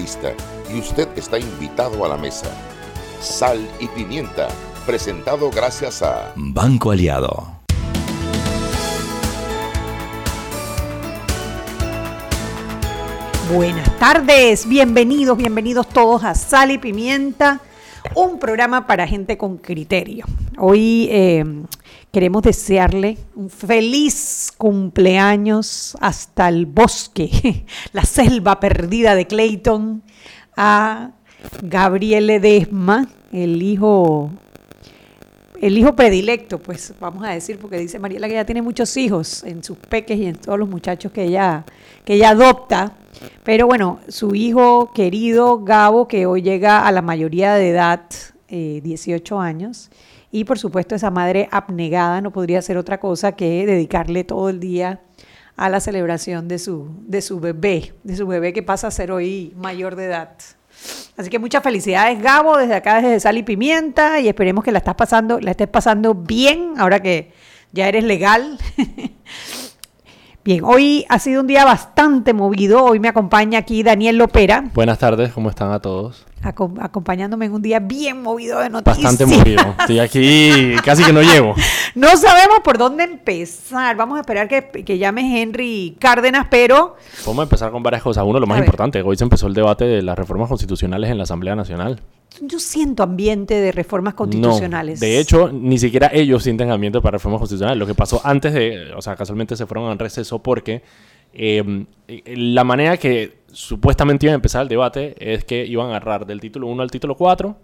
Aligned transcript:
lista 0.00 0.32
y 0.72 0.78
usted 0.78 1.08
está 1.16 1.38
invitado 1.38 2.04
a 2.04 2.08
la 2.08 2.16
mesa. 2.16 2.50
Sal 3.20 3.60
y 3.80 3.86
pimienta, 3.88 4.48
presentado 4.86 5.50
gracias 5.50 6.02
a 6.02 6.32
Banco 6.36 6.90
Aliado. 6.90 7.60
Buenas 13.52 13.98
tardes, 13.98 14.66
bienvenidos, 14.66 15.36
bienvenidos 15.36 15.88
todos 15.88 16.22
a 16.22 16.34
Sal 16.34 16.70
y 16.70 16.78
Pimienta, 16.78 17.60
un 18.14 18.38
programa 18.38 18.86
para 18.86 19.06
gente 19.06 19.36
con 19.36 19.58
criterio. 19.58 20.24
Hoy 20.58 21.08
eh, 21.10 21.44
queremos 22.12 22.42
desearle 22.42 23.18
un 23.34 23.50
feliz 23.50 24.52
cumpleaños 24.56 25.96
hasta 26.00 26.48
el 26.48 26.66
bosque, 26.66 27.64
la 27.92 28.04
selva 28.04 28.60
perdida 28.60 29.14
de 29.14 29.26
Clayton, 29.26 30.02
a 30.56 31.12
Gabriel 31.62 32.26
Ledesma, 32.26 33.08
el 33.32 33.62
hijo 33.62 34.30
el 35.60 35.76
hijo 35.76 35.94
predilecto, 35.94 36.58
pues 36.58 36.94
vamos 36.98 37.22
a 37.22 37.30
decir, 37.30 37.58
porque 37.58 37.78
dice 37.78 37.98
Mariela 37.98 38.28
que 38.28 38.34
ya 38.34 38.46
tiene 38.46 38.62
muchos 38.62 38.96
hijos 38.96 39.44
en 39.44 39.62
sus 39.62 39.76
peques 39.76 40.18
y 40.18 40.24
en 40.24 40.36
todos 40.36 40.58
los 40.58 40.68
muchachos 40.68 41.12
que 41.12 41.24
ella, 41.24 41.64
que 42.04 42.14
ella 42.14 42.30
adopta. 42.30 42.94
Pero 43.44 43.66
bueno, 43.66 44.00
su 44.08 44.34
hijo 44.34 44.92
querido 44.92 45.62
Gabo, 45.64 46.08
que 46.08 46.26
hoy 46.26 46.42
llega 46.42 46.86
a 46.86 46.92
la 46.92 47.02
mayoría 47.02 47.54
de 47.54 47.70
edad, 47.70 48.02
18 48.48 49.34
eh, 49.34 49.46
años, 49.46 49.90
y 50.32 50.44
por 50.44 50.58
supuesto 50.58 50.94
esa 50.94 51.10
madre 51.10 51.48
abnegada 51.50 52.20
no 52.20 52.32
podría 52.32 52.58
hacer 52.60 52.76
otra 52.76 53.00
cosa 53.00 53.32
que 53.32 53.66
dedicarle 53.66 54.24
todo 54.24 54.48
el 54.48 54.60
día 54.60 55.00
a 55.56 55.68
la 55.68 55.80
celebración 55.80 56.48
de 56.48 56.58
su, 56.58 56.88
de 57.06 57.20
su 57.20 57.40
bebé, 57.40 57.92
de 58.02 58.16
su 58.16 58.26
bebé 58.26 58.52
que 58.52 58.62
pasa 58.62 58.86
a 58.86 58.90
ser 58.90 59.12
hoy 59.12 59.52
mayor 59.56 59.96
de 59.96 60.06
edad. 60.06 60.30
Así 61.16 61.28
que 61.28 61.38
muchas 61.38 61.62
felicidades, 61.62 62.22
Gabo, 62.22 62.56
desde 62.56 62.74
acá, 62.74 63.02
desde 63.02 63.20
Sal 63.20 63.36
y 63.36 63.42
Pimienta, 63.42 64.20
y 64.20 64.28
esperemos 64.28 64.64
que 64.64 64.72
la 64.72 64.78
estás 64.78 64.94
pasando, 64.94 65.38
la 65.40 65.50
estés 65.50 65.68
pasando 65.68 66.14
bien, 66.14 66.74
ahora 66.78 67.00
que 67.00 67.32
ya 67.72 67.88
eres 67.88 68.04
legal. 68.04 68.58
Bien, 70.42 70.64
hoy 70.64 71.04
ha 71.10 71.18
sido 71.18 71.42
un 71.42 71.46
día 71.46 71.66
bastante 71.66 72.32
movido. 72.32 72.82
Hoy 72.82 72.98
me 72.98 73.08
acompaña 73.08 73.58
aquí 73.58 73.82
Daniel 73.82 74.16
Lopera. 74.16 74.64
Buenas 74.72 74.98
tardes, 74.98 75.32
¿cómo 75.32 75.50
están 75.50 75.70
a 75.70 75.80
todos? 75.80 76.26
acompañándome 76.42 77.44
en 77.44 77.52
un 77.52 77.60
día 77.60 77.80
bien 77.80 78.22
movido 78.22 78.60
de 78.60 78.70
noticias. 78.70 79.04
Bastante 79.04 79.26
movido. 79.26 79.62
Estoy 79.78 79.98
aquí, 79.98 80.74
casi 80.82 81.04
que 81.04 81.12
no 81.12 81.22
llevo. 81.22 81.54
No 81.96 82.16
sabemos 82.16 82.60
por 82.62 82.78
dónde 82.78 83.02
empezar. 83.02 83.96
Vamos 83.96 84.16
a 84.16 84.20
esperar 84.20 84.46
que, 84.46 84.62
que 84.84 84.96
llame 84.96 85.42
Henry 85.42 85.96
Cárdenas, 85.98 86.46
pero... 86.48 86.94
Vamos 87.26 87.40
a 87.40 87.42
empezar 87.42 87.72
con 87.72 87.82
varias 87.82 88.00
cosas. 88.00 88.24
Uno, 88.24 88.38
lo 88.38 88.46
más 88.46 88.60
importante, 88.60 89.02
hoy 89.02 89.16
se 89.16 89.24
empezó 89.24 89.48
el 89.48 89.54
debate 89.54 89.86
de 89.86 90.00
las 90.00 90.16
reformas 90.16 90.48
constitucionales 90.48 91.10
en 91.10 91.18
la 91.18 91.24
Asamblea 91.24 91.56
Nacional 91.56 92.00
yo 92.40 92.58
siento 92.58 93.02
ambiente 93.02 93.54
de 93.54 93.72
reformas 93.72 94.14
constitucionales. 94.14 95.00
de 95.00 95.18
hecho, 95.18 95.50
ni 95.52 95.78
siquiera 95.78 96.10
ellos 96.12 96.42
sienten 96.42 96.70
ambiente 96.70 97.00
para 97.00 97.12
reformas 97.12 97.40
constitucionales. 97.40 97.78
Lo 97.78 97.86
que 97.86 97.94
pasó 97.94 98.20
antes 98.24 98.52
de, 98.52 98.92
o 98.96 99.02
sea, 99.02 99.16
casualmente 99.16 99.56
se 99.56 99.66
fueron 99.66 99.90
al 99.90 99.98
receso 99.98 100.42
porque 100.42 100.82
em, 101.32 101.86
la 102.26 102.64
manera 102.64 102.96
que 102.96 103.40
supuestamente 103.52 104.26
iba 104.26 104.32
a 104.32 104.36
empezar 104.36 104.62
el 104.62 104.68
debate 104.68 105.14
es 105.18 105.44
que 105.44 105.66
iban 105.66 105.88
a 105.88 105.90
agarrar 105.90 106.26
del 106.26 106.40
título 106.40 106.66
1 106.68 106.82
al 106.82 106.90
título 106.90 107.16
4, 107.16 107.56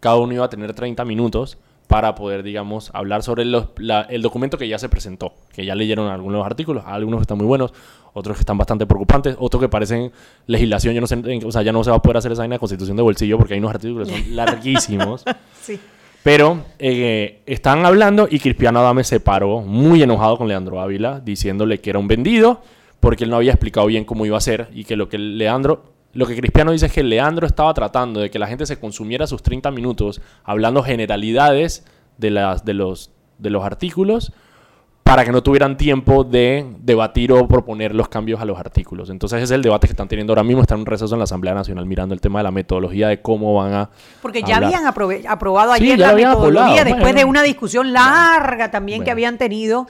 cada 0.00 0.16
uno 0.16 0.32
iba 0.32 0.44
a 0.44 0.50
tener 0.50 0.74
30 0.74 1.04
minutos 1.04 1.58
para 1.86 2.14
poder, 2.14 2.42
digamos, 2.42 2.90
hablar 2.92 3.22
sobre 3.22 3.44
el 3.44 4.22
documento 4.22 4.58
que 4.58 4.68
ya 4.68 4.78
se 4.78 4.88
presentó, 4.88 5.32
que 5.58 5.66
ya 5.66 5.74
leyeron 5.74 6.08
algunos 6.08 6.46
artículos, 6.46 6.84
algunos 6.86 7.18
que 7.18 7.22
están 7.22 7.36
muy 7.36 7.46
buenos, 7.48 7.74
otros 8.12 8.36
que 8.36 8.42
están 8.42 8.56
bastante 8.56 8.86
preocupantes, 8.86 9.34
otros 9.40 9.60
que 9.60 9.68
parecen 9.68 10.12
legislación, 10.46 10.94
yo 10.94 11.00
no 11.00 11.08
sé, 11.08 11.20
o 11.44 11.50
sea, 11.50 11.62
ya 11.62 11.72
no 11.72 11.82
se 11.82 11.90
va 11.90 11.96
a 11.96 12.02
poder 12.02 12.18
hacer 12.18 12.30
esa 12.30 12.46
de 12.46 12.58
constitución 12.60 12.96
de 12.96 13.02
bolsillo 13.02 13.36
porque 13.36 13.54
hay 13.54 13.58
unos 13.58 13.74
artículos 13.74 14.08
que 14.08 14.22
son 14.22 14.36
larguísimos. 14.36 15.24
sí. 15.60 15.80
Pero 16.22 16.62
eh, 16.78 17.40
están 17.46 17.84
hablando 17.86 18.28
y 18.30 18.38
Cristiano 18.38 18.78
Adame 18.78 19.02
se 19.02 19.18
paró 19.18 19.60
muy 19.62 20.00
enojado 20.00 20.36
con 20.38 20.46
Leandro 20.46 20.80
Ávila, 20.80 21.18
diciéndole 21.18 21.80
que 21.80 21.90
era 21.90 21.98
un 21.98 22.06
vendido, 22.06 22.62
porque 23.00 23.24
él 23.24 23.30
no 23.30 23.36
había 23.36 23.50
explicado 23.50 23.88
bien 23.88 24.04
cómo 24.04 24.26
iba 24.26 24.36
a 24.36 24.40
ser 24.40 24.68
y 24.72 24.84
que 24.84 24.94
lo 24.94 25.08
que 25.08 25.18
Leandro 25.18 25.92
lo 26.12 26.26
que 26.26 26.36
Cristiano 26.36 26.70
dice 26.70 26.86
es 26.86 26.92
que 26.92 27.02
Leandro 27.02 27.48
estaba 27.48 27.74
tratando 27.74 28.20
de 28.20 28.30
que 28.30 28.38
la 28.38 28.46
gente 28.46 28.64
se 28.64 28.78
consumiera 28.78 29.26
sus 29.26 29.42
30 29.42 29.72
minutos 29.72 30.20
hablando 30.44 30.84
generalidades 30.84 31.84
de, 32.16 32.30
las, 32.30 32.64
de, 32.64 32.74
los, 32.74 33.10
de 33.38 33.50
los 33.50 33.64
artículos 33.64 34.32
para 35.08 35.24
que 35.24 35.32
no 35.32 35.42
tuvieran 35.42 35.78
tiempo 35.78 36.22
de 36.22 36.66
debatir 36.80 37.32
o 37.32 37.48
proponer 37.48 37.94
los 37.94 38.10
cambios 38.10 38.42
a 38.42 38.44
los 38.44 38.58
artículos. 38.58 39.08
Entonces 39.08 39.38
ese 39.38 39.44
es 39.44 39.50
el 39.52 39.62
debate 39.62 39.86
que 39.86 39.92
están 39.92 40.06
teniendo 40.06 40.32
ahora 40.32 40.42
mismo, 40.42 40.60
están 40.60 40.76
en 40.76 40.80
un 40.80 40.86
receso 40.86 41.14
en 41.14 41.18
la 41.18 41.24
Asamblea 41.24 41.54
Nacional 41.54 41.86
mirando 41.86 42.14
el 42.14 42.20
tema 42.20 42.40
de 42.40 42.42
la 42.42 42.50
metodología 42.50 43.08
de 43.08 43.22
cómo 43.22 43.54
van 43.54 43.72
a... 43.72 43.90
Porque 44.20 44.42
ya 44.42 44.58
habían 44.58 44.84
aprobado 44.86 45.72
ayer 45.72 45.98
la 45.98 46.12
metodología 46.12 46.84
después 46.84 47.14
de 47.14 47.24
una 47.24 47.42
discusión 47.42 47.94
larga 47.94 48.70
también 48.70 49.02
que 49.02 49.10
habían 49.10 49.38
tenido. 49.38 49.86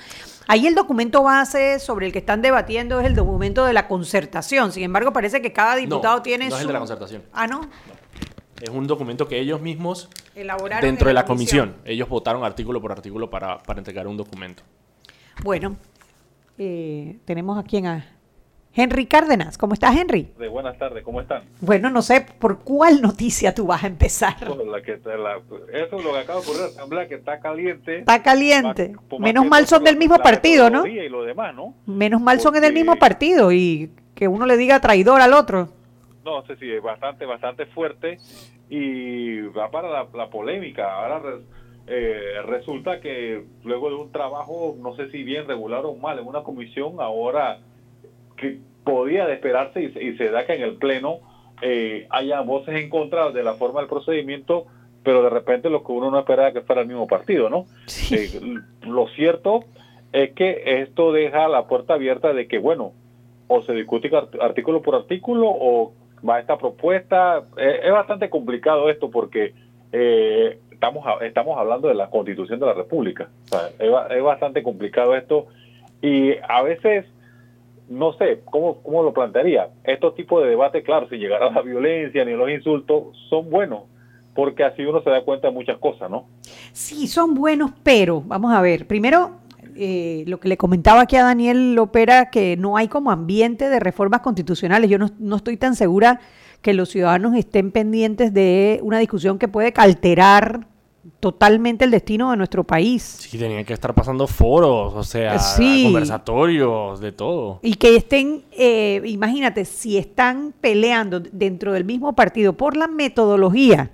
Ahí 0.47 0.69
el 0.69 0.77
documento 0.77 1.25
base 1.25 1.81
sobre 1.81 2.07
el 2.07 2.13
que 2.13 2.21
están 2.21 2.41
debatiendo 2.41 3.01
es 3.01 3.07
el 3.07 3.17
documento 3.17 3.65
de 3.65 3.73
la 3.73 3.89
concertación. 3.89 4.71
Sin 4.71 4.85
embargo, 4.85 5.13
parece 5.13 5.43
que 5.43 5.53
cada 5.53 5.75
diputado 5.75 6.23
tiene 6.23 6.49
no 6.49 6.55
es 6.55 6.61
el 6.61 6.69
de 6.69 6.73
la 6.73 6.79
concertación. 6.79 7.23
Ah, 7.33 7.49
¿no? 7.49 7.63
Es 8.61 8.71
un 8.71 8.87
documento 8.87 9.27
que 9.27 9.41
ellos 9.41 9.61
mismos 9.61 10.09
elaboraron 10.37 10.81
dentro 10.81 11.09
de 11.09 11.15
la 11.15 11.25
comisión. 11.25 11.75
Ellos 11.85 12.09
votaron 12.09 12.45
artículo 12.45 12.81
por 12.81 12.93
artículo 12.93 13.29
para, 13.29 13.59
para 13.59 13.81
entregar 13.81 14.07
un 14.07 14.17
documento. 14.17 14.63
Bueno, 15.43 15.77
eh, 16.59 17.19
tenemos 17.25 17.59
aquí 17.59 17.85
a 17.87 18.05
Henry 18.75 19.07
Cárdenas. 19.07 19.57
¿Cómo 19.57 19.75
estás, 19.75 19.97
Henry? 19.97 20.33
De 20.39 20.49
buenas 20.49 20.77
tardes, 20.79 21.05
¿cómo 21.05 21.21
están? 21.21 21.43
Bueno, 21.61 21.91
no 21.91 22.03
sé 22.03 22.21
por 22.21 22.61
cuál 22.61 23.01
noticia 23.01 23.55
tú 23.55 23.67
vas 23.67 23.85
a 23.85 23.87
empezar. 23.87 24.37
la 24.49 24.83
que, 24.83 24.99
la, 25.05 25.41
eso 25.73 25.99
es 25.99 26.05
lo 26.05 26.13
que 26.13 26.19
acaba 26.19 26.41
de 26.41 26.47
ocurrir, 26.47 26.63
la 26.63 26.67
asamblea 26.69 27.09
que 27.09 27.15
está 27.15 27.39
caliente. 27.41 27.99
Está 27.99 28.23
caliente. 28.23 28.95
Menos 29.19 29.47
mal 29.47 29.67
son 29.67 29.85
del 29.85 29.97
mismo 29.97 30.19
partido, 30.19 30.71
¿no? 30.71 30.87
Y 30.87 31.09
lo 31.09 31.23
demás, 31.23 31.55
¿no? 31.55 31.75
Menos 31.87 32.21
mal 32.21 32.41
son 32.41 32.55
del 32.55 32.73
mismo 32.73 32.97
partido 32.97 33.53
y 33.53 33.91
que 34.15 34.27
uno 34.27 34.47
le 34.47 34.57
diga 34.57 34.81
traidor 34.81 35.21
al 35.21 35.33
otro. 35.33 35.69
No, 36.25 36.45
sé 36.47 36.57
si 36.57 36.71
es 36.71 36.83
bastante, 36.83 37.25
bastante 37.25 37.67
fuerte 37.67 38.19
y 38.69 39.41
va 39.41 39.71
para 39.71 40.05
la, 40.05 40.29
polémica. 40.29 40.93
Ahora 40.93 41.39
eh, 41.89 42.43
resulta 42.45 43.01
que 43.01 43.45
luego 43.65 43.89
de 43.89 43.97
un 43.97 44.13
trabajo, 44.13 44.77
no 44.79 44.95
sé 44.95 45.11
si 45.11 45.23
bien 45.23 45.49
regular 45.49 45.85
o 45.87 45.95
mal, 45.95 46.19
en 46.19 46.27
una 46.27 46.43
comisión, 46.43 47.01
ahora 47.01 47.61
que 48.37 48.59
podía 48.85 49.27
de 49.27 49.35
esperarse 49.35 49.83
y, 49.83 50.17
se 50.17 50.31
da 50.31 50.47
que 50.47 50.55
en 50.55 50.63
el 50.63 50.77
Pleno 50.77 51.21
eh, 51.63 52.07
haya 52.11 52.41
voces 52.41 52.77
en 52.77 52.89
contra 52.89 53.31
de 53.31 53.43
la 53.43 53.55
forma 53.55 53.81
del 53.81 53.89
procedimiento, 53.89 54.67
pero 55.03 55.23
de 55.23 55.31
repente 55.31 55.71
lo 55.71 55.83
que 55.85 55.93
uno 55.93 56.11
no 56.11 56.19
esperaba 56.19 56.53
que 56.53 56.61
fuera 56.63 56.83
el 56.83 56.89
mismo 56.89 57.07
partido, 57.07 57.51
¿no? 57.51 57.67
Eh, 58.11 58.41
lo 58.83 59.09
cierto 59.09 59.65
es 60.13 60.33
que 60.33 60.83
esto 60.83 61.13
deja 61.13 61.49
la 61.49 61.67
puerta 61.67 61.95
abierta 61.95 62.33
de 62.33 62.49
que, 62.49 62.59
bueno, 62.59 62.93
o 63.47 63.63
se 63.63 63.73
discute 63.73 64.11
artículo 64.41 64.83
por 64.83 64.95
artículo 64.95 65.49
o 65.49 65.93
va 66.29 66.41
esta 66.41 66.59
propuesta. 66.59 67.45
Eh, 67.57 67.81
es 67.85 67.93
bastante 67.93 68.31
complicado 68.31 68.91
esto 68.91 69.11
porque 69.11 69.55
estamos, 70.79 71.05
estamos 71.23 71.59
hablando 71.59 71.89
de 71.89 71.95
la 71.95 72.09
constitución 72.09 72.61
de 72.61 72.67
la 72.67 72.73
República. 72.73 73.29
es, 73.81 74.23
bastante 74.23 74.63
complicado 74.63 75.17
esto 75.17 75.47
y 76.01 76.35
a 76.49 76.63
veces 76.63 77.05
no 77.89 78.13
sé, 78.13 78.43
¿cómo, 78.45 78.81
¿cómo 78.83 79.03
lo 79.03 79.13
plantearía? 79.13 79.71
Estos 79.83 80.15
tipos 80.15 80.43
de 80.43 80.51
debates, 80.51 80.85
claro, 80.85 81.09
si 81.09 81.17
llegara 81.17 81.49
a 81.49 81.51
la 81.51 81.63
violencia 81.63 82.25
ni 82.25 82.33
los 82.33 82.51
insultos, 82.51 83.17
son 83.31 83.51
buenos, 83.51 83.85
porque 84.35 84.63
así 84.63 84.85
uno 84.85 85.03
se 85.03 85.11
da 85.11 85.25
cuenta 85.25 85.49
de 85.49 85.55
muchas 85.55 85.79
cosas, 85.79 86.11
¿no? 86.11 86.27
Sí, 86.73 87.09
son 87.09 87.35
buenos, 87.35 87.73
pero 87.83 88.21
vamos 88.21 88.53
a 88.53 88.61
ver, 88.61 88.87
primero, 88.87 89.39
eh, 89.75 90.25
lo 90.27 90.39
que 90.39 90.49
le 90.49 90.59
comentaba 90.59 91.01
aquí 91.01 91.17
a 91.17 91.25
Daniel 91.25 91.75
Lopera, 91.75 92.31
que 92.31 92.57
no 92.59 92.77
hay 92.77 92.89
como 92.89 93.11
ambiente 93.11 93.71
de 93.71 93.81
reformas 93.81 94.21
constitucionales. 94.21 94.91
Yo 94.91 94.99
no, 94.99 95.09
no 95.19 95.37
estoy 95.37 95.57
tan 95.57 95.75
segura 95.75 96.21
que 96.63 96.75
los 96.75 96.91
ciudadanos 96.91 97.35
estén 97.37 97.71
pendientes 97.71 98.35
de 98.35 98.81
una 98.83 98.99
discusión 98.99 99.39
que 99.39 99.49
puede 99.49 99.73
alterar 99.77 100.67
totalmente 101.21 101.85
el 101.85 101.91
destino 101.91 102.31
de 102.31 102.37
nuestro 102.37 102.65
país. 102.65 103.03
Sí, 103.03 103.39
tenían 103.39 103.65
que 103.65 103.73
estar 103.73 103.95
pasando 103.95 104.27
foros, 104.27 104.95
o 104.95 105.03
sea, 105.03 105.37
conversatorios, 105.57 107.01
de 107.01 107.13
todo. 107.13 107.61
Y 107.63 107.75
que 107.75 107.97
estén, 107.97 108.45
eh, 108.53 109.03
imagínate, 109.05 109.65
si 109.65 109.99
están 109.99 110.55
peleando 110.61 111.21
dentro 111.21 111.73
del 111.73 111.85
mismo 111.85 112.15
partido 112.15 112.53
por 112.53 112.77
la 112.77 112.89
metodología, 112.89 113.91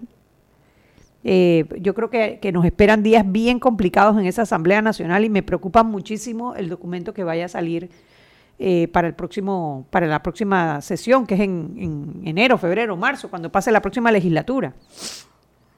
eh, 1.26 1.64
yo 1.80 1.94
creo 1.94 2.10
que, 2.10 2.38
nos 2.52 2.64
esperan 2.64 3.02
días 3.02 3.24
bien 3.30 3.58
complicados 3.58 4.18
en 4.18 4.26
esa 4.26 4.42
Asamblea 4.42 4.82
Nacional 4.82 5.24
y 5.24 5.30
me 5.30 5.42
preocupa 5.42 5.82
muchísimo 5.82 6.54
el 6.54 6.68
documento 6.68 7.14
que 7.14 7.24
vaya 7.24 7.46
a 7.46 7.48
salir 7.48 7.90
eh, 8.58 8.88
para 8.88 9.08
el 9.08 9.14
próximo, 9.14 9.86
para 9.90 10.06
la 10.06 10.22
próxima 10.22 10.80
sesión, 10.82 11.26
que 11.26 11.34
es 11.34 11.40
en, 11.40 11.74
en 11.78 12.28
enero, 12.28 12.58
febrero, 12.58 12.96
marzo, 12.96 13.30
cuando 13.30 13.50
pase 13.50 13.72
la 13.72 13.80
próxima 13.80 14.12
legislatura. 14.12 14.74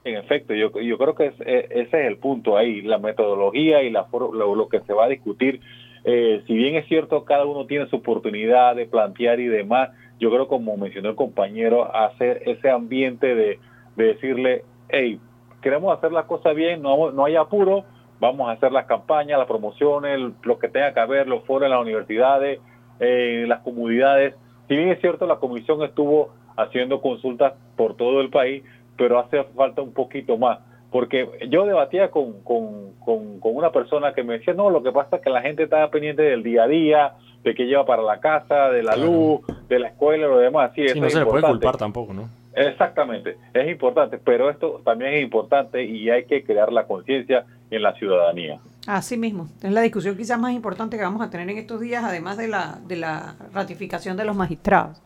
En 0.07 0.15
efecto, 0.15 0.53
yo, 0.53 0.71
creo 0.71 1.15
que 1.15 1.33
e, 1.39 1.67
ese 1.69 1.81
es 1.81 2.07
el 2.07 2.17
punto 2.17 2.55
ahí, 2.55 2.81
la 2.81 2.97
metodología 2.97 3.83
y 3.83 3.89
la, 3.89 4.07
lo, 4.11 4.69
que 4.69 4.79
se 4.81 4.93
va 4.93 5.03
a 5.03 5.09
discutir. 5.09 5.59
Eh, 6.05 6.43
si 6.47 6.53
bien 6.53 6.75
es 6.75 6.87
cierto, 6.87 7.25
cada 7.25 7.45
uno 7.45 7.65
tiene 7.65 7.87
su 7.87 7.97
oportunidad 7.97 8.77
de 8.77 8.85
plantear 8.85 9.41
y 9.41 9.47
demás, 9.47 9.89
yo 10.17 10.31
creo 10.31 10.47
como 10.47 10.77
mencionó 10.77 11.09
el 11.09 11.15
compañero, 11.15 11.93
hacer 11.93 12.41
ese 12.45 12.69
ambiente 12.69 13.35
de, 13.35 13.59
decirle, 13.97 14.63
hey, 14.87 15.19
queremos 15.61 15.97
hacer 15.97 16.13
las 16.13 16.23
cosas 16.23 16.55
bien, 16.55 16.81
no, 16.81 17.11
no 17.11 17.25
hay 17.25 17.35
apuro, 17.35 17.83
vamos 18.21 18.47
a 18.47 18.53
hacer 18.53 18.71
las 18.71 18.85
campañas, 18.85 19.37
las 19.37 19.47
promociones, 19.47 20.31
lo 20.43 20.57
que 20.57 20.69
tenga 20.69 20.93
que 20.93 21.01
haber, 21.01 21.27
los 21.27 21.43
foros 21.43 21.65
en 21.65 21.71
las 21.71 21.81
universidades, 21.81 22.61
en 23.01 23.49
las 23.49 23.59
comunidades. 23.59 24.35
Si 24.69 24.77
bien 24.77 24.87
es 24.87 25.01
cierto, 25.01 25.27
la 25.27 25.35
comisión 25.35 25.83
estuvo 25.83 26.31
haciendo 26.55 27.01
consultas 27.01 27.53
por 27.75 27.95
todo 27.95 28.21
el 28.21 28.29
país, 28.29 28.63
pero 28.97 29.19
hace 29.19 29.43
falta 29.55 29.81
un 29.81 29.93
poquito 29.93 30.37
más. 30.37 30.59
Porque 30.91 31.27
yo 31.49 31.65
debatía 31.65 32.09
con, 32.09 32.41
con, 32.43 32.93
con, 32.99 33.39
una 33.41 33.71
persona 33.71 34.13
que 34.13 34.23
me 34.23 34.37
decía, 34.39 34.53
no, 34.53 34.69
lo 34.69 34.81
que 34.81 34.91
pasa 34.91 35.17
es 35.17 35.21
que 35.21 35.29
la 35.29 35.41
gente 35.41 35.63
está 35.63 35.89
pendiente 35.89 36.21
del 36.21 36.43
día 36.43 36.63
a 36.63 36.67
día, 36.67 37.13
de 37.43 37.53
qué 37.53 37.65
lleva 37.65 37.85
para 37.85 38.03
la 38.03 38.19
casa, 38.19 38.69
de 38.69 38.83
la 38.83 38.95
luz, 38.95 39.41
de 39.67 39.79
la 39.79 39.89
escuela 39.89 40.27
y 40.27 40.29
lo 40.29 40.39
demás. 40.39 40.71
Sí, 40.75 40.85
no 40.97 41.09
se 41.09 41.19
le 41.19 41.25
puede 41.25 41.43
culpar 41.43 41.77
tampoco, 41.77 42.13
¿no? 42.13 42.29
Exactamente, 42.57 43.37
es 43.53 43.69
importante, 43.69 44.17
pero 44.17 44.49
esto 44.49 44.81
también 44.83 45.13
es 45.13 45.21
importante 45.21 45.83
y 45.83 46.09
hay 46.09 46.25
que 46.25 46.43
crear 46.43 46.73
la 46.73 46.87
conciencia 46.87 47.45
en 47.69 47.83
la 47.83 47.93
ciudadanía. 47.93 48.59
Así 48.87 49.15
mismo, 49.15 49.47
es 49.61 49.71
la 49.71 49.81
discusión 49.81 50.17
quizás 50.17 50.39
más 50.39 50.53
importante 50.53 50.97
que 50.97 51.03
vamos 51.03 51.21
a 51.21 51.29
tener 51.29 51.47
en 51.49 51.57
estos 51.59 51.79
días, 51.81 52.03
además 52.03 52.35
de 52.37 52.47
la, 52.47 52.79
de 52.87 52.95
la 52.95 53.35
ratificación 53.53 54.17
de 54.17 54.25
los 54.25 54.35
magistrados. 54.35 55.03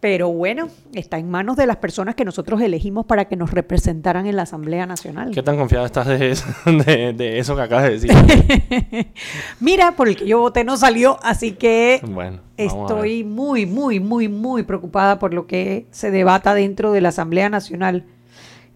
Pero 0.00 0.28
bueno, 0.32 0.68
está 0.94 1.18
en 1.18 1.28
manos 1.28 1.56
de 1.56 1.66
las 1.66 1.78
personas 1.78 2.14
que 2.14 2.24
nosotros 2.24 2.60
elegimos 2.60 3.04
para 3.06 3.24
que 3.24 3.34
nos 3.34 3.50
representaran 3.50 4.26
en 4.26 4.36
la 4.36 4.42
Asamblea 4.42 4.86
Nacional. 4.86 5.32
¿Qué 5.32 5.42
tan 5.42 5.56
confiada 5.56 5.86
estás 5.86 6.06
de 6.06 6.30
eso, 6.30 6.46
de, 6.66 7.38
eso 7.38 7.56
que 7.56 7.62
acabas 7.62 7.84
de 7.84 7.90
decir? 7.98 8.12
Mira, 9.60 9.96
por 9.96 10.08
el 10.08 10.14
que 10.14 10.26
yo 10.26 10.38
voté 10.38 10.62
no 10.62 10.76
salió, 10.76 11.18
así 11.22 11.52
que 11.52 12.00
bueno, 12.04 12.40
estoy 12.56 13.24
muy, 13.24 13.66
muy, 13.66 13.98
muy, 13.98 14.28
muy 14.28 14.62
preocupada 14.62 15.18
por 15.18 15.34
lo 15.34 15.48
que 15.48 15.88
se 15.90 16.12
debata 16.12 16.54
dentro 16.54 16.92
de 16.92 17.00
la 17.00 17.08
Asamblea 17.08 17.48
Nacional. 17.48 18.04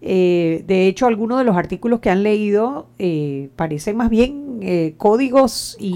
Eh, 0.05 0.63
de 0.65 0.87
hecho, 0.89 1.07
algunos 1.07 1.37
de 1.37 1.45
los 1.45 1.55
artículos 1.55 2.01
que 2.01 2.09
han 2.09 2.23
leído 2.23 2.87
eh, 2.99 3.47
parecen 3.55 3.95
más 3.95 4.09
bien 4.09 4.59
eh, 4.61 4.95
códigos 4.97 5.77
y, 5.79 5.93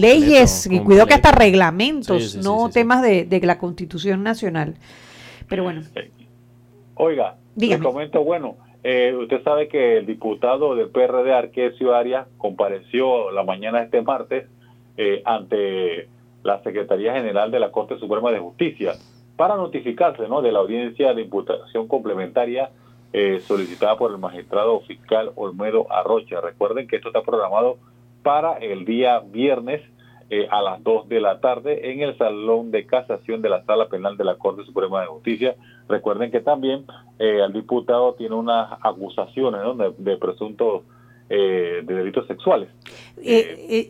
leyes, 0.00 0.68
y 0.70 0.78
cuidado 0.78 1.08
que 1.08 1.14
hasta 1.14 1.32
reglamentos, 1.32 2.36
no 2.36 2.70
temas 2.70 3.02
de, 3.02 3.40
la 3.42 3.58
Constitución 3.58 4.22
Nacional. 4.22 4.76
Pero 5.48 5.64
bueno. 5.64 5.82
Oiga, 6.94 7.36
le 7.56 7.80
comento, 7.80 8.22
bueno, 8.22 8.56
usted 9.20 9.42
sabe 9.42 9.66
que 9.66 9.98
el 9.98 10.06
diputado 10.06 10.76
del 10.76 10.90
PRD, 10.90 11.32
Arquesio 11.32 11.96
Arias, 11.96 12.28
compareció 12.36 13.32
la 13.32 13.42
mañana 13.42 13.78
de 13.78 13.84
este 13.86 14.02
martes 14.02 14.46
ante 15.24 16.08
la 16.44 16.62
Secretaría 16.62 17.12
General 17.12 17.50
de 17.50 17.58
la 17.58 17.72
Corte 17.72 17.98
Suprema 17.98 18.30
de 18.30 18.38
Justicia 18.38 18.92
para 19.36 19.56
notificarse 19.56 20.28
¿no? 20.28 20.42
de 20.42 20.52
la 20.52 20.60
audiencia 20.60 21.12
de 21.12 21.22
imputación 21.22 21.88
complementaria 21.88 22.70
eh, 23.12 23.40
solicitada 23.40 23.96
por 23.96 24.10
el 24.10 24.18
magistrado 24.18 24.80
fiscal 24.80 25.32
Olmedo 25.34 25.90
Arrocha. 25.90 26.40
Recuerden 26.40 26.86
que 26.86 26.96
esto 26.96 27.08
está 27.08 27.22
programado 27.22 27.78
para 28.22 28.54
el 28.58 28.84
día 28.84 29.20
viernes 29.20 29.82
eh, 30.30 30.46
a 30.50 30.60
las 30.60 30.84
2 30.84 31.08
de 31.08 31.20
la 31.20 31.40
tarde 31.40 31.90
en 31.90 32.02
el 32.02 32.18
Salón 32.18 32.70
de 32.70 32.84
Casación 32.84 33.40
de 33.40 33.48
la 33.48 33.64
Sala 33.64 33.88
Penal 33.88 34.18
de 34.18 34.24
la 34.24 34.36
Corte 34.36 34.62
Suprema 34.64 35.00
de 35.00 35.06
Justicia. 35.06 35.56
Recuerden 35.88 36.30
que 36.30 36.40
también 36.40 36.84
eh, 37.18 37.40
el 37.42 37.54
diputado 37.54 38.12
tiene 38.12 38.34
unas 38.34 38.78
acusaciones 38.82 39.62
de, 39.96 40.16
presuntos 40.18 40.82
de 41.28 41.82
delitos 41.82 42.26
sexuales. 42.26 42.68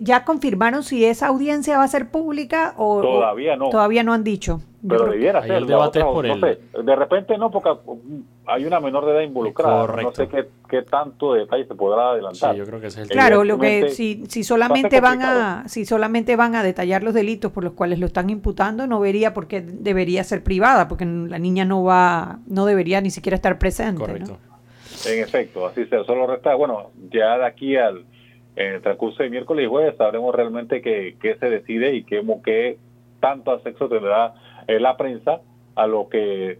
¿Ya 0.01 0.25
confirmaron 0.25 0.83
si 0.83 1.05
esa 1.05 1.29
audiencia 1.29 1.79
va 1.79 1.85
a 1.85 1.89
ser 1.89 2.11
pública 2.11 2.75
o 2.77 3.01
todavía 3.01 3.57
no? 3.57 3.71
Todavía 3.71 4.03
no 4.03 4.13
han 4.13 4.25
dicho. 4.25 4.61
Pero 4.87 5.07
debiera 5.07 5.43
ser. 5.43 5.67
de 5.67 6.97
repente 6.97 7.37
no, 7.37 7.51
porque 7.51 7.71
hay 8.47 8.65
una 8.65 8.81
menor 8.81 9.05
de 9.07 9.13
edad 9.13 9.21
involucrada. 9.23 9.87
No 10.03 10.13
sé 10.13 10.29
qué, 10.29 10.83
tanto 10.83 11.35
detalle 11.35 11.67
se 11.67 11.75
podrá 11.75 12.11
adelantar. 12.11 12.55
yo 12.55 12.65
creo 12.65 12.81
que 12.81 12.87
es 12.87 12.97
el 12.97 13.09
Claro, 13.09 13.45
lo 13.45 13.59
que 13.59 13.91
si, 13.91 14.25
si 14.29 14.45
solamente 14.45 15.01
van 15.01 15.23
a 15.23 15.65
si 15.69 15.85
solamente 15.85 16.37
van 16.37 16.55
a 16.55 16.63
detallar 16.63 17.03
los 17.03 17.15
delitos 17.15 17.53
por 17.53 17.65
los 17.65 17.73
cuales 17.73 17.99
lo 17.99 18.07
están 18.07 18.31
imputando, 18.31 18.87
no 18.87 19.01
vería 19.01 19.35
por 19.35 19.49
qué 19.49 19.61
debería 19.61 20.23
ser 20.25 20.43
privada, 20.43 20.89
porque 20.89 21.05
la 21.05 21.39
niña 21.39 21.65
no 21.65 21.83
va 21.83 22.39
no 22.47 22.65
debería 22.65 23.01
ni 23.01 23.11
siquiera 23.11 23.37
estar 23.37 23.59
presente. 23.59 24.01
Correcto. 24.01 24.39
En 25.07 25.23
efecto, 25.23 25.67
así 25.67 25.87
sea. 25.87 26.05
Solo 26.05 26.27
resta, 26.27 26.55
bueno, 26.55 26.91
ya 27.11 27.39
de 27.39 27.47
aquí 27.47 27.77
al 27.77 28.05
en 28.57 28.75
el 28.75 28.83
transcurso 28.83 29.23
de 29.23 29.31
miércoles 29.31 29.65
y 29.65 29.69
jueves 29.69 29.97
sabremos 29.97 30.35
realmente 30.35 30.83
qué, 30.83 31.17
qué 31.23 31.37
se 31.37 31.49
decide 31.49 31.95
y 31.95 32.03
qué, 32.03 32.21
qué 32.45 32.79
tanto 33.21 33.57
sexo 33.61 33.89
tendrá 33.89 34.35
la 34.67 34.97
prensa 34.97 35.41
a 35.77 35.87
lo 35.87 36.09
que 36.09 36.59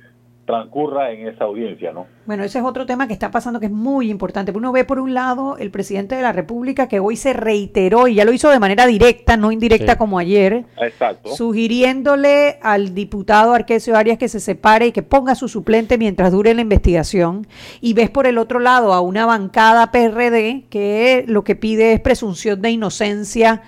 transcurra 0.49 1.13
en 1.13 1.29
esa 1.29 1.45
audiencia, 1.45 1.93
¿no? 1.93 2.07
Bueno, 2.25 2.43
ese 2.43 2.59
es 2.59 2.65
otro 2.65 2.87
tema 2.87 3.07
que 3.07 3.13
está 3.13 3.31
pasando 3.31 3.61
que 3.61 3.67
es 3.67 3.73
muy 3.73 4.11
importante. 4.11 4.51
Uno 4.51 4.73
ve 4.73 4.85
por 4.85 4.99
un 4.99 5.13
lado 5.13 5.59
el 5.59 5.71
presidente 5.71 6.17
de 6.17 6.23
la 6.23 6.33
República 6.33 6.89
que 6.89 7.01
hoy 7.01 7.17
se 7.17 7.35
reiteró 7.35 8.09
y 8.09 8.15
ya 8.15 8.25
lo 8.25 8.33
hizo 8.33 8.49
de 8.49 8.59
manera 8.59 8.87
directa, 8.87 9.37
no 9.37 9.53
indirecta 9.53 9.99
como 9.99 10.19
ayer, 10.19 10.65
Exacto. 10.81 11.37
sugiriéndole 11.37 12.59
al 12.63 12.95
diputado 12.95 13.53
Arquesio 13.53 13.95
Arias 13.95 14.17
que 14.17 14.29
se 14.29 14.41
separe 14.41 14.87
y 14.87 14.93
que 14.93 15.03
ponga 15.03 15.35
su 15.35 15.49
suplente 15.49 15.99
mientras 15.99 16.33
dure 16.33 16.55
la 16.55 16.63
investigación. 16.63 17.47
Y 17.83 17.93
ves 17.93 18.09
por 18.09 18.27
el 18.27 18.39
otro 18.39 18.59
lado 18.59 18.95
a 18.95 19.03
una 19.03 19.27
bancada 19.27 19.91
PRD 19.91 20.65
que 20.71 21.27
lo 21.29 21.45
que 21.45 21.57
pide 21.57 21.93
es 21.93 22.01
presunción 22.01 22.63
de 22.63 22.71
inocencia 22.71 23.61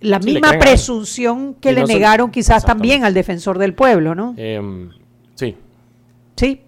la 0.00 0.18
misma 0.18 0.52
presunción 0.58 1.54
que 1.54 1.72
le 1.72 1.84
negaron 1.84 2.30
quizás 2.30 2.64
también 2.64 3.04
al 3.04 3.14
defensor 3.14 3.58
del 3.58 3.74
pueblo, 3.74 4.14
¿no? 4.14 4.34
Em, 4.36 4.90
sí. 5.34 5.56
Sí. 6.36 6.62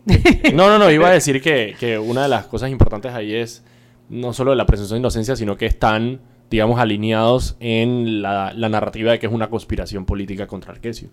no, 0.54 0.68
no, 0.68 0.78
no, 0.78 0.90
iba 0.90 1.08
a 1.08 1.12
decir 1.12 1.40
que, 1.42 1.98
una 1.98 2.22
de 2.22 2.28
las 2.28 2.46
cosas 2.46 2.70
importantes 2.70 3.12
ahí 3.12 3.34
es 3.34 3.64
no 4.08 4.32
solo 4.32 4.54
la 4.54 4.66
presunción 4.66 4.96
de 4.96 5.00
inocencia, 5.00 5.34
sino 5.34 5.56
que 5.56 5.66
están, 5.66 6.20
digamos, 6.50 6.78
alineados 6.78 7.56
en 7.58 8.22
la, 8.22 8.52
narrativa 8.54 9.12
de 9.12 9.18
que 9.18 9.26
es 9.26 9.32
una 9.32 9.50
conspiración 9.50 10.04
política 10.04 10.46
contra 10.46 10.72
Arquesio. 10.72 11.08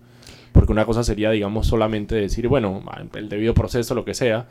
Porque 0.52 0.70
una 0.70 0.84
cosa 0.84 1.02
sería, 1.02 1.30
digamos, 1.30 1.66
solamente 1.66 2.14
decir, 2.14 2.46
bueno, 2.46 2.82
el 3.14 3.28
debido 3.28 3.54
proceso, 3.54 3.94
lo 3.94 4.04
que 4.04 4.14
sea, 4.14 4.46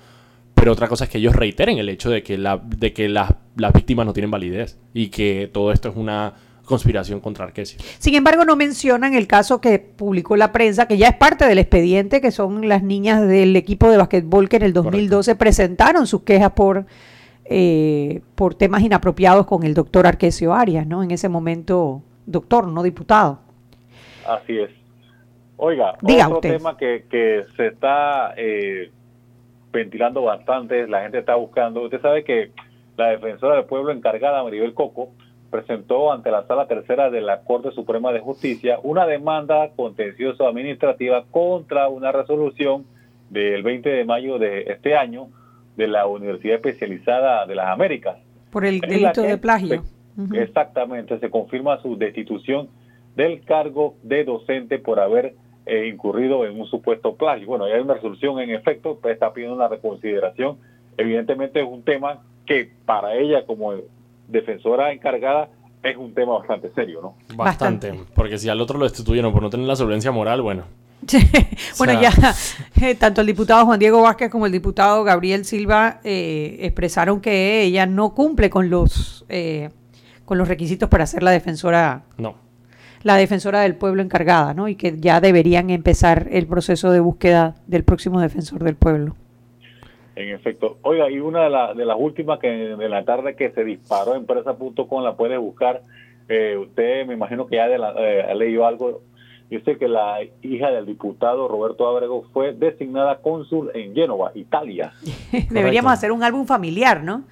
pero 0.53 0.73
otra 0.73 0.89
cosa 0.89 1.05
es 1.05 1.09
que 1.09 1.17
ellos 1.17 1.35
reiteren 1.35 1.77
el 1.77 1.88
hecho 1.88 2.09
de 2.09 2.23
que, 2.23 2.38
la, 2.38 2.57
de 2.57 2.91
que 2.91 3.07
las 3.07 3.33
víctimas 3.73 4.05
no 4.05 4.13
tienen 4.13 4.31
validez 4.31 4.77
y 4.94 5.07
que 5.07 5.50
todo 5.51 5.71
esto 5.71 5.89
es 5.89 5.95
una 5.95 6.33
conspiración 6.65 7.19
contra 7.19 7.45
Arquesio. 7.45 7.80
Sin 8.00 8.15
embargo, 8.15 8.45
no 8.45 8.56
mencionan 8.56 9.13
el 9.13 9.27
caso 9.27 9.60
que 9.62 9.80
publicó 9.80 10.36
la 10.36 10.51
prensa, 10.51 10.88
que 10.88 10.98
ya 10.98 11.07
es 11.10 11.15
parte 11.15 11.45
del 11.45 11.60
expediente, 11.60 12.21
que 12.21 12.31
son 12.31 12.68
las 12.68 12.83
niñas 12.83 13.27
del 13.27 13.56
equipo 13.56 13.89
de 13.89 13.98
basquetbol 13.98 14.50
que 14.50 14.57
en 14.57 14.63
el 14.63 14.74
2012 14.74 15.36
presentaron 15.36 16.08
sus 16.08 16.24
quejas 16.24 16.51
por, 16.51 16.86
eh, 17.46 18.22
por 18.36 18.55
temas 18.55 18.82
inapropiados 18.82 19.46
con 19.46 19.63
el 19.63 19.74
doctor 19.74 20.08
Arquesio 20.08 20.53
Arias, 20.53 20.88
¿no? 20.88 21.03
En 21.03 21.12
ese 21.12 21.29
momento, 21.29 22.01
doctor, 22.25 22.67
no 22.67 22.84
diputado. 22.84 23.39
Así 24.27 24.58
es. 24.58 24.70
Oiga, 25.58 25.96
otro 26.01 26.39
tema 26.39 26.77
que, 26.77 27.05
que 27.10 27.43
se 27.55 27.67
está 27.67 28.34
eh, 28.36 28.91
ventilando 29.72 30.24
bastante, 30.24 30.88
la 30.88 31.01
gente 31.01 31.20
está 31.20 31.36
buscando, 31.36 31.84
usted 31.84 32.01
sabe 32.01 32.24
que 32.24 32.51
la 32.98 33.10
defensora 33.10 33.55
del 33.55 33.65
pueblo 33.65 33.91
encargada, 33.91 34.43
Maribel 34.43 34.74
Coco, 34.74 35.10
presentó 35.53 36.12
ante 36.12 36.31
la 36.31 36.48
Sala 36.48 36.65
Tercera 36.65 37.12
de 37.12 37.22
la 37.22 37.41
Corte 37.41 37.69
Suprema 37.74 38.12
de 38.12 38.19
Justicia 38.19 38.79
una 38.81 39.05
demanda 39.05 39.69
contencioso 39.75 40.48
administrativa 40.48 41.25
contra 41.29 41.89
una 41.89 42.12
resolución 42.12 42.86
del 43.29 43.62
20 43.62 43.88
de 43.88 44.03
mayo 44.03 44.39
de 44.39 44.63
este 44.63 44.95
año 44.95 45.27
de 45.77 45.88
la 45.88 46.07
Universidad 46.07 46.55
Especializada 46.55 47.45
de 47.45 47.53
las 47.53 47.67
Américas. 47.67 48.17
Por 48.50 48.65
el 48.65 48.79
delito 48.79 49.22
de 49.22 49.38
plagio. 49.38 49.83
Exactamente, 50.33 51.19
se 51.19 51.29
confirma 51.29 51.79
su 51.83 51.98
destitución 51.98 52.69
del 53.15 53.45
cargo 53.45 53.93
de 54.01 54.24
docente 54.24 54.79
por 54.79 55.00
haber 55.00 55.36
eh, 55.67 55.88
incurrido 55.88 56.48
en 56.48 56.60
un 56.60 56.65
supuesto 56.65 57.15
plagio. 57.15 57.45
Bueno, 57.45 57.65
hay 57.65 57.79
una 57.79 57.93
resolución 57.93 58.39
en 58.39 58.50
efecto, 58.50 59.00
está 59.07 59.31
pidiendo 59.33 59.55
una 59.55 59.67
reconsideración. 59.67 60.57
Evidentemente 60.98 61.62
es 61.62 61.67
un 61.67 61.83
tema 61.83 62.24
que 62.48 62.72
para 62.86 63.15
ella 63.15 63.45
como 63.45 63.74
defensora 64.27 64.92
encargada 64.92 65.50
es 65.84 65.98
un 65.98 66.13
tema 66.13 66.38
bastante 66.39 66.72
serio, 66.74 67.01
¿no? 67.01 67.15
Bastante, 67.36 67.94
porque 68.15 68.38
si 68.38 68.50
al 68.50 68.62
otro 68.62 68.80
lo 68.80 68.86
destituyeron 68.86 69.34
por 69.34 69.42
no 69.42 69.50
tener 69.50 69.68
la 69.68 69.75
solvencia 69.75 70.12
moral, 70.12 70.42
bueno. 70.42 70.63
bueno, 71.77 72.01
ya 72.01 72.12
eh, 72.82 72.96
tanto 72.96 73.22
el 73.22 73.27
diputado 73.27 73.65
Juan 73.65 73.80
Diego 73.80 74.01
Vázquez 74.01 74.30
como 74.30 74.46
el 74.46 74.51
diputado 74.51 75.03
Gabriel 75.03 75.44
Silva 75.44 76.00
eh, 76.03 76.58
expresaron 76.62 77.20
que 77.20 77.63
ella 77.63 77.86
no 77.86 78.13
cumple 78.13 78.50
con 78.50 78.70
los 78.70 79.25
eh, 79.27 79.70
con 80.25 80.38
los 80.38 80.48
requisitos 80.48 80.89
para 80.89 81.06
ser 81.06 81.24
la 81.24 81.32
defensora. 81.32 82.03
No. 82.18 82.36
La 83.01 83.15
defensora 83.15 83.60
del 83.60 83.75
pueblo 83.75 84.01
encargada, 84.01 84.53
¿no? 84.53 84.70
Y 84.70 84.75
que 84.75 84.98
ya 84.98 85.20
deberían 85.20 85.70
empezar 85.70 86.30
el 86.32 86.48
proceso 86.48 86.92
de 86.92 87.01
búsqueda 87.01 87.56
del 87.68 87.84
próximo 87.84 88.22
defensor 88.22 88.63
del 88.63 88.75
pueblo. 88.75 89.18
En 90.15 90.29
efecto. 90.29 90.77
Oiga, 90.84 91.10
y 91.10 91.20
una 91.20 91.43
de, 91.43 91.75
de 91.75 91.86
las 91.86 91.98
últimas 91.98 92.39
que 92.39 92.48
de 92.48 92.89
la 92.89 93.03
tarde 93.03 93.36
que 93.36 93.51
se 93.51 93.63
disparó, 93.63 94.15
empresa.com, 94.15 95.03
la 95.03 95.15
puede 95.15 95.38
buscar. 95.38 95.82
Eh, 96.29 96.55
usted 96.58 97.05
me 97.05 97.15
imagino 97.15 97.48
que 97.48 97.58
ya 97.58 97.67
de 97.67 97.77
la, 97.77 97.93
eh, 97.98 98.22
ha 98.29 98.34
leído 98.34 98.65
algo 98.65 99.01
dice 99.50 99.77
que 99.77 99.88
la 99.88 100.17
hija 100.41 100.72
del 100.72 100.86
diputado 100.86 101.48
Roberto 101.48 101.88
Ábrego 101.88 102.24
fue 102.34 102.53
designada 102.53 103.17
cónsul 103.17 103.72
en 103.74 103.93
Génova, 103.93 104.32
Italia. 104.36 104.93
Deberíamos 105.50 105.93
hacer 105.93 106.12
un 106.12 106.24
álbum 106.24 106.46
familiar, 106.46 107.03
¿no? 107.03 107.24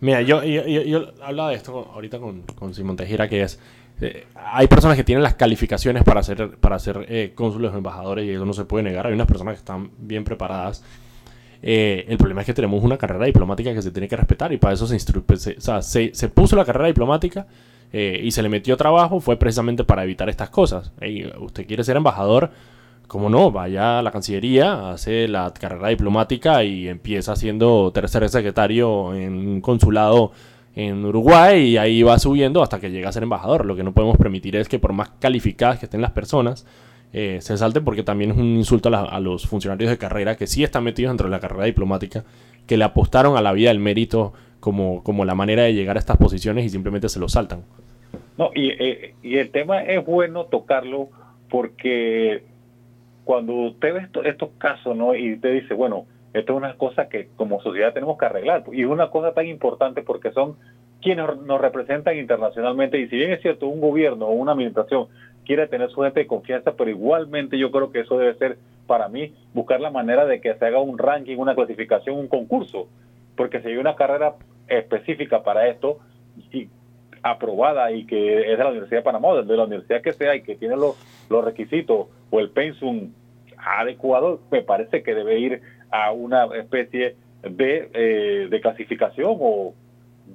Mira, 0.00 0.22
yo, 0.22 0.42
yo, 0.42 0.66
yo, 0.66 0.82
yo 0.82 1.12
hablaba 1.22 1.50
de 1.50 1.56
esto 1.56 1.90
ahorita 1.92 2.18
con, 2.18 2.42
con 2.58 2.72
Simón 2.72 2.96
Tejera, 2.96 3.28
que 3.28 3.42
es, 3.42 3.60
eh, 4.00 4.26
hay 4.34 4.66
personas 4.66 4.96
que 4.96 5.04
tienen 5.04 5.22
las 5.22 5.34
calificaciones 5.34 6.04
para 6.04 6.22
ser, 6.22 6.56
para 6.58 6.78
ser 6.78 7.04
eh, 7.08 7.32
cónsules 7.34 7.72
o 7.72 7.76
embajadores 7.76 8.24
y 8.24 8.30
eso 8.30 8.46
no 8.46 8.54
se 8.54 8.64
puede 8.64 8.84
negar. 8.84 9.06
Hay 9.06 9.12
unas 9.12 9.26
personas 9.26 9.54
que 9.54 9.58
están 9.58 9.90
bien 9.98 10.24
preparadas. 10.24 10.82
Eh, 11.62 12.06
el 12.08 12.16
problema 12.16 12.40
es 12.40 12.46
que 12.46 12.54
tenemos 12.54 12.82
una 12.82 12.96
carrera 12.96 13.26
diplomática 13.26 13.74
que 13.74 13.82
se 13.82 13.90
tiene 13.90 14.08
que 14.08 14.16
respetar 14.16 14.52
y 14.52 14.56
para 14.56 14.74
eso 14.74 14.86
se, 14.86 14.98
pues, 15.22 15.42
se, 15.42 15.56
o 15.58 15.60
sea, 15.60 15.82
se, 15.82 16.10
se 16.14 16.28
puso 16.28 16.56
la 16.56 16.64
carrera 16.64 16.86
diplomática 16.86 17.46
eh, 17.92 18.20
y 18.22 18.30
se 18.30 18.42
le 18.42 18.48
metió 18.48 18.76
trabajo 18.76 19.20
fue 19.20 19.36
precisamente 19.36 19.84
para 19.84 20.04
evitar 20.04 20.28
estas 20.28 20.50
cosas. 20.50 20.92
Usted 21.40 21.66
quiere 21.66 21.84
ser 21.84 21.96
embajador, 21.96 22.50
¿cómo 23.08 23.28
no? 23.28 23.50
Vaya 23.50 23.98
a 23.98 24.02
la 24.02 24.10
Cancillería, 24.10 24.90
hace 24.90 25.28
la 25.28 25.52
carrera 25.52 25.88
diplomática 25.88 26.64
y 26.64 26.88
empieza 26.88 27.36
siendo 27.36 27.90
tercer 27.92 28.28
secretario 28.28 29.14
en 29.14 29.34
un 29.34 29.60
consulado 29.60 30.32
en 30.76 31.04
Uruguay 31.04 31.70
y 31.70 31.76
ahí 31.76 32.02
va 32.02 32.18
subiendo 32.18 32.62
hasta 32.62 32.78
que 32.78 32.90
llega 32.90 33.08
a 33.08 33.12
ser 33.12 33.24
embajador. 33.24 33.66
Lo 33.66 33.76
que 33.76 33.82
no 33.82 33.92
podemos 33.92 34.16
permitir 34.16 34.56
es 34.56 34.68
que 34.68 34.78
por 34.78 34.92
más 34.92 35.10
calificadas 35.18 35.78
que 35.78 35.86
estén 35.86 36.00
las 36.00 36.12
personas, 36.12 36.64
eh, 37.12 37.38
se 37.40 37.56
salte 37.56 37.80
porque 37.80 38.02
también 38.02 38.30
es 38.32 38.36
un 38.36 38.56
insulto 38.56 38.88
a, 38.94 39.00
a 39.04 39.20
los 39.20 39.46
funcionarios 39.46 39.90
de 39.90 39.98
carrera 39.98 40.36
que 40.36 40.46
sí 40.46 40.62
están 40.64 40.84
metidos 40.84 41.10
dentro 41.10 41.26
de 41.26 41.30
la 41.32 41.40
carrera 41.40 41.64
diplomática, 41.64 42.24
que 42.66 42.76
le 42.76 42.84
apostaron 42.84 43.36
a 43.36 43.42
la 43.42 43.52
vida 43.52 43.70
del 43.70 43.80
mérito 43.80 44.32
como, 44.60 45.02
como 45.02 45.24
la 45.24 45.34
manera 45.34 45.62
de 45.64 45.74
llegar 45.74 45.96
a 45.96 46.00
estas 46.00 46.16
posiciones 46.18 46.64
y 46.64 46.68
simplemente 46.68 47.08
se 47.08 47.18
lo 47.18 47.28
saltan. 47.28 47.62
No, 48.38 48.50
y, 48.54 48.68
eh, 48.70 49.14
y 49.22 49.36
el 49.36 49.50
tema 49.50 49.82
es 49.82 50.04
bueno 50.04 50.44
tocarlo 50.44 51.08
porque 51.48 52.44
cuando 53.24 53.52
usted 53.54 53.94
ve 53.94 54.00
esto- 54.00 54.24
estos 54.24 54.50
casos, 54.58 54.96
¿no? 54.96 55.14
Y 55.14 55.34
usted 55.34 55.52
dice, 55.62 55.74
bueno, 55.74 56.06
esto 56.32 56.52
es 56.52 56.56
una 56.56 56.74
cosa 56.76 57.08
que 57.08 57.28
como 57.36 57.60
sociedad 57.60 57.92
tenemos 57.92 58.16
que 58.18 58.26
arreglar. 58.26 58.64
Y 58.72 58.82
es 58.82 58.86
una 58.86 59.10
cosa 59.10 59.32
tan 59.34 59.46
importante 59.46 60.02
porque 60.02 60.30
son 60.32 60.56
quienes 61.00 61.36
nos 61.42 61.60
representan 61.60 62.16
internacionalmente. 62.16 62.98
Y 62.98 63.08
si 63.08 63.16
bien 63.16 63.32
es 63.32 63.42
cierto, 63.42 63.66
un 63.66 63.80
gobierno 63.80 64.26
o 64.26 64.32
una 64.32 64.52
administración 64.52 65.08
quiere 65.44 65.66
tener 65.66 65.90
su 65.90 66.02
gente 66.02 66.20
de 66.20 66.26
confianza, 66.26 66.74
pero 66.76 66.90
igualmente 66.90 67.58
yo 67.58 67.70
creo 67.70 67.90
que 67.90 68.00
eso 68.00 68.18
debe 68.18 68.34
ser, 68.34 68.58
para 68.86 69.08
mí, 69.08 69.34
buscar 69.54 69.80
la 69.80 69.90
manera 69.90 70.26
de 70.26 70.40
que 70.40 70.54
se 70.54 70.64
haga 70.64 70.80
un 70.80 70.98
ranking, 70.98 71.36
una 71.38 71.54
clasificación, 71.54 72.18
un 72.18 72.28
concurso. 72.28 72.88
Porque 73.36 73.60
si 73.60 73.68
hay 73.68 73.76
una 73.76 73.96
carrera 73.96 74.34
específica 74.68 75.42
para 75.42 75.66
esto, 75.68 75.98
y 76.52 76.68
aprobada 77.22 77.92
y 77.92 78.06
que 78.06 78.52
es 78.52 78.58
de 78.58 78.64
la 78.64 78.70
Universidad 78.70 79.00
de 79.00 79.04
Panamá, 79.04 79.34
de 79.42 79.56
la 79.56 79.64
universidad 79.64 80.00
que 80.00 80.12
sea 80.12 80.34
y 80.34 80.42
que 80.42 80.56
tiene 80.56 80.76
los, 80.76 80.96
los 81.28 81.44
requisitos 81.44 82.08
o 82.30 82.40
el 82.40 82.50
pensum 82.50 83.10
adecuado, 83.58 84.40
me 84.50 84.62
parece 84.62 85.02
que 85.02 85.14
debe 85.14 85.38
ir 85.38 85.60
a 85.90 86.12
una 86.12 86.46
especie 86.56 87.16
de, 87.42 87.90
eh, 87.92 88.48
de 88.48 88.60
clasificación 88.60 89.36
o 89.38 89.74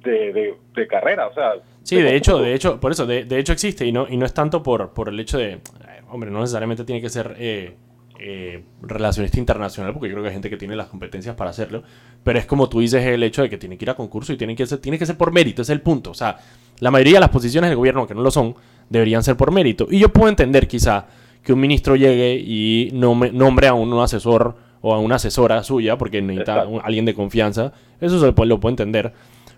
de, 0.04 0.34
de, 0.34 0.54
de 0.74 0.88
carrera, 0.88 1.28
o 1.28 1.34
sea... 1.34 1.54
Sí, 1.84 1.98
de 1.98 2.16
hecho, 2.16 2.40
de 2.40 2.54
hecho, 2.54 2.80
por 2.80 2.92
eso, 2.92 3.06
de, 3.06 3.26
de 3.26 3.40
hecho 3.40 3.54
existe 3.54 3.86
y 3.86 3.92
no, 3.92 4.08
y 4.10 4.18
no 4.18 4.26
es 4.26 4.34
tanto 4.34 4.64
por, 4.64 4.90
por 4.94 5.10
el 5.10 5.20
hecho 5.20 5.38
de, 5.38 5.54
eh, 5.54 5.62
hombre, 6.10 6.32
no 6.32 6.40
necesariamente 6.40 6.84
tiene 6.84 7.00
que 7.00 7.10
ser 7.10 7.36
eh, 7.38 7.76
eh, 8.20 8.64
relacionista 8.82 9.38
internacional, 9.40 9.94
porque 9.94 10.08
yo 10.08 10.14
creo 10.14 10.24
que 10.24 10.30
hay 10.30 10.34
gente 10.34 10.50
que 10.50 10.58
tiene 10.58 10.76
las 10.76 10.88
competencias 10.88 11.36
para 11.36 11.52
hacerlo, 11.52 11.84
pero 12.24 12.40
es 12.40 12.46
como 12.46 12.70
tú 12.70 12.80
dices 12.80 13.06
el 13.06 13.22
hecho 13.22 13.44
de 13.44 13.50
que 13.50 13.58
tiene 13.58 13.78
que 13.78 13.86
ir 13.86 13.90
a 13.92 13.94
concurso 13.94 14.34
y 14.34 14.38
tiene 14.38 14.56
que 14.56 14.66
ser, 14.66 14.80
tiene 14.80 14.98
que 14.98 15.06
ser 15.06 15.16
por 15.16 15.32
mérito, 15.32 15.62
ese 15.62 15.74
es 15.74 15.78
el 15.78 15.82
punto. 15.82 16.12
O 16.12 16.16
sea, 16.16 16.38
la 16.80 16.90
mayoría 16.90 17.16
de 17.16 17.20
las 17.20 17.30
posiciones 17.30 17.70
del 17.70 17.78
gobierno 17.78 18.08
que 18.08 18.16
no 18.16 18.22
lo 18.22 18.32
son, 18.32 18.56
deberían 18.90 19.24
ser 19.24 19.36
por 19.36 19.52
mérito. 19.52 19.88
Y 19.90 20.00
yo 20.00 20.10
puedo 20.10 20.30
entender 20.30 20.68
quizá 20.68 21.06
que 21.44 21.54
un 21.54 21.60
ministro 21.60 21.96
llegue 21.96 22.34
y 22.36 22.90
nombre 22.94 23.68
a 23.68 23.74
un 23.74 23.94
asesor 24.00 24.56
o 24.82 24.94
a 24.94 25.00
una 25.00 25.16
asesora 25.16 25.62
suya, 25.64 25.98
porque 25.98 26.22
necesita 26.22 26.64
Exacto. 26.64 26.82
alguien 26.84 27.06
de 27.06 27.14
confianza, 27.14 27.74
eso 28.00 28.20
se 28.20 28.26
lo 28.26 28.34
puedo 28.34 28.70
entender. 28.70 29.14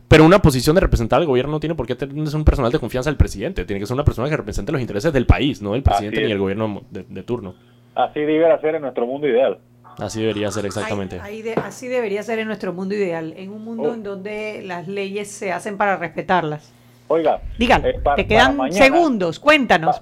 Pero 0.08 0.26
una 0.26 0.40
posición 0.42 0.74
de 0.76 0.82
representar 0.82 1.20
al 1.20 1.26
gobierno 1.28 1.52
no 1.54 1.60
tiene 1.60 1.76
por 1.76 1.86
qué 1.86 1.96
tener 1.96 2.16
un 2.36 2.44
personal 2.46 2.72
de 2.72 2.80
confianza 2.80 3.10
del 3.10 3.18
presidente. 3.18 3.66
Tiene 3.66 3.80
que 3.82 3.86
ser 3.86 3.94
una 3.96 4.06
persona 4.06 4.30
que 4.30 4.38
represente 4.38 4.72
los 4.72 4.80
intereses 4.80 5.12
del 5.12 5.26
país, 5.26 5.62
no 5.62 5.74
del 5.74 5.84
presidente 5.84 6.24
ni 6.24 6.32
el 6.32 6.40
gobierno 6.40 6.82
de, 6.90 7.04
de 7.10 7.24
turno. 7.24 7.56
Así 7.96 8.20
debería 8.22 8.58
ser 8.62 8.76
en 8.76 8.84
nuestro 8.84 9.06
mundo 9.06 9.28
ideal. 9.28 9.58
Así 9.98 10.22
debería 10.22 10.50
ser 10.52 10.66
exactamente. 10.66 11.20
Ahí- 11.20 11.38
ahí 11.38 11.42
de- 11.42 11.54
así 11.56 11.88
debería 11.88 12.22
ser 12.24 12.40
en 12.40 12.48
nuestro 12.48 12.72
mundo 12.72 12.94
ideal, 12.96 13.34
en 13.36 13.50
un 13.52 13.66
mundo 13.66 13.90
Oh. 13.90 13.94
en 13.94 14.04
donde 14.04 14.62
las 14.64 14.88
leyes 14.88 15.30
se 15.30 15.52
hacen 15.52 15.76
para 15.78 15.98
respetarlas. 15.98 16.72
Oiga, 17.10 17.42
Dígalo, 17.58 17.88
eh, 17.88 18.00
te 18.16 18.28
quedan 18.28 18.58
mañana- 18.58 18.78
segundos, 18.86 19.40
cuéntanos. 19.40 20.02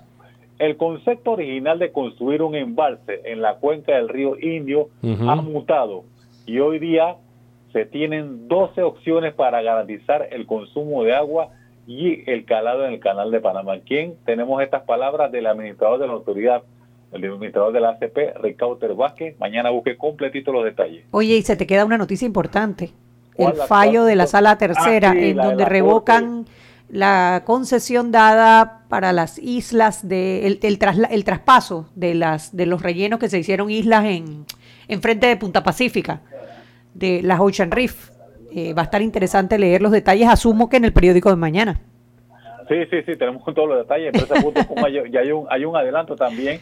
El 0.59 0.75
concepto 0.77 1.31
original 1.31 1.79
de 1.79 1.91
construir 1.91 2.41
un 2.41 2.55
embalse 2.55 3.21
en 3.25 3.41
la 3.41 3.55
cuenca 3.55 3.93
del 3.95 4.09
río 4.09 4.37
Indio 4.39 4.89
ha 5.03 5.35
mutado 5.35 6.03
y 6.45 6.59
hoy 6.59 6.79
día 6.79 7.15
se 7.75 7.83
tienen 7.85 8.47
12 8.47 8.83
opciones 8.83 9.33
para 9.33 9.61
garantizar 9.61 10.29
el 10.31 10.45
consumo 10.45 11.03
de 11.03 11.13
agua 11.13 11.49
y 11.85 12.23
el 12.31 12.45
calado 12.45 12.85
en 12.85 12.93
el 12.93 12.99
canal 13.01 13.31
de 13.31 13.41
Panamá. 13.41 13.73
¿Quién? 13.85 14.15
Tenemos 14.25 14.63
estas 14.63 14.83
palabras 14.83 15.29
del 15.29 15.45
administrador 15.45 15.99
de 15.99 16.07
la 16.07 16.13
autoridad, 16.13 16.63
el 17.11 17.25
administrador 17.25 17.73
de 17.73 17.81
la 17.81 17.89
ACP, 17.89 18.37
Ricauter 18.41 18.93
Vázquez. 18.93 19.37
Mañana 19.41 19.71
busque 19.71 19.97
completito 19.97 20.53
los 20.53 20.63
detalles. 20.63 21.03
Oye, 21.11 21.35
y 21.35 21.41
se 21.41 21.57
te 21.57 21.67
queda 21.67 21.83
una 21.83 21.97
noticia 21.97 22.25
importante. 22.25 22.85
El 22.85 22.91
¿Cuál 23.35 23.57
la 23.57 23.67
fallo 23.67 24.05
de 24.05 24.15
la 24.15 24.27
sala 24.27 24.57
tercera, 24.57 25.09
Ah, 25.09 25.13
sí, 25.13 25.31
en 25.31 25.35
donde 25.35 25.63
la 25.63 25.69
revocan 25.69 26.45
la 26.87 27.41
concesión 27.45 28.13
dada 28.13 28.83
para 28.87 29.11
las 29.11 29.37
islas 29.37 30.07
de 30.07 30.47
el, 30.47 30.59
el, 30.63 30.79
trasla- 30.79 31.09
el 31.11 31.25
traspaso 31.25 31.89
de 31.95 32.13
las 32.15 32.55
de 32.55 32.67
los 32.67 32.81
rellenos 32.81 33.19
que 33.19 33.27
se 33.27 33.37
hicieron 33.37 33.69
islas 33.69 34.05
en, 34.05 34.45
en 34.87 35.01
frente 35.01 35.27
de 35.27 35.35
Punta 35.35 35.63
Pacífica, 35.63 36.21
de 36.95 37.21
las 37.21 37.39
Ocean 37.39 37.69
Reef. 37.69 38.09
Eh, 38.51 38.73
va 38.73 38.81
a 38.81 38.85
estar 38.85 39.01
interesante 39.01 39.59
leer 39.59 39.81
los 39.81 39.91
detalles, 39.91 40.27
asumo 40.29 40.69
que 40.69 40.77
en 40.77 40.85
el 40.85 40.93
periódico 40.93 41.29
de 41.29 41.35
mañana. 41.35 41.81
Sí, 42.67 42.75
sí, 42.89 42.97
sí, 43.05 43.15
tenemos 43.17 43.43
todos 43.53 43.69
los 43.69 43.77
detalles. 43.77 44.13
Empresa.com, 44.13 44.83
hay- 44.83 45.11
ya 45.11 45.19
hay 45.19 45.31
un, 45.31 45.45
hay 45.49 45.65
un 45.65 45.75
adelanto 45.75 46.15
también 46.15 46.59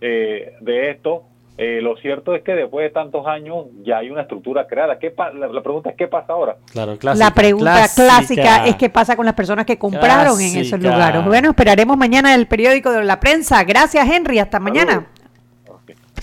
eh, 0.00 0.52
de 0.60 0.90
esto. 0.90 1.22
Eh, 1.58 1.80
lo 1.80 1.96
cierto 1.96 2.34
es 2.34 2.42
que 2.42 2.52
después 2.52 2.84
de 2.84 2.90
tantos 2.90 3.26
años 3.26 3.64
ya 3.82 3.96
hay 3.98 4.10
una 4.10 4.20
estructura 4.22 4.66
creada. 4.66 4.98
¿Qué 4.98 5.10
pa- 5.10 5.32
la, 5.32 5.46
la 5.46 5.62
pregunta 5.62 5.88
es, 5.88 5.96
¿qué 5.96 6.06
pasa 6.06 6.34
ahora? 6.34 6.56
Claro, 6.70 6.98
clásica, 6.98 7.24
la 7.26 7.34
pregunta 7.34 7.86
clásica. 7.94 8.66
es 8.66 8.76
qué 8.76 8.90
pasa 8.90 9.16
con 9.16 9.24
las 9.24 9.34
personas 9.34 9.64
que 9.64 9.78
compraron 9.78 10.38
en 10.38 10.56
esos 10.58 10.78
lugares. 10.82 11.24
Bueno, 11.24 11.48
esperaremos 11.50 11.96
mañana 11.96 12.34
el 12.34 12.46
periódico 12.46 12.92
de 12.92 13.04
la 13.04 13.20
prensa. 13.20 13.64
Gracias, 13.64 14.06
Henry. 14.06 14.38
Hasta 14.38 14.60
mañana. 14.60 15.06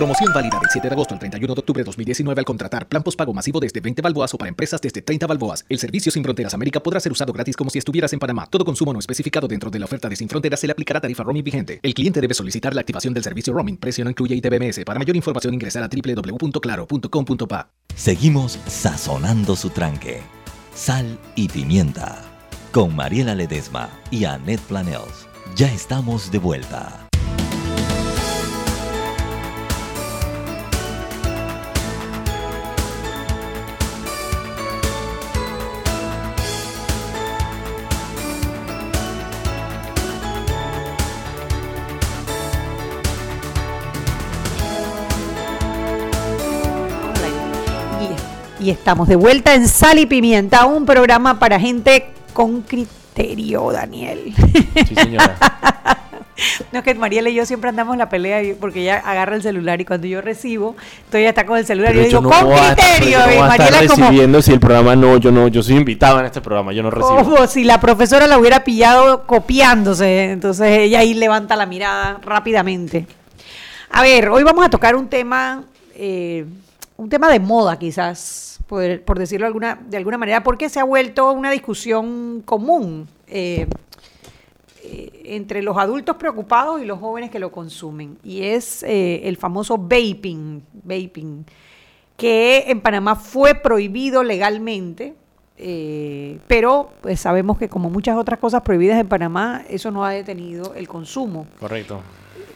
Promoción 0.00 0.32
válida 0.32 0.58
del 0.58 0.70
7 0.70 0.88
de 0.88 0.94
agosto 0.94 1.12
al 1.12 1.20
31 1.20 1.54
de 1.54 1.58
octubre 1.58 1.82
de 1.82 1.84
2019 1.84 2.40
al 2.40 2.44
contratar 2.46 2.88
plan 2.88 3.02
postpago 3.02 3.34
masivo 3.34 3.60
desde 3.60 3.80
20 3.80 4.00
balboas 4.00 4.32
o 4.32 4.38
para 4.38 4.48
empresas 4.48 4.80
desde 4.80 5.02
30 5.02 5.26
balboas. 5.26 5.66
El 5.68 5.78
servicio 5.78 6.10
Sin 6.10 6.22
Fronteras 6.22 6.54
América 6.54 6.80
podrá 6.80 7.00
ser 7.00 7.12
usado 7.12 7.34
gratis 7.34 7.54
como 7.54 7.68
si 7.68 7.76
estuvieras 7.78 8.10
en 8.14 8.18
Panamá. 8.18 8.46
Todo 8.48 8.64
consumo 8.64 8.94
no 8.94 8.98
especificado 8.98 9.46
dentro 9.46 9.70
de 9.70 9.78
la 9.78 9.84
oferta 9.84 10.08
de 10.08 10.16
Sin 10.16 10.26
Fronteras 10.30 10.58
se 10.58 10.66
le 10.66 10.72
aplicará 10.72 11.02
tarifa 11.02 11.22
roaming 11.22 11.44
vigente. 11.44 11.80
El 11.82 11.92
cliente 11.92 12.22
debe 12.22 12.32
solicitar 12.32 12.74
la 12.74 12.80
activación 12.80 13.12
del 13.12 13.22
servicio 13.22 13.52
roaming. 13.52 13.76
Precio 13.76 14.02
no 14.02 14.08
incluye 14.08 14.34
ITBMS. 14.36 14.86
Para 14.86 14.98
mayor 14.98 15.16
información 15.16 15.52
ingresar 15.52 15.82
a 15.82 15.88
www.claro.com.pa. 15.88 17.70
Seguimos 17.94 18.58
sazonando 18.68 19.54
su 19.54 19.68
tranque. 19.68 20.22
Sal 20.74 21.18
y 21.34 21.46
pimienta. 21.48 22.24
con 22.72 22.96
Mariela 22.96 23.34
Ledesma 23.34 23.90
y 24.10 24.24
Annette 24.24 24.62
Planels. 24.62 25.26
Ya 25.56 25.70
estamos 25.70 26.30
de 26.30 26.38
vuelta. 26.38 27.09
Y, 48.70 48.72
estamos 48.72 49.08
de 49.08 49.16
vuelta 49.16 49.54
en 49.54 49.68
Sal 49.68 49.98
y 49.98 50.06
Pimienta, 50.06 50.64
un 50.64 50.86
programa 50.86 51.38
para 51.38 51.58
gente 51.58 52.10
con 52.32 52.62
criterio, 52.62 53.70
Daniel. 53.72 54.34
Sí, 54.86 54.94
señora. 54.94 55.36
No 56.72 56.78
es 56.78 56.84
que 56.86 56.94
Mariela 56.94 57.28
y 57.28 57.34
yo 57.34 57.44
siempre 57.44 57.68
andamos 57.68 57.92
en 57.94 57.98
la 57.98 58.08
pelea 58.08 58.40
porque 58.58 58.80
ella 58.80 59.02
agarra 59.04 59.36
el 59.36 59.42
celular 59.42 59.80
y 59.80 59.84
cuando 59.84 60.06
yo 60.06 60.22
recibo, 60.22 60.74
entonces 60.96 61.20
ella 61.20 61.28
está 61.28 61.44
con 61.44 61.58
el 61.58 61.66
celular 61.66 61.94
y 61.94 61.98
yo 61.98 62.04
digo, 62.04 62.20
no 62.22 62.30
con 62.30 62.50
criterio. 62.50 63.10
yo 63.10 63.18
no 63.18 63.26
y 63.26 63.34
estar 63.34 63.48
Mariela 63.48 63.86
como, 63.88 64.06
recibiendo 64.06 64.42
si 64.42 64.52
el 64.52 64.60
programa 64.60 64.96
no, 64.96 65.18
yo 65.18 65.30
no, 65.30 65.48
yo 65.48 65.62
soy 65.62 65.76
invitado 65.76 66.18
en 66.18 66.26
este 66.26 66.40
programa, 66.40 66.72
yo 66.72 66.82
no 66.82 66.90
recibo. 66.90 67.16
como 67.16 67.46
si 67.46 67.64
la 67.64 67.78
profesora 67.78 68.26
la 68.26 68.38
hubiera 68.38 68.64
pillado 68.64 69.26
copiándose. 69.26 70.30
Entonces 70.30 70.66
ella 70.78 71.00
ahí 71.00 71.12
levanta 71.12 71.56
la 71.56 71.66
mirada 71.66 72.18
rápidamente. 72.22 73.06
A 73.90 74.02
ver, 74.02 74.30
hoy 74.30 74.42
vamos 74.42 74.64
a 74.64 74.70
tocar 74.70 74.96
un 74.96 75.08
tema, 75.08 75.64
eh, 75.94 76.46
un 76.96 77.10
tema 77.10 77.30
de 77.30 77.40
moda 77.40 77.78
quizás, 77.78 78.49
por, 78.70 79.02
por 79.02 79.18
decirlo 79.18 79.48
alguna, 79.48 79.80
de 79.88 79.96
alguna 79.96 80.16
manera, 80.16 80.44
porque 80.44 80.68
se 80.68 80.78
ha 80.78 80.84
vuelto 80.84 81.32
una 81.32 81.50
discusión 81.50 82.40
común 82.44 83.08
eh, 83.26 83.66
eh, 84.84 85.22
entre 85.24 85.60
los 85.60 85.76
adultos 85.76 86.14
preocupados 86.14 86.80
y 86.80 86.84
los 86.84 87.00
jóvenes 87.00 87.30
que 87.30 87.40
lo 87.40 87.50
consumen. 87.50 88.16
Y 88.22 88.42
es 88.44 88.84
eh, 88.84 89.22
el 89.24 89.36
famoso 89.36 89.76
vaping, 89.76 90.62
vaping, 90.84 91.44
que 92.16 92.66
en 92.68 92.80
Panamá 92.80 93.16
fue 93.16 93.56
prohibido 93.56 94.22
legalmente. 94.22 95.14
eh, 95.58 96.38
pero 96.46 96.92
pues 97.00 97.18
sabemos 97.18 97.58
que 97.58 97.68
como 97.68 97.90
muchas 97.90 98.16
otras 98.16 98.38
cosas 98.38 98.62
prohibidas 98.62 99.00
en 99.00 99.08
Panamá, 99.08 99.64
eso 99.68 99.90
no 99.90 100.04
ha 100.04 100.10
detenido 100.12 100.74
el 100.74 100.86
consumo. 100.86 101.48
Correcto. 101.58 102.02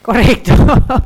Correcto. 0.01 0.53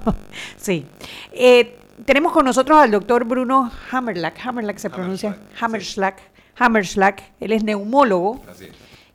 sí. 0.58 0.84
Eh, 1.32 1.78
tenemos 2.04 2.32
con 2.32 2.44
nosotros 2.44 2.78
al 2.78 2.90
doctor 2.90 3.24
Bruno 3.24 3.70
Hammerlack. 3.90 4.38
Hammerlack 4.44 4.78
se 4.78 4.90
pronuncia. 4.90 5.36
Hammerslack. 5.60 6.20
Hammerslack. 6.56 7.22
Él 7.40 7.52
es 7.52 7.64
neumólogo. 7.64 8.40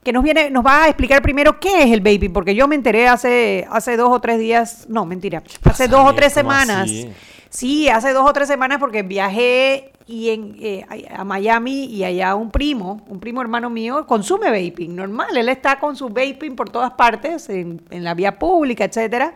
Que 0.03 0.11
nos 0.11 0.23
viene, 0.23 0.49
nos 0.49 0.65
va 0.65 0.83
a 0.83 0.87
explicar 0.87 1.21
primero 1.21 1.59
qué 1.61 1.83
es 1.83 1.91
el 1.91 2.01
vaping, 2.01 2.33
porque 2.33 2.53
yo 2.55 2.67
me 2.67 2.75
enteré 2.75 3.07
hace, 3.07 3.65
hace 3.71 3.95
dos 3.95 4.09
o 4.11 4.19
tres 4.19 4.37
días, 4.37 4.85
no, 4.89 5.05
mentira, 5.05 5.41
hace 5.63 5.87
dos 5.87 6.05
o 6.05 6.13
tres 6.13 6.33
¿cómo 6.33 6.51
semanas. 6.51 6.83
así? 6.83 7.09
Sí, 7.49 7.87
hace 7.87 8.11
dos 8.11 8.29
o 8.29 8.33
tres 8.33 8.49
semanas 8.49 8.79
porque 8.79 9.01
viajé 9.03 9.93
y 10.05 10.31
en, 10.31 10.57
eh, 10.59 10.85
a 11.15 11.21
a 11.21 11.23
Miami 11.23 11.85
y 11.85 12.03
allá 12.03 12.35
un 12.35 12.51
primo, 12.51 13.01
un 13.07 13.21
primo 13.21 13.41
hermano 13.41 13.69
mío, 13.69 14.05
consume 14.05 14.49
vaping, 14.49 14.93
normal. 14.93 15.37
Él 15.37 15.47
está 15.47 15.79
con 15.79 15.95
su 15.95 16.09
vaping 16.09 16.55
por 16.57 16.69
todas 16.69 16.91
partes, 16.91 17.47
en, 17.47 17.81
en 17.89 18.03
la 18.03 18.13
vía 18.13 18.37
pública, 18.37 18.83
etcétera. 18.83 19.35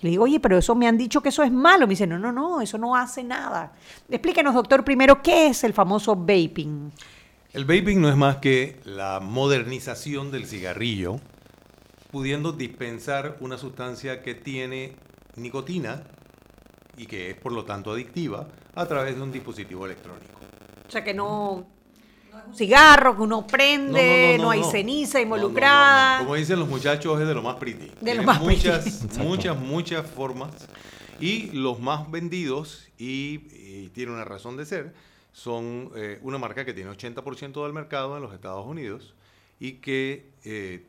Y 0.00 0.04
le 0.04 0.10
digo, 0.10 0.24
oye, 0.24 0.40
pero 0.40 0.58
eso 0.58 0.74
me 0.74 0.86
han 0.86 0.96
dicho 0.96 1.20
que 1.20 1.30
eso 1.30 1.42
es 1.42 1.50
malo. 1.50 1.86
Me 1.86 1.92
dice, 1.92 2.06
no, 2.06 2.18
no, 2.18 2.32
no, 2.32 2.60
eso 2.60 2.78
no 2.78 2.94
hace 2.94 3.24
nada. 3.24 3.72
Explíquenos, 4.08 4.54
doctor, 4.54 4.84
primero, 4.84 5.22
¿qué 5.22 5.48
es 5.48 5.64
el 5.64 5.72
famoso 5.72 6.14
vaping? 6.14 6.92
El 7.52 7.64
vaping 7.64 8.00
no 8.00 8.08
es 8.08 8.16
más 8.16 8.36
que 8.36 8.80
la 8.84 9.20
modernización 9.20 10.30
del 10.30 10.46
cigarrillo, 10.46 11.18
pudiendo 12.10 12.52
dispensar 12.52 13.36
una 13.40 13.58
sustancia 13.58 14.22
que 14.22 14.34
tiene 14.34 14.94
nicotina 15.36 16.02
y 16.96 17.06
que 17.06 17.30
es 17.30 17.36
por 17.36 17.52
lo 17.52 17.64
tanto 17.64 17.92
adictiva 17.92 18.48
a 18.74 18.86
través 18.86 19.16
de 19.16 19.22
un 19.22 19.32
dispositivo 19.32 19.86
electrónico. 19.86 20.40
O 20.86 20.90
sea, 20.90 21.04
que 21.04 21.14
no, 21.14 21.66
un 22.48 22.54
cigarro, 22.56 23.16
que 23.16 23.22
uno 23.22 23.46
prende, 23.46 24.36
no, 24.38 24.44
no, 24.44 24.50
hay 24.50 24.60
no. 24.60 24.70
ceniza 24.70 25.18
No, 25.18 25.22
involucrada. 25.24 26.18
Como 26.18 26.34
dicen 26.34 26.58
los 26.58 26.68
muchachos, 26.68 27.20
es 27.20 27.26
de 27.28 27.34
lo 27.34 27.42
más 27.42 27.56
pretty. 27.56 27.90
De 28.00 28.14
lo 28.14 28.22
más 28.22 28.40
muchas, 28.40 28.84
pretty. 29.08 29.18
muchas, 29.22 29.56
muchas 29.58 30.06
formas. 30.06 30.50
Y 31.20 31.50
los 31.52 31.80
más 31.80 32.10
vendidos, 32.10 32.88
y, 32.98 33.40
y 33.52 33.90
tiene 33.92 34.12
una 34.12 34.24
razón 34.24 34.56
de 34.56 34.64
ser, 34.66 34.94
son 35.32 35.90
eh, 35.96 36.18
una 36.22 36.38
marca 36.38 36.64
que 36.64 36.72
tiene 36.72 36.90
80% 36.90 37.62
del 37.62 37.72
mercado 37.72 38.16
en 38.16 38.22
los 38.22 38.32
Estados 38.32 38.66
Unidos 38.66 39.14
y 39.60 39.74
que 39.74 40.30
eh, 40.44 40.84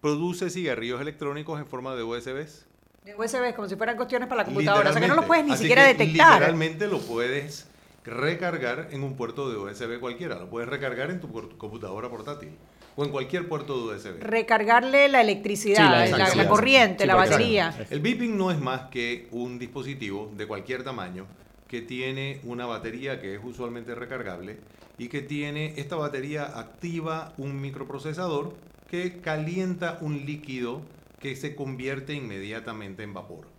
produce 0.00 0.50
cigarrillos 0.50 1.00
electrónicos 1.00 1.60
en 1.60 1.66
forma 1.66 1.94
de 1.94 2.02
USBs. 2.02 2.66
De 3.04 3.14
USB, 3.16 3.54
como 3.54 3.68
si 3.68 3.76
fueran 3.76 3.96
cuestiones 3.96 4.28
para 4.28 4.42
la 4.42 4.44
computadora. 4.44 4.90
O 4.90 4.92
sea, 4.92 5.00
que 5.02 5.08
no 5.08 5.14
lo 5.16 5.22
Literalmente. 5.22 5.26
puedes 5.26 5.46
ni 5.46 5.56
siquiera 5.56 5.84
detectar. 5.86 6.34
Literalmente 6.34 6.86
lo 6.86 7.00
puedes 7.00 7.66
recargar 8.04 8.88
en 8.90 9.02
un 9.02 9.16
puerto 9.16 9.50
de 9.50 9.56
USB 9.56 10.00
cualquiera. 10.00 10.38
Lo 10.38 10.50
puedes 10.50 10.68
recargar 10.68 11.10
en 11.10 11.20
tu 11.20 11.30
computadora 11.56 12.08
portátil 12.08 12.50
o 12.96 13.04
en 13.04 13.10
cualquier 13.10 13.48
puerto 13.48 13.88
de 13.88 13.96
USB. 13.96 14.22
Recargarle 14.22 15.08
la 15.08 15.20
electricidad, 15.20 15.76
Sí, 15.76 15.82
la 15.82 15.90
la, 15.90 15.98
la 15.98 16.04
electricidad, 16.16 16.48
corriente, 16.48 17.04
sí, 17.04 17.08
la 17.08 17.14
batería. 17.14 17.86
El 17.90 18.00
beeping 18.00 18.36
no 18.36 18.50
es 18.50 18.60
más 18.60 18.82
que 18.90 19.28
un 19.30 19.58
dispositivo 19.58 20.30
de 20.36 20.46
cualquier 20.46 20.82
tamaño 20.82 21.26
que 21.68 21.80
tiene 21.80 22.40
una 22.44 22.66
batería 22.66 23.20
que 23.20 23.34
es 23.34 23.40
usualmente 23.42 23.94
recargable 23.94 24.58
y 24.98 25.08
que 25.08 25.22
tiene 25.22 25.72
esta 25.78 25.96
batería 25.96 26.58
activa 26.58 27.32
un 27.38 27.60
microprocesador 27.60 28.54
que 28.90 29.20
calienta 29.20 29.96
un 30.02 30.26
líquido 30.26 30.82
que 31.18 31.34
se 31.34 31.54
convierte 31.54 32.12
inmediatamente 32.12 33.04
en 33.04 33.14
vapor. 33.14 33.51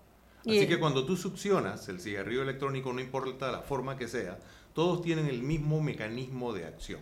Así 0.46 0.68
que 0.68 0.80
cuando 0.80 1.06
tú 1.06 1.16
succionas 1.16 1.88
el 1.88 2.02
cigarrillo 2.02 2.42
electrónico, 2.42 2.92
no 2.92 3.00
importa 3.00 3.52
la 3.52 3.62
forma 3.62 3.98
que 3.98 4.10
sea, 4.10 4.40
todos 4.74 5.02
tienen 5.02 5.28
el 5.28 5.42
mismo 5.42 5.82
mecanismo 5.82 6.52
de 6.52 6.66
acción. 6.66 7.02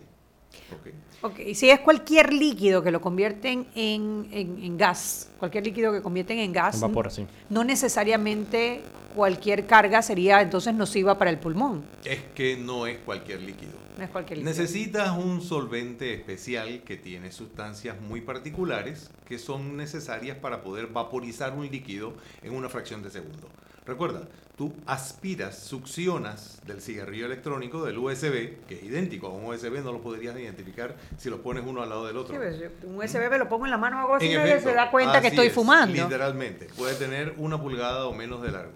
¿Ok? 0.72 0.88
Ok, 1.24 1.38
y 1.46 1.54
si 1.54 1.70
es 1.70 1.80
cualquier 1.80 2.32
líquido 2.32 2.82
que 2.82 2.90
lo 2.90 3.00
convierten 3.00 3.66
en, 3.76 4.28
en- 4.32 4.62
en 4.62 4.76
gas, 4.76 5.30
cualquier 5.38 5.64
líquido 5.64 5.92
que 5.92 6.02
convierten 6.02 6.38
en 6.38 6.52
gas, 6.52 6.74
En 6.76 6.80
vapor, 6.82 7.10
sí. 7.12 7.26
no 7.48 7.62
necesariamente 7.64 8.80
cualquier 9.14 9.66
carga 9.66 10.02
sería 10.02 10.40
entonces 10.42 10.74
nociva 10.74 11.18
para 11.18 11.30
el 11.30 11.38
pulmón. 11.38 11.84
Es 12.04 12.20
que 12.34 12.56
no 12.56 12.86
es 12.86 12.98
cualquier 12.98 13.42
líquido. 13.42 13.72
No 13.98 14.04
es 14.04 14.10
cualquier 14.10 14.38
líquido. 14.38 14.50
Necesitas 14.50 15.16
un 15.16 15.42
solvente 15.42 16.14
especial 16.14 16.82
que 16.82 16.96
tiene 16.96 17.30
sustancias 17.30 18.00
muy 18.00 18.22
particulares 18.22 19.10
que 19.28 19.38
son 19.38 19.76
necesarias 19.76 20.36
para 20.38 20.62
poder 20.62 20.86
vaporizar 20.88 21.52
un 21.56 21.70
líquido 21.70 22.14
en 22.42 22.54
una 22.54 22.68
fracción 22.68 23.02
de 23.02 23.10
segundo. 23.10 23.48
Recuerda, 23.84 24.28
tú 24.56 24.72
aspiras, 24.86 25.58
succionas 25.58 26.60
del 26.66 26.80
cigarrillo 26.80 27.26
electrónico, 27.26 27.84
del 27.84 27.98
USB, 27.98 28.64
que 28.68 28.76
es 28.76 28.82
idéntico 28.84 29.26
a 29.26 29.30
un 29.30 29.44
USB, 29.44 29.82
no 29.82 29.92
lo 29.92 30.00
podrías 30.00 30.38
identificar 30.38 30.94
si 31.18 31.28
lo 31.30 31.42
pones 31.42 31.64
uno 31.66 31.82
al 31.82 31.88
lado 31.88 32.06
del 32.06 32.16
otro. 32.16 32.34
Sí, 32.34 32.38
pues, 32.38 32.84
un 32.84 32.96
USB 32.96 33.28
me 33.28 33.38
lo 33.38 33.48
pongo 33.48 33.64
en 33.64 33.72
la 33.72 33.78
mano 33.78 33.96
o 33.96 34.00
algo 34.00 34.14
así, 34.14 34.28
se 34.28 34.74
da 34.74 34.90
cuenta 34.90 35.20
que 35.20 35.28
estoy 35.28 35.48
es, 35.48 35.52
fumando. 35.52 35.94
Literalmente, 35.94 36.66
puede 36.76 36.94
tener 36.94 37.34
una 37.38 37.60
pulgada 37.60 38.06
o 38.06 38.14
menos 38.14 38.40
de 38.42 38.52
largo. 38.52 38.72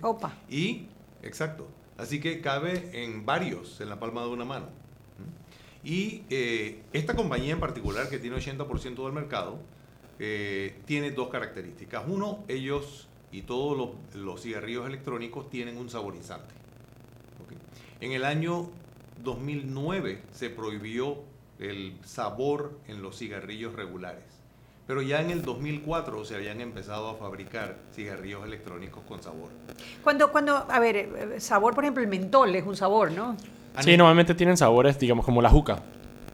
Opa. 0.00 0.32
Y, 0.48 0.86
exacto, 1.22 1.68
así 1.98 2.20
que 2.20 2.40
cabe 2.40 2.90
en 3.04 3.26
varios, 3.26 3.80
en 3.80 3.90
la 3.90 4.00
palma 4.00 4.22
de 4.22 4.28
una 4.28 4.44
mano. 4.46 4.68
Y 5.84 6.22
eh, 6.30 6.82
esta 6.92 7.14
compañía 7.14 7.52
en 7.52 7.60
particular, 7.60 8.08
que 8.08 8.18
tiene 8.18 8.36
80% 8.36 9.04
del 9.04 9.12
mercado, 9.12 9.58
eh, 10.18 10.80
tiene 10.86 11.10
dos 11.10 11.28
características. 11.28 12.04
Uno, 12.06 12.44
ellos 12.48 13.07
y 13.32 13.42
todos 13.42 13.76
los, 13.76 14.14
los 14.14 14.42
cigarrillos 14.42 14.86
electrónicos 14.86 15.50
tienen 15.50 15.76
un 15.76 15.90
saborizante. 15.90 16.54
En 18.00 18.12
el 18.12 18.24
año 18.24 18.70
2009 19.24 20.22
se 20.32 20.50
prohibió 20.50 21.18
el 21.58 21.98
sabor 22.04 22.78
en 22.86 23.02
los 23.02 23.18
cigarrillos 23.18 23.74
regulares. 23.74 24.24
Pero 24.86 25.02
ya 25.02 25.20
en 25.20 25.30
el 25.30 25.42
2004 25.42 26.24
se 26.24 26.34
habían 26.36 26.60
empezado 26.62 27.10
a 27.10 27.14
fabricar 27.16 27.76
cigarrillos 27.94 28.46
electrónicos 28.46 29.02
con 29.06 29.22
sabor. 29.22 29.50
Cuando, 30.02 30.32
cuando, 30.32 30.56
a 30.56 30.80
ver, 30.80 30.96
eh, 30.96 31.40
sabor, 31.40 31.74
por 31.74 31.84
ejemplo, 31.84 32.02
el 32.02 32.08
mentol 32.08 32.54
es 32.54 32.64
un 32.64 32.74
sabor, 32.74 33.12
¿no? 33.12 33.36
Sí, 33.80 33.96
normalmente 33.96 34.34
tienen 34.34 34.56
sabores, 34.56 34.98
digamos, 34.98 35.26
como 35.26 35.42
la 35.42 35.50
juca. 35.50 35.82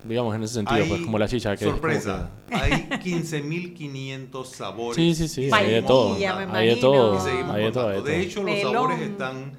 Digamos, 0.05 0.35
en 0.35 0.43
ese 0.43 0.55
sentido, 0.55 0.83
Hay 0.83 0.89
pues 0.89 1.01
como 1.03 1.19
la 1.19 1.27
chicha. 1.29 1.57
Que 1.57 1.65
sorpresa, 1.65 2.31
que- 2.49 2.55
hay 2.55 2.71
15.500 3.03 4.45
sabores. 4.47 4.97
Sí, 4.97 5.15
sí, 5.15 5.29
sí, 5.29 5.51
hay 5.53 5.71
de 5.71 5.83
todo. 5.83 6.15
Hay 6.53 6.69
de 6.69 6.77
todo. 6.77 7.19
Hay 7.53 7.65
de 7.65 7.73
todo, 7.73 8.03
de 8.03 8.21
hecho, 8.21 8.43
los 8.43 8.55
Melón. 8.55 8.73
sabores 8.73 9.01
están... 9.01 9.53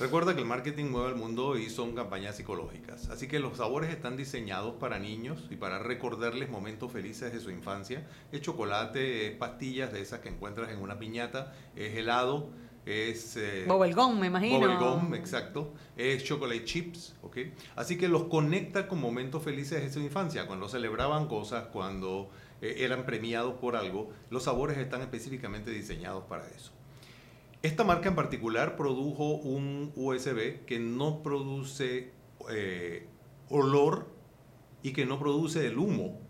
Recuerda 0.00 0.32
que 0.36 0.42
el 0.42 0.46
marketing 0.46 0.84
mueve 0.92 1.08
el 1.08 1.16
mundo 1.16 1.58
y 1.58 1.70
son 1.70 1.92
campañas 1.96 2.36
psicológicas. 2.36 3.08
Así 3.08 3.26
que 3.26 3.40
los 3.40 3.56
sabores 3.56 3.90
están 3.90 4.16
diseñados 4.16 4.74
para 4.74 5.00
niños 5.00 5.40
y 5.50 5.56
para 5.56 5.80
recordarles 5.80 6.48
momentos 6.48 6.92
felices 6.92 7.32
de 7.32 7.40
su 7.40 7.50
infancia. 7.50 8.06
Es 8.30 8.40
chocolate, 8.40 9.26
es 9.26 9.36
pastillas 9.36 9.92
de 9.92 10.00
esas 10.00 10.20
que 10.20 10.28
encuentras 10.28 10.70
en 10.70 10.78
una 10.80 11.00
piñata, 11.00 11.52
es 11.74 11.96
helado, 11.96 12.48
es... 12.88 13.36
eh, 13.36 13.66
me 14.18 14.26
imagino. 14.26 14.58
Bubblegum, 14.58 15.14
exacto. 15.14 15.74
Es 15.96 16.24
chocolate 16.24 16.64
chips, 16.64 17.14
¿ok? 17.22 17.38
Así 17.76 17.98
que 17.98 18.08
los 18.08 18.24
conecta 18.24 18.88
con 18.88 19.00
momentos 19.00 19.42
felices 19.42 19.82
de 19.82 19.92
su 19.92 20.00
infancia, 20.00 20.46
cuando 20.46 20.68
celebraban 20.68 21.28
cosas, 21.28 21.66
cuando 21.66 22.30
eh, 22.62 22.76
eran 22.78 23.04
premiados 23.04 23.54
por 23.54 23.76
algo. 23.76 24.10
Los 24.30 24.44
sabores 24.44 24.78
están 24.78 25.02
específicamente 25.02 25.70
diseñados 25.70 26.24
para 26.24 26.46
eso. 26.48 26.72
Esta 27.62 27.84
marca 27.84 28.08
en 28.08 28.14
particular 28.14 28.76
produjo 28.76 29.34
un 29.34 29.92
USB 29.94 30.64
que 30.64 30.78
no 30.78 31.22
produce 31.22 32.12
eh, 32.50 33.06
olor 33.50 34.08
y 34.82 34.92
que 34.92 35.04
no 35.04 35.18
produce 35.18 35.66
el 35.66 35.76
humo 35.76 36.20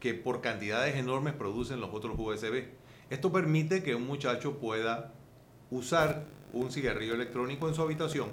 que 0.00 0.12
por 0.12 0.42
cantidades 0.42 0.96
enormes 0.96 1.32
producen 1.32 1.80
los 1.80 1.94
otros 1.94 2.18
USB. 2.18 2.64
Esto 3.08 3.32
permite 3.32 3.82
que 3.82 3.94
un 3.94 4.06
muchacho 4.06 4.58
pueda 4.58 5.14
usar 5.74 6.24
un 6.52 6.70
cigarrillo 6.70 7.14
electrónico 7.14 7.68
en 7.68 7.74
su 7.74 7.82
habitación, 7.82 8.28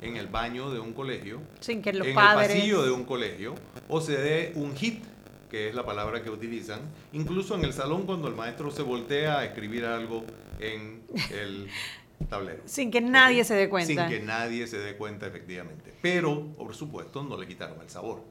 en 0.00 0.16
el 0.16 0.26
baño 0.26 0.70
de 0.70 0.80
un 0.80 0.92
colegio, 0.92 1.40
Sin 1.60 1.80
que 1.80 1.92
los 1.92 2.06
en 2.06 2.14
padres... 2.14 2.50
el 2.50 2.56
pasillo 2.56 2.82
de 2.82 2.90
un 2.90 3.04
colegio, 3.04 3.54
o 3.88 4.00
se 4.00 4.16
dé 4.18 4.52
un 4.56 4.74
hit, 4.74 5.04
que 5.48 5.68
es 5.68 5.74
la 5.74 5.86
palabra 5.86 6.22
que 6.22 6.30
utilizan, 6.30 6.80
incluso 7.12 7.54
en 7.54 7.64
el 7.64 7.72
salón 7.72 8.04
cuando 8.04 8.26
el 8.26 8.34
maestro 8.34 8.70
se 8.70 8.82
voltea 8.82 9.38
a 9.38 9.44
escribir 9.44 9.84
algo 9.84 10.24
en 10.58 11.02
el 11.30 11.68
tablero. 12.28 12.62
Sin 12.64 12.90
que 12.90 13.00
nadie 13.00 13.44
se 13.44 13.54
dé 13.54 13.68
cuenta. 13.68 14.08
Sin 14.08 14.18
que 14.18 14.24
nadie 14.24 14.66
se 14.66 14.78
dé 14.78 14.96
cuenta, 14.96 15.26
efectivamente. 15.26 15.94
Pero, 16.02 16.48
por 16.56 16.74
supuesto, 16.74 17.22
no 17.22 17.36
le 17.36 17.46
quitaron 17.46 17.80
el 17.80 17.90
sabor. 17.90 18.24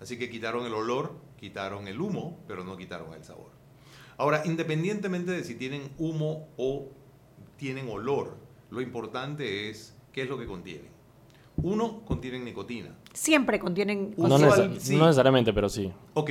Así 0.00 0.16
que 0.16 0.30
quitaron 0.30 0.64
el 0.66 0.74
olor, 0.74 1.16
quitaron 1.40 1.88
el 1.88 2.00
humo, 2.00 2.38
pero 2.46 2.62
no 2.62 2.76
quitaron 2.76 3.14
el 3.14 3.24
sabor. 3.24 3.50
Ahora, 4.16 4.42
independientemente 4.44 5.32
de 5.32 5.42
si 5.42 5.56
tienen 5.56 5.90
humo 5.98 6.48
o 6.56 6.92
tienen 7.56 7.88
olor, 7.88 8.36
lo 8.70 8.80
importante 8.80 9.70
es 9.70 9.94
qué 10.12 10.22
es 10.22 10.28
lo 10.28 10.38
que 10.38 10.46
contienen. 10.46 10.88
Uno, 11.56 12.00
contienen 12.04 12.44
nicotina. 12.44 12.96
Siempre 13.12 13.58
contienen... 13.60 14.14
No, 14.16 14.34
Usual, 14.34 14.72
neces- 14.72 14.80
sí. 14.80 14.96
no 14.96 15.06
necesariamente, 15.06 15.52
pero 15.52 15.68
sí. 15.68 15.92
Ok. 16.14 16.30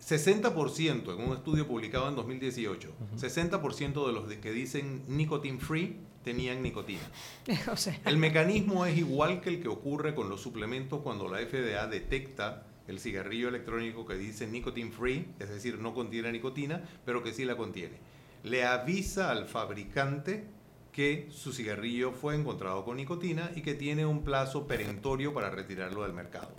60% 0.00 1.14
en 1.14 1.28
un 1.28 1.36
estudio 1.36 1.66
publicado 1.66 2.08
en 2.08 2.14
2018, 2.14 2.90
60% 3.18 4.06
de 4.06 4.12
los 4.12 4.32
que 4.34 4.52
dicen 4.52 5.02
nicotine 5.08 5.58
free 5.58 5.96
tenían 6.22 6.62
nicotina. 6.62 7.00
o 7.72 7.76
sea, 7.76 7.98
El 8.04 8.16
mecanismo 8.16 8.86
es 8.86 8.96
igual 8.96 9.40
que 9.40 9.50
el 9.50 9.60
que 9.60 9.68
ocurre 9.68 10.14
con 10.14 10.28
los 10.28 10.40
suplementos 10.40 11.00
cuando 11.02 11.28
la 11.28 11.38
FDA 11.38 11.86
detecta 11.88 12.66
el 12.86 13.00
cigarrillo 13.00 13.48
electrónico 13.48 14.06
que 14.06 14.14
dice 14.14 14.46
nicotine 14.46 14.92
free, 14.92 15.26
es 15.40 15.48
decir, 15.48 15.78
no 15.80 15.92
contiene 15.92 16.30
nicotina, 16.30 16.82
pero 17.04 17.22
que 17.24 17.32
sí 17.32 17.44
la 17.44 17.56
contiene. 17.56 17.98
Le 18.46 18.64
avisa 18.64 19.32
al 19.32 19.46
fabricante 19.46 20.46
que 20.92 21.26
su 21.32 21.52
cigarrillo 21.52 22.12
fue 22.12 22.36
encontrado 22.36 22.84
con 22.84 22.96
nicotina 22.96 23.50
y 23.56 23.60
que 23.60 23.74
tiene 23.74 24.06
un 24.06 24.22
plazo 24.22 24.68
perentorio 24.68 25.34
para 25.34 25.50
retirarlo 25.50 26.04
del 26.04 26.12
mercado. 26.12 26.50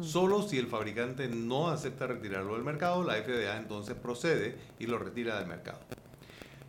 Solo 0.00 0.42
si 0.42 0.58
el 0.58 0.66
fabricante 0.66 1.28
no 1.28 1.68
acepta 1.68 2.08
retirarlo 2.08 2.54
del 2.54 2.64
mercado, 2.64 3.04
la 3.04 3.14
FDA 3.14 3.58
entonces 3.58 3.94
procede 3.94 4.56
y 4.80 4.86
lo 4.86 4.98
retira 4.98 5.38
del 5.38 5.46
mercado. 5.46 5.78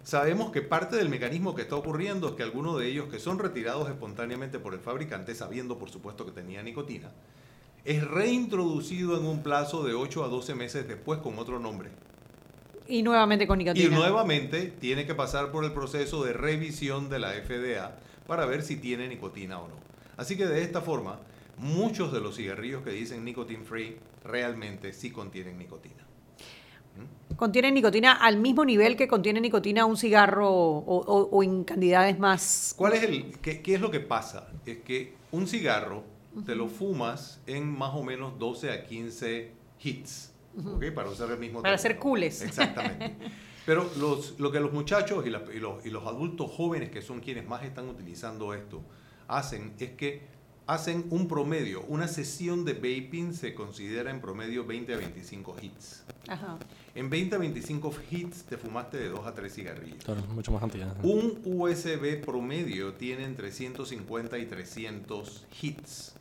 Sabemos 0.03 0.51
que 0.51 0.61
parte 0.61 0.95
del 0.95 1.09
mecanismo 1.09 1.55
que 1.55 1.63
está 1.63 1.75
ocurriendo 1.75 2.29
es 2.29 2.33
que 2.35 2.43
algunos 2.43 2.77
de 2.79 2.85
ellos 2.87 3.09
que 3.09 3.17
son 3.17 3.39
retirados 3.39 3.89
espontáneamente 3.89 4.59
por 4.59 4.75
el 4.75 4.79
fabricante, 4.79 5.33
sabiendo 5.33 5.79
por 5.79 5.89
supuesto 5.89 6.23
que 6.23 6.33
tenía 6.33 6.61
nicotina, 6.61 7.09
es 7.83 8.07
reintroducido 8.07 9.17
en 9.17 9.25
un 9.25 9.41
plazo 9.41 9.83
de 9.83 9.95
8 9.95 10.23
a 10.23 10.27
12 10.27 10.53
meses 10.53 10.87
después 10.87 11.19
con 11.19 11.39
otro 11.39 11.57
nombre. 11.57 11.89
Y 12.87 13.03
nuevamente 13.03 13.47
con 13.47 13.57
nicotina. 13.57 13.85
Y 13.85 13.89
nuevamente 13.89 14.73
tiene 14.79 15.05
que 15.05 15.15
pasar 15.15 15.51
por 15.51 15.63
el 15.65 15.71
proceso 15.73 16.23
de 16.23 16.33
revisión 16.33 17.09
de 17.09 17.19
la 17.19 17.31
FDA 17.33 17.97
para 18.27 18.45
ver 18.45 18.63
si 18.63 18.75
tiene 18.77 19.07
nicotina 19.07 19.59
o 19.59 19.67
no. 19.67 19.75
Así 20.17 20.37
que 20.37 20.45
de 20.45 20.61
esta 20.61 20.81
forma, 20.81 21.19
muchos 21.57 22.11
de 22.13 22.19
los 22.21 22.35
cigarrillos 22.35 22.83
que 22.83 22.91
dicen 22.91 23.23
nicotine 23.25 23.63
free 23.63 23.97
realmente 24.23 24.93
sí 24.93 25.11
contienen 25.11 25.57
nicotina. 25.57 26.05
Contiene 27.37 27.71
nicotina 27.71 28.11
al 28.13 28.37
mismo 28.37 28.65
nivel 28.65 28.95
que 28.97 29.07
contiene 29.07 29.39
nicotina 29.41 29.85
un 29.85 29.97
cigarro 29.97 30.49
o, 30.51 30.79
o- 30.79 31.29
o 31.31 31.43
en 31.43 31.63
cantidades 31.63 32.19
más... 32.19 32.73
¿Cuál 32.77 32.93
es 32.93 33.03
el, 33.03 33.37
qué, 33.39 33.61
qué 33.61 33.75
es 33.75 33.81
lo 33.81 33.89
que 33.89 34.01
pasa? 34.01 34.49
Es 34.65 34.79
que 34.79 35.13
un 35.31 35.47
cigarro 35.47 36.03
te 36.45 36.53
lo 36.55 36.67
fumas 36.67 37.39
en 37.47 37.67
más 37.67 37.91
o 37.95 38.03
menos 38.03 38.37
12 38.37 38.71
a 38.71 38.85
15 38.85 39.51
hits, 39.81 40.30
¿ok? 40.57 40.85
Para 40.93 41.09
usar 41.09 41.29
el 41.31 41.37
mismo 41.39 41.61
Para 41.61 41.75
término. 41.77 41.89
ser 41.95 41.99
cooles. 41.99 42.41
Exactamente. 42.41 43.15
Pero 43.65 43.89
los, 43.99 44.39
lo 44.39 44.51
que 44.51 44.59
los 44.59 44.73
muchachos 44.73 45.25
y, 45.25 45.29
la- 45.29 45.43
y 45.53 45.59
los, 45.59 45.85
y 45.85 45.89
los 45.91 46.05
adultos 46.07 46.49
jóvenes, 46.51 46.89
que 46.89 47.01
son 47.01 47.19
quienes 47.19 47.47
más 47.47 47.63
están 47.63 47.87
utilizando 47.89 48.53
esto, 48.55 48.81
hacen 49.27 49.73
es 49.79 49.91
que 49.91 50.21
hacen 50.67 51.05
un 51.09 51.27
promedio. 51.27 51.81
Una 51.87 52.07
sesión 52.07 52.65
de 52.65 52.73
vaping 52.73 53.33
se 53.33 53.53
considera 53.53 54.09
en 54.09 54.21
promedio 54.21 54.65
20 54.65 54.93
a 54.93 54.97
25 54.97 55.55
hits. 55.61 56.03
Ajá. 56.27 56.57
En 56.95 57.09
20 57.09 57.35
a 57.35 57.39
25 57.39 57.93
hits 58.09 58.43
te 58.45 58.57
fumaste 58.57 58.97
de 58.97 59.09
2 59.09 59.25
a 59.27 59.33
3 59.33 59.53
cigarrillos. 59.53 60.03
Claro, 60.03 60.21
mucho 60.33 60.51
más 60.51 60.61
cantidad. 60.61 60.95
Un 61.03 61.39
USB 61.45 62.21
promedio 62.23 62.93
tiene 62.93 63.25
entre 63.25 63.51
150 63.51 64.37
y 64.39 64.45
300 64.45 65.45
hits, 65.61 66.15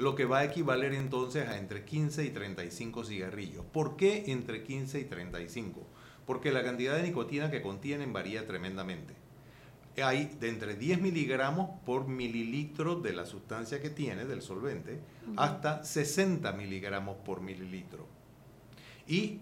lo 0.00 0.14
que 0.14 0.24
va 0.24 0.38
a 0.38 0.44
equivaler 0.44 0.94
entonces 0.94 1.48
a 1.48 1.58
entre 1.58 1.84
15 1.84 2.24
y 2.24 2.30
35 2.30 3.04
cigarrillos. 3.04 3.64
¿Por 3.66 3.96
qué 3.96 4.24
entre 4.28 4.62
15 4.62 5.00
y 5.00 5.04
35? 5.04 5.86
Porque 6.26 6.52
la 6.52 6.62
cantidad 6.64 6.96
de 6.96 7.02
nicotina 7.04 7.50
que 7.50 7.62
contienen 7.62 8.12
varía 8.12 8.46
tremendamente. 8.46 9.14
Hay 10.02 10.26
de 10.40 10.50
entre 10.50 10.74
10 10.74 11.00
miligramos 11.00 11.70
por 11.86 12.06
mililitro 12.06 12.96
de 12.96 13.12
la 13.14 13.24
sustancia 13.24 13.80
que 13.80 13.88
tiene, 13.88 14.26
del 14.26 14.42
solvente, 14.42 15.00
hasta 15.36 15.84
60 15.84 16.52
miligramos 16.52 17.16
por 17.24 17.40
mililitro. 17.40 18.06
Y 19.06 19.40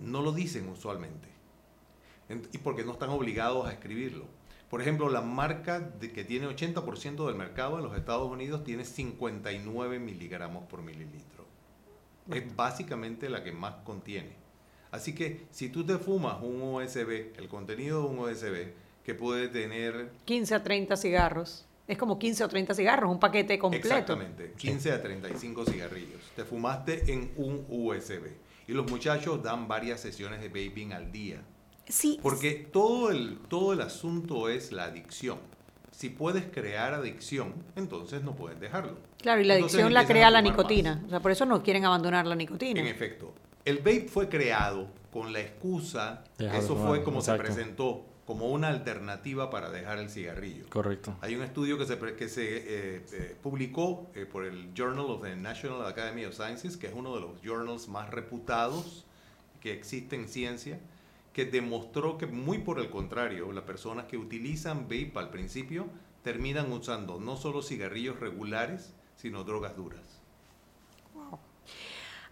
no 0.00 0.20
lo 0.20 0.32
dicen 0.32 0.68
usualmente. 0.68 1.28
Ent- 2.28 2.48
y 2.52 2.58
porque 2.58 2.84
no 2.84 2.92
están 2.92 3.10
obligados 3.10 3.66
a 3.66 3.72
escribirlo. 3.72 4.26
Por 4.74 4.80
ejemplo, 4.80 5.08
la 5.08 5.20
marca 5.20 5.78
de- 5.78 6.10
que 6.10 6.24
tiene 6.24 6.48
80% 6.48 7.28
del 7.28 7.36
mercado 7.36 7.78
en 7.78 7.84
los 7.84 7.96
Estados 7.96 8.28
Unidos 8.28 8.64
tiene 8.64 8.84
59 8.84 10.00
miligramos 10.00 10.64
por 10.64 10.82
mililitro. 10.82 11.46
Es 12.28 12.56
básicamente 12.56 13.28
la 13.30 13.44
que 13.44 13.52
más 13.52 13.76
contiene. 13.84 14.32
Así 14.90 15.14
que 15.14 15.46
si 15.52 15.68
tú 15.68 15.86
te 15.86 15.96
fumas 15.98 16.42
un 16.42 16.60
USB, 16.60 17.32
el 17.36 17.46
contenido 17.46 18.00
de 18.02 18.08
un 18.08 18.18
USB, 18.18 18.72
que 19.04 19.14
puede 19.14 19.46
tener 19.46 20.10
15 20.24 20.56
a 20.56 20.64
30 20.64 20.96
cigarros. 20.96 21.66
Es 21.86 21.96
como 21.96 22.18
15 22.18 22.42
o 22.42 22.48
30 22.48 22.74
cigarros, 22.74 23.08
un 23.12 23.20
paquete 23.20 23.56
completo. 23.60 23.86
Exactamente, 23.86 24.54
15 24.56 24.90
a 24.90 25.00
35 25.00 25.66
cigarrillos. 25.66 26.20
Te 26.34 26.42
fumaste 26.44 27.12
en 27.12 27.30
un 27.36 27.64
USB. 27.68 28.26
Y 28.66 28.72
los 28.72 28.90
muchachos 28.90 29.40
dan 29.40 29.68
varias 29.68 30.00
sesiones 30.00 30.40
de 30.40 30.48
vaping 30.48 30.92
al 30.94 31.12
día. 31.12 31.42
Sí, 31.88 32.18
Porque 32.22 32.52
todo 32.52 33.10
el, 33.10 33.38
todo 33.48 33.72
el 33.72 33.80
asunto 33.80 34.48
es 34.48 34.72
la 34.72 34.84
adicción. 34.84 35.38
Si 35.90 36.08
puedes 36.08 36.46
crear 36.46 36.92
adicción, 36.94 37.54
entonces 37.76 38.22
no 38.22 38.34
puedes 38.34 38.58
dejarlo. 38.58 38.96
claro, 39.20 39.40
y 39.40 39.44
la 39.44 39.54
Entonces 39.54 39.76
adicción 39.78 39.94
la 39.94 40.06
crea 40.06 40.30
la 40.30 40.42
nicotina. 40.42 40.96
más. 40.96 41.04
O 41.04 41.08
sea, 41.10 41.20
por 41.20 41.30
eso 41.30 41.46
no 41.46 41.62
quieren 41.62 41.84
abandonar 41.84 42.26
la 42.26 42.34
nicotina. 42.34 42.80
En 42.80 42.86
efecto, 42.86 43.32
el 43.64 43.78
vape 43.78 44.08
fue 44.08 44.28
creado 44.28 44.88
con 45.12 45.32
la 45.32 45.40
excusa, 45.40 46.24
eso 46.38 46.74
fue 46.76 47.04
como 47.04 47.20
exacto. 47.20 47.44
se 47.44 47.52
presentó, 47.52 48.04
como 48.26 48.48
una 48.48 48.68
alternativa 48.68 49.50
para 49.50 49.70
dejar 49.70 49.98
el 49.98 50.10
cigarrillo. 50.10 50.64
Correcto. 50.70 51.16
Hay 51.20 51.36
un 51.36 51.42
estudio 51.42 51.78
que 51.78 51.86
se, 51.86 51.98
que 51.98 52.28
se 52.28 52.56
eh, 52.56 53.04
eh, 53.12 53.36
publicó 53.42 54.10
eh, 54.14 54.26
por 54.26 54.44
el 54.44 54.72
Journal 54.74 55.04
of 55.10 55.22
the 55.22 55.36
National 55.36 55.86
Academy 55.86 56.24
of 56.24 56.34
Sciences, 56.34 56.76
que 56.76 56.88
es 56.88 56.94
uno 56.94 57.14
de 57.14 57.20
los 57.20 57.40
journals 57.42 57.86
más 57.86 58.10
reputados 58.10 59.04
que 59.60 59.72
existe 59.72 60.16
en 60.16 60.26
ciencia, 60.28 60.80
que 61.34 61.44
demostró 61.44 62.16
que 62.16 62.26
muy 62.26 62.58
por 62.58 62.78
el 62.78 62.88
contrario, 62.88 63.52
las 63.52 63.64
personas 63.64 64.06
que 64.06 64.16
utilizan 64.16 64.84
vape 64.84 65.12
al 65.16 65.30
principio 65.30 65.88
terminan 66.22 66.72
usando 66.72 67.20
no 67.20 67.36
solo 67.36 67.60
cigarrillos 67.60 68.20
regulares, 68.20 68.94
sino 69.16 69.44
drogas 69.44 69.76
duras. 69.76 70.00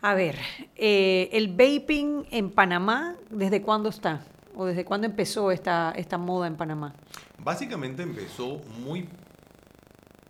A 0.00 0.14
ver, 0.14 0.38
eh, 0.76 1.28
el 1.32 1.48
vaping 1.48 2.26
en 2.30 2.50
Panamá, 2.50 3.16
¿desde 3.30 3.60
cuándo 3.60 3.88
está? 3.88 4.24
¿O 4.54 4.64
desde 4.66 4.84
cuándo 4.84 5.06
empezó 5.06 5.50
esta, 5.50 5.92
esta 5.96 6.16
moda 6.16 6.46
en 6.46 6.56
Panamá? 6.56 6.94
Básicamente 7.38 8.02
empezó 8.02 8.60
muy 8.84 9.08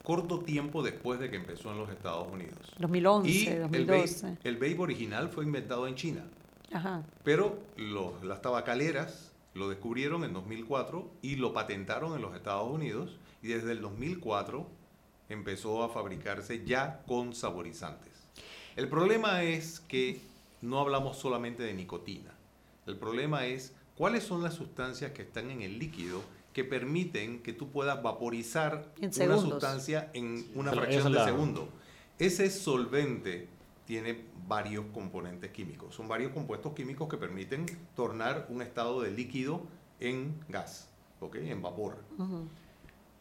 corto 0.02 0.40
tiempo 0.40 0.82
después 0.82 1.20
de 1.20 1.30
que 1.30 1.37
empezó 1.37 1.72
en 1.72 1.78
los 1.78 1.90
Estados 1.90 2.26
Unidos. 2.30 2.58
2011, 2.78 3.30
Y 3.30 3.46
el 3.46 3.62
2012. 3.62 4.26
vape, 4.26 4.48
el 4.48 4.54
vape 4.56 4.78
original 4.78 5.28
fue 5.28 5.44
inventado 5.44 5.87
en 5.87 5.94
China. 5.94 6.24
Ajá. 6.72 7.02
Pero 7.24 7.58
los- 7.76 8.22
las 8.24 8.40
tabacaleras 8.42 9.32
lo 9.54 9.68
descubrieron 9.68 10.24
en 10.24 10.32
2004 10.32 11.11
y 11.22 11.37
lo 11.37 11.52
patentaron 11.52 12.14
en 12.14 12.22
los 12.22 12.35
Estados 12.35 12.70
Unidos 12.70 13.18
y 13.42 13.48
desde 13.48 13.72
el 13.72 13.80
2004 13.80 14.66
empezó 15.28 15.82
a 15.82 15.88
fabricarse 15.88 16.64
ya 16.64 17.02
con 17.06 17.35
saborizantes. 17.35 18.12
El 18.76 18.88
problema 18.88 19.42
es 19.42 19.80
que 19.80 20.20
no 20.62 20.78
hablamos 20.80 21.18
solamente 21.18 21.62
de 21.62 21.74
nicotina. 21.74 22.32
El 22.87 22.96
problema 22.96 23.46
es 23.46 23.74
cuáles 23.96 24.22
son 24.24 24.42
las 24.42 24.54
sustancias 24.54 25.12
que 25.12 25.22
están 25.22 25.50
en 25.50 25.62
el 25.62 25.78
líquido 25.78 26.22
que 26.52 26.64
permiten 26.64 27.42
que 27.42 27.52
tú 27.52 27.70
puedas 27.70 28.02
vaporizar 28.02 28.92
una 29.24 29.37
sustancia 29.50 30.11
en 30.14 30.50
una 30.54 30.70
fracción 30.82 31.12
de 31.12 31.18
segundo. 31.24 31.68
Ese 32.18 32.50
solvente 32.50 33.48
tiene 33.92 34.24
varios 34.48 34.87
componentes 34.94 35.50
químicos. 35.50 35.94
Son 35.94 36.09
varios 36.09 36.33
compuestos 36.33 36.72
químicos 36.72 37.11
que 37.11 37.18
permiten 37.18 37.66
tornar 37.94 38.46
un 38.48 38.62
estado 38.62 39.02
de 39.02 39.11
líquido 39.11 39.66
en 40.00 40.40
gas, 40.48 40.88
¿ok? 41.20 41.37
En 41.37 41.61
vapor. 41.61 42.02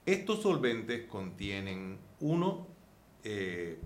Estos 0.05 0.41
solventes 0.41 1.07
contienen 1.07 1.97
uno, 2.21 2.67
eh, 3.25 3.81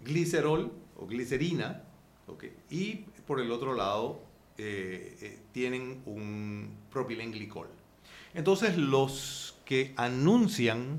glicerol 0.00 0.72
o 0.96 1.06
glicerina, 1.06 1.82
¿ok? 2.28 2.44
y 2.70 3.04
por 3.26 3.38
el 3.38 3.50
otro 3.50 3.74
lado 3.74 4.22
eh, 4.56 5.18
eh, 5.20 5.38
tienen 5.52 6.00
un 6.06 6.78
propilenglicol. 6.90 7.68
Entonces 8.32 8.78
los 8.78 9.58
que 9.66 9.92
anuncian 9.98 10.98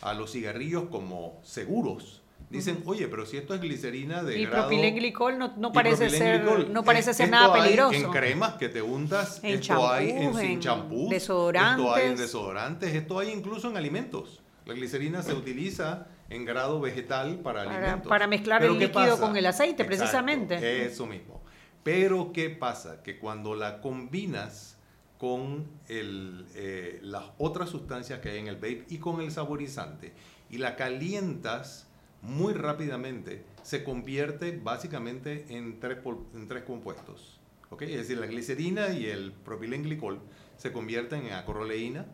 a 0.00 0.14
los 0.14 0.32
cigarrillos 0.32 0.84
como 0.84 1.38
seguros 1.42 2.23
dicen, 2.56 2.82
oye, 2.86 3.08
pero 3.08 3.26
si 3.26 3.36
esto 3.36 3.54
es 3.54 3.60
glicerina 3.60 4.22
de 4.22 4.38
Y 4.38 4.46
grado... 4.46 4.68
propilenglicol 4.68 5.38
no, 5.38 5.54
no 5.56 5.72
parece 5.72 6.10
ser, 6.10 6.44
no 6.70 6.82
parece 6.84 7.10
eh, 7.10 7.14
ser 7.14 7.24
esto 7.26 7.36
nada 7.36 7.54
hay 7.54 7.62
peligroso. 7.62 7.94
En 7.94 8.10
cremas 8.10 8.54
que 8.54 8.68
te 8.68 8.82
untas, 8.82 9.42
En 9.44 9.54
esto 9.60 9.90
hay 9.90 10.10
en, 10.10 10.18
champús, 10.22 10.40
en 10.40 10.60
champús, 10.60 11.10
desodorantes. 11.10 11.84
esto 11.84 11.94
hay 11.94 12.06
en 12.08 12.16
desodorantes, 12.16 12.94
esto 12.94 13.18
hay 13.18 13.30
incluso 13.30 13.68
en 13.70 13.76
alimentos. 13.76 14.40
La 14.66 14.74
glicerina 14.74 15.22
se 15.22 15.34
utiliza 15.34 16.06
en 16.30 16.44
grado 16.44 16.80
vegetal 16.80 17.40
para, 17.40 17.64
Para- 17.64 17.76
alimentos. 17.78 18.08
para 18.08 18.26
mezclar 18.26 18.60
Pero 18.60 18.72
el 18.72 18.78
¿qué 18.78 18.86
líquido 18.86 19.04
pasa? 19.16 19.20
con 19.20 19.36
el 19.36 19.44
aceite, 19.46 19.82
Exacto, 19.82 19.96
precisamente. 19.98 20.86
Eso 20.86 21.06
mismo. 21.06 21.42
Pero 21.82 22.32
¿qué 22.32 22.48
pasa? 22.48 23.02
Que 23.02 23.18
cuando 23.18 23.54
la 23.54 23.80
combinas 23.82 24.78
con 25.18 25.66
el, 25.88 26.46
eh, 26.54 26.98
las 27.02 27.24
otras 27.38 27.68
sustancias 27.68 28.20
que 28.20 28.30
hay 28.30 28.38
en 28.38 28.48
el 28.48 28.56
vape 28.56 28.86
y 28.88 28.98
con 28.98 29.20
el 29.20 29.30
saborizante 29.30 30.12
y 30.50 30.58
la 30.58 30.76
calientas 30.76 31.86
muy 32.24 32.54
rápidamente, 32.54 33.44
se 33.62 33.84
convierte 33.84 34.58
básicamente 34.62 35.46
en 35.48 35.78
tres, 35.78 35.98
en 36.34 36.48
tres 36.48 36.64
compuestos. 36.64 37.38
¿ok? 37.70 37.82
Es 37.82 37.96
decir, 37.96 38.18
la 38.18 38.26
glicerina 38.26 38.90
y 38.90 39.06
el 39.06 39.32
propilenglicol 39.32 40.20
se 40.56 40.72
convierten 40.72 41.26
en 41.26 41.34
acroleína, 41.34 42.06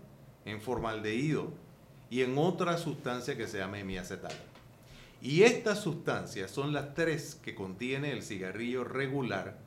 en 0.44 0.60
formaldehído 0.60 1.52
y 2.10 2.22
en 2.22 2.36
otra 2.38 2.76
sustancia 2.76 3.36
que 3.36 3.46
se 3.46 3.58
llama 3.58 3.78
hemiacetal. 3.78 4.32
Y 5.22 5.42
estas 5.42 5.80
sustancias 5.80 6.50
son 6.50 6.72
las 6.72 6.94
tres 6.94 7.38
que 7.42 7.54
contiene 7.54 8.12
el 8.12 8.22
cigarrillo 8.22 8.84
regular 8.84 9.58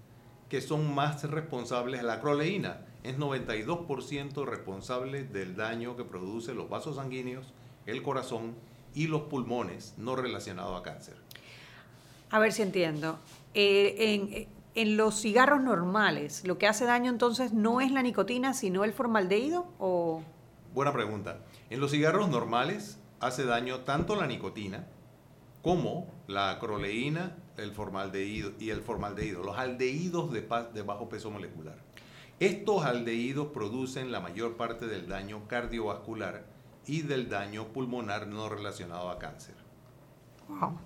que 0.49 0.61
son 0.61 0.93
más 0.93 1.23
responsables. 1.23 2.03
La 2.03 2.13
acroleína 2.13 2.85
es 3.03 3.17
92% 3.17 4.45
responsable 4.45 5.23
del 5.23 5.55
daño 5.55 5.95
que 5.95 6.03
produce 6.03 6.53
los 6.53 6.69
vasos 6.69 6.97
sanguíneos, 6.97 7.53
el 7.85 8.03
corazón 8.03 8.55
y 8.93 9.07
los 9.07 9.23
pulmones 9.23 9.93
no 9.97 10.15
relacionados 10.15 10.79
a 10.79 10.83
cáncer. 10.83 11.15
A 12.29 12.39
ver 12.39 12.51
si 12.51 12.61
entiendo. 12.61 13.19
Eh, 13.53 13.95
en, 13.99 14.47
en 14.75 14.97
los 14.97 15.21
cigarros 15.21 15.61
normales, 15.61 16.45
lo 16.45 16.57
que 16.57 16.67
hace 16.67 16.85
daño 16.85 17.11
entonces 17.11 17.53
no 17.53 17.81
es 17.81 17.91
la 17.91 18.01
nicotina, 18.01 18.53
sino 18.53 18.83
el 18.83 18.93
formaldehído 18.93 19.67
o 19.79 20.23
Buena 20.73 20.91
pregunta. 20.91 21.37
En 21.69 21.79
los 21.79 21.91
cigarros 21.91 22.29
normales 22.29 22.97
hace 23.19 23.45
daño 23.45 23.81
tanto 23.81 24.15
la 24.15 24.25
nicotina 24.25 24.87
como 25.61 26.11
la 26.25 26.49
acroleína, 26.49 27.37
el 27.57 27.73
formaldehído 27.73 28.53
y 28.59 28.71
el 28.71 28.81
formaldehído, 28.81 29.43
los 29.43 29.55
aldehídos 29.55 30.31
de, 30.31 30.41
de 30.73 30.81
bajo 30.81 31.09
peso 31.09 31.29
molecular. 31.29 31.77
Estos 32.39 32.83
aldehídos 32.85 33.49
producen 33.49 34.11
la 34.11 34.19
mayor 34.19 34.57
parte 34.57 34.87
del 34.87 35.07
daño 35.07 35.47
cardiovascular 35.47 36.43
y 36.87 37.01
del 37.01 37.29
daño 37.29 37.67
pulmonar 37.67 38.27
no 38.27 38.49
relacionado 38.49 39.09
a 39.09 39.19
cáncer. 39.19 39.55
wow. 40.47 40.77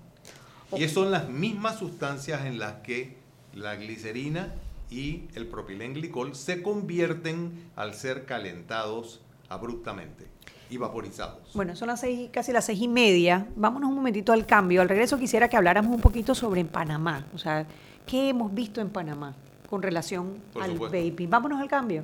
Y 0.77 0.88
son 0.89 1.12
las 1.12 1.29
mismas 1.29 1.79
sustancias 1.79 2.45
en 2.45 2.60
las 2.60 2.75
que 2.81 3.17
la 3.53 3.75
glicerina 3.75 4.53
y 4.89 5.23
el 5.36 5.47
propilenglicol 5.47 6.36
se 6.36 6.62
convierten 6.62 7.69
al 7.75 7.93
ser 7.93 8.25
calentados 8.25 9.21
abruptamente 9.49 10.27
y 10.69 10.77
vaporizados. 10.77 11.53
Bueno, 11.53 11.75
son 11.75 11.88
las 11.88 12.01
seis, 12.01 12.29
casi 12.31 12.51
las 12.51 12.65
seis 12.65 12.81
y 12.81 12.88
media. 12.88 13.47
Vámonos 13.55 13.89
un 13.89 13.95
momentito 13.95 14.33
al 14.33 14.45
cambio. 14.45 14.81
Al 14.81 14.89
regreso 14.89 15.17
quisiera 15.17 15.47
que 15.47 15.55
habláramos 15.55 15.95
un 15.95 16.01
poquito 16.01 16.36
sobre 16.36 16.60
en 16.62 16.67
Panamá. 16.67 17.25
O 17.33 17.38
sea, 17.38 17.65
¿qué 18.05 18.29
hemos 18.29 18.53
visto 18.53 18.81
en 18.81 18.89
Panamá 18.89 19.33
con 19.69 19.81
relación 19.81 20.41
Por 20.53 20.63
al 20.63 20.73
supuesto. 20.73 20.97
vaping? 20.97 21.29
Vámonos 21.29 21.62
al 21.62 21.69
cambio. 21.69 22.03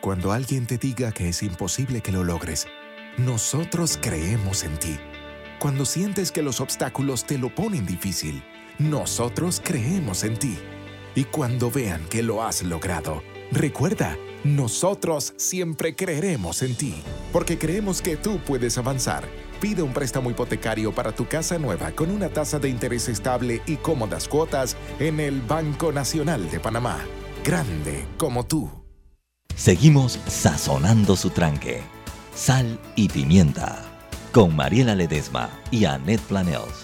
Cuando 0.00 0.32
alguien 0.32 0.66
te 0.66 0.78
diga 0.78 1.12
que 1.12 1.28
es 1.28 1.42
imposible 1.44 2.00
que 2.00 2.10
lo 2.10 2.24
logres, 2.24 2.66
nosotros 3.16 3.98
creemos 4.02 4.64
en 4.64 4.76
ti. 4.78 4.96
Cuando 5.60 5.84
sientes 5.84 6.32
que 6.32 6.42
los 6.42 6.60
obstáculos 6.60 7.24
te 7.24 7.38
lo 7.38 7.54
ponen 7.54 7.86
difícil, 7.86 8.42
nosotros 8.78 9.62
creemos 9.64 10.24
en 10.24 10.36
ti. 10.36 10.58
Y 11.14 11.22
cuando 11.24 11.70
vean 11.70 12.04
que 12.08 12.24
lo 12.24 12.42
has 12.42 12.62
logrado, 12.62 13.22
recuerda, 13.52 14.16
nosotros 14.42 15.34
siempre 15.36 15.94
creeremos 15.94 16.62
en 16.62 16.74
ti, 16.74 16.96
porque 17.32 17.58
creemos 17.58 18.02
que 18.02 18.16
tú 18.16 18.40
puedes 18.44 18.76
avanzar, 18.76 19.24
Pide 19.64 19.80
un 19.80 19.94
préstamo 19.94 20.30
hipotecario 20.30 20.92
para 20.92 21.12
tu 21.12 21.26
casa 21.26 21.58
nueva 21.58 21.90
con 21.92 22.10
una 22.10 22.28
tasa 22.28 22.58
de 22.58 22.68
interés 22.68 23.08
estable 23.08 23.62
y 23.64 23.76
cómodas 23.76 24.28
cuotas 24.28 24.76
en 24.98 25.20
el 25.20 25.40
Banco 25.40 25.90
Nacional 25.90 26.50
de 26.50 26.60
Panamá. 26.60 26.98
Grande 27.42 28.04
como 28.18 28.44
tú. 28.44 28.70
Seguimos 29.56 30.20
sazonando 30.26 31.16
su 31.16 31.30
tranque. 31.30 31.80
Sal 32.34 32.78
y 32.94 33.08
pimienta. 33.08 33.82
Con 34.32 34.54
Mariela 34.54 34.94
Ledesma 34.94 35.48
y 35.70 35.86
Annette 35.86 36.20
Planels. 36.20 36.83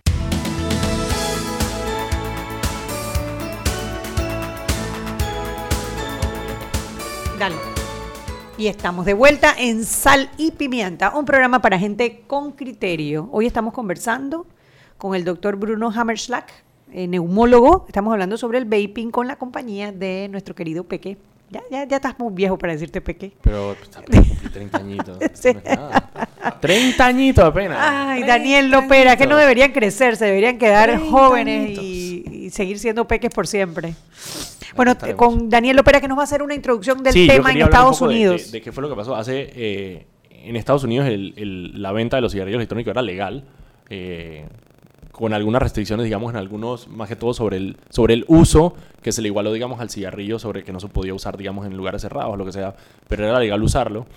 Dale. 7.41 7.55
Y 8.55 8.67
estamos 8.67 9.03
de 9.03 9.15
vuelta 9.15 9.55
en 9.57 9.83
Sal 9.83 10.29
y 10.37 10.51
Pimienta, 10.51 11.17
un 11.17 11.25
programa 11.25 11.59
para 11.59 11.79
gente 11.79 12.21
con 12.27 12.51
criterio. 12.51 13.29
Hoy 13.31 13.47
estamos 13.47 13.73
conversando 13.73 14.45
con 14.99 15.15
el 15.15 15.23
doctor 15.23 15.55
Bruno 15.55 15.89
Hammerschlag, 15.89 16.45
eh, 16.91 17.07
neumólogo. 17.07 17.85
Estamos 17.87 18.13
hablando 18.13 18.37
sobre 18.37 18.59
el 18.59 18.65
vaping 18.65 19.09
con 19.09 19.25
la 19.25 19.37
compañía 19.37 19.91
de 19.91 20.27
nuestro 20.29 20.53
querido 20.53 20.83
Peque. 20.83 21.17
Ya, 21.49 21.63
ya, 21.71 21.83
ya 21.85 21.95
estás 21.95 22.19
muy 22.19 22.31
viejo 22.31 22.59
para 22.59 22.73
decirte 22.73 23.01
Peque. 23.01 23.33
Pero 23.41 23.75
pues, 23.75 23.89
cumplí 23.89 24.49
30 24.53 24.77
añitos. 24.77 25.17
Sí. 25.33 25.53
No 25.53 25.59
es 25.59 25.79
nada. 25.79 26.59
30 26.61 27.05
añitos 27.05 27.43
apenas. 27.43 27.77
Ay, 27.81 28.23
Daniel 28.23 28.69
Lopera, 28.69 29.15
que 29.15 29.25
no 29.25 29.35
deberían 29.35 29.71
crecer, 29.71 30.15
se 30.15 30.25
deberían 30.25 30.59
quedar 30.59 30.95
jóvenes 30.99 31.79
y 31.79 31.90
seguir 32.51 32.79
siendo 32.79 33.07
peques 33.07 33.33
por 33.33 33.47
siempre. 33.47 33.95
Bueno, 34.75 34.91
estaremos. 34.91 35.17
con 35.19 35.49
Daniel 35.49 35.75
Lopera 35.77 35.99
que 36.01 36.07
nos 36.07 36.17
va 36.17 36.21
a 36.21 36.25
hacer 36.25 36.41
una 36.41 36.55
introducción 36.55 37.03
del 37.03 37.13
Sí, 37.13 37.27
tema 37.27 37.51
en 37.51 37.61
Estados 37.61 37.99
de- 37.99 38.05
Unidos. 38.05 38.45
De, 38.45 38.51
de 38.59 38.61
qué 38.61 38.71
fue 38.71 38.81
lo 38.83 38.89
que 38.89 38.95
pasó. 38.95 39.15
Hace, 39.15 39.49
eh, 39.55 40.05
en 40.29 40.55
Estados 40.55 40.83
Unidos 40.83 41.07
el- 41.07 41.33
el- 41.37 41.81
la 41.81 41.91
venta 41.91 42.17
de 42.17 42.21
los 42.21 42.31
cigarrillos 42.31 42.57
electrónicos 42.59 42.91
era 42.91 43.01
legal. 43.01 43.43
eh, 43.93 44.45
con 45.11 45.33
algunas 45.33 45.61
restricciones, 45.61 46.05
digamos, 46.05 46.31
en 46.31 46.37
algunos, 46.37 46.87
más 46.87 47.09
que 47.09 47.17
todo 47.17 47.33
sobre 47.33 47.57
el, 47.57 47.75
sobre 47.89 48.13
el 48.13 48.23
uso, 48.29 48.73
que 49.03 49.11
se 49.11 49.21
le 49.21 49.27
igualó, 49.27 49.51
digamos, 49.51 49.81
al 49.81 49.89
cigarrillo, 49.89 50.39
sobre 50.39 50.63
que 50.63 50.71
no 50.71 50.79
se 50.79 50.87
podía 50.87 51.13
usar, 51.13 51.35
digamos, 51.37 51.65
en 51.67 51.75
lugares 51.75 52.01
cerrados, 52.01 52.37
lo 52.37 52.45
que 52.45 52.53
sea, 52.53 52.73
pero 53.09 53.27
era 53.27 53.37
legal 53.37 53.61
usarlo. 53.61 54.07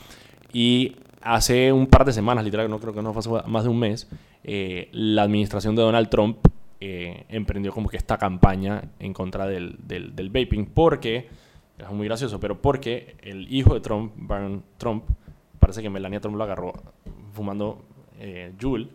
Y 0.52 0.96
hace 1.20 1.72
un 1.72 1.88
par 1.88 2.04
de 2.04 2.12
semanas, 2.12 2.44
literal, 2.44 2.70
no 2.70 2.78
creo 2.78 2.94
que 2.94 3.02
no 3.02 3.12
pasó 3.12 3.42
más 3.48 3.64
de 3.64 3.70
un 3.70 3.80
mes, 3.80 4.06
eh, 4.44 4.88
la 4.92 5.22
administración 5.24 5.74
de 5.74 5.82
Donald 5.82 6.08
Trump 6.08 6.38
eh, 6.86 7.24
emprendió 7.30 7.72
como 7.72 7.88
que 7.88 7.96
esta 7.96 8.18
campaña 8.18 8.82
en 8.98 9.12
contra 9.14 9.46
del, 9.46 9.76
del, 9.86 10.14
del 10.14 10.28
vaping, 10.28 10.66
porque, 10.66 11.28
es 11.78 11.88
muy 11.90 12.06
gracioso, 12.06 12.38
pero 12.40 12.60
porque 12.60 13.16
el 13.22 13.52
hijo 13.52 13.72
de 13.72 13.80
Trump, 13.80 14.12
Barron 14.16 14.62
Trump, 14.76 15.04
parece 15.58 15.80
que 15.80 15.88
Melania 15.88 16.20
Trump 16.20 16.36
lo 16.36 16.44
agarró 16.44 16.72
fumando 17.32 17.82
eh, 18.18 18.52
Juul. 18.60 18.90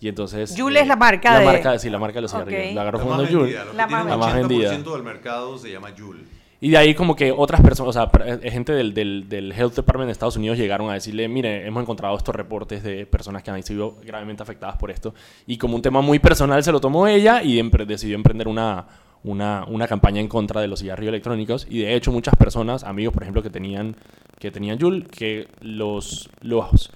Y 0.00 0.08
entonces... 0.08 0.54
Juul 0.56 0.76
eh, 0.76 0.80
es 0.80 0.86
la 0.88 0.96
marca 0.96 1.32
la 1.34 1.40
de- 1.40 1.46
Marca, 1.46 1.78
sí, 1.78 1.90
la 1.90 1.98
marca 1.98 2.16
de 2.16 2.22
los 2.22 2.30
cigarrillos. 2.32 2.74
La 2.74 2.82
agarró 2.82 2.98
La 2.98 3.04
fumando 3.04 3.24
vendida, 3.24 3.64
que 3.70 3.76
La 3.76 3.86
tiene 3.86 4.02
más- 4.02 4.06
La 4.06 4.16
más 4.16 4.34
80% 4.34 4.48
vendida. 4.48 4.70
del 4.92 5.02
mercado 5.02 5.58
se 5.58 5.70
llama 5.72 5.88
Joule. 5.96 6.24
Y 6.60 6.70
de 6.70 6.76
ahí 6.76 6.94
como 6.94 7.14
que 7.14 7.30
otras 7.30 7.60
personas, 7.60 7.90
o 7.90 7.92
sea, 7.92 8.10
per- 8.10 8.40
eh, 8.42 8.50
gente 8.50 8.72
del, 8.72 8.92
del, 8.92 9.28
del 9.28 9.52
Health 9.52 9.76
Department 9.76 10.08
de 10.08 10.12
Estados 10.12 10.36
Unidos 10.36 10.58
llegaron 10.58 10.90
a 10.90 10.94
decirle, 10.94 11.28
mire, 11.28 11.64
hemos 11.66 11.82
encontrado 11.82 12.16
estos 12.16 12.34
reportes 12.34 12.82
de 12.82 13.06
personas 13.06 13.44
que 13.44 13.50
han 13.52 13.62
sido 13.62 13.94
gravemente 14.04 14.42
afectadas 14.42 14.76
por 14.76 14.90
esto. 14.90 15.14
Y 15.46 15.56
como 15.56 15.76
un 15.76 15.82
tema 15.82 16.00
muy 16.00 16.18
personal 16.18 16.62
se 16.64 16.72
lo 16.72 16.80
tomó 16.80 17.06
ella 17.06 17.42
y 17.44 17.60
empre- 17.60 17.86
decidió 17.86 18.16
emprender 18.16 18.48
una, 18.48 18.86
una, 19.22 19.64
una 19.68 19.86
campaña 19.86 20.20
en 20.20 20.26
contra 20.26 20.60
de 20.60 20.66
los 20.66 20.80
cigarrillos 20.80 21.10
electrónicos. 21.10 21.64
Y 21.70 21.78
de 21.78 21.94
hecho 21.94 22.10
muchas 22.10 22.34
personas, 22.34 22.82
amigos 22.82 23.14
por 23.14 23.22
ejemplo 23.22 23.40
que 23.42 23.50
tenían, 23.50 23.94
que 24.40 24.50
tenían 24.50 24.80
Juul, 24.80 25.06
que 25.06 25.46
los, 25.60 26.28
los, 26.40 26.90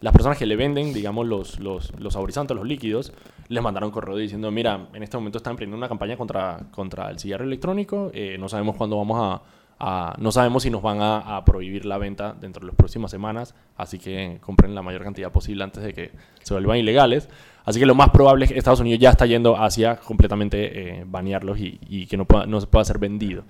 las 0.00 0.12
personas 0.12 0.38
que 0.38 0.46
le 0.46 0.54
venden, 0.54 0.92
digamos, 0.94 1.26
los, 1.26 1.58
los, 1.58 1.92
los 1.98 2.12
saborizantes, 2.12 2.56
los 2.56 2.66
líquidos, 2.68 3.12
les 3.48 3.62
mandaron 3.62 3.90
correo 3.90 4.16
diciendo, 4.16 4.50
mira, 4.50 4.88
en 4.92 5.02
este 5.02 5.16
momento 5.16 5.38
están 5.38 5.52
emprendiendo 5.52 5.76
una 5.78 5.88
campaña 5.88 6.16
contra, 6.16 6.58
contra 6.70 7.08
el 7.10 7.18
cigarro 7.18 7.44
electrónico, 7.44 8.10
eh, 8.12 8.36
no 8.38 8.48
sabemos 8.48 8.76
cuándo 8.76 8.96
vamos 8.98 9.18
a, 9.20 9.42
a- 9.80 10.14
no 10.18 10.30
sabemos 10.32 10.62
si 10.64 10.70
nos 10.70 10.82
van 10.82 11.00
a, 11.00 11.36
a 11.36 11.44
prohibir 11.44 11.84
la 11.86 11.96
venta 11.98 12.34
dentro 12.38 12.60
de 12.60 12.66
las 12.66 12.76
próximas 12.76 13.10
semanas, 13.10 13.54
así 13.76 13.98
que 13.98 14.38
compren 14.42 14.74
la 14.74 14.82
mayor 14.82 15.02
cantidad 15.02 15.30
posible 15.32 15.64
antes 15.64 15.82
de 15.82 15.94
que 15.94 16.12
se 16.42 16.52
vuelvan 16.54 16.76
ilegales. 16.78 17.28
Así 17.64 17.78
que 17.78 17.86
lo 17.86 17.94
más 17.94 18.08
probable 18.10 18.46
es 18.46 18.52
que 18.52 18.58
Estados 18.58 18.80
Unidos 18.80 18.98
ya 18.98 19.10
está 19.10 19.26
yendo 19.26 19.56
hacia 19.62 19.96
completamente 19.96 21.00
eh, 21.00 21.04
banearlos 21.06 21.58
y, 21.58 21.78
y 21.88 22.06
que 22.06 22.16
no, 22.16 22.24
pueda, 22.24 22.46
no 22.46 22.60
se 22.60 22.66
pueda 22.66 22.82
ser 22.84 22.98
vendido. 22.98 23.44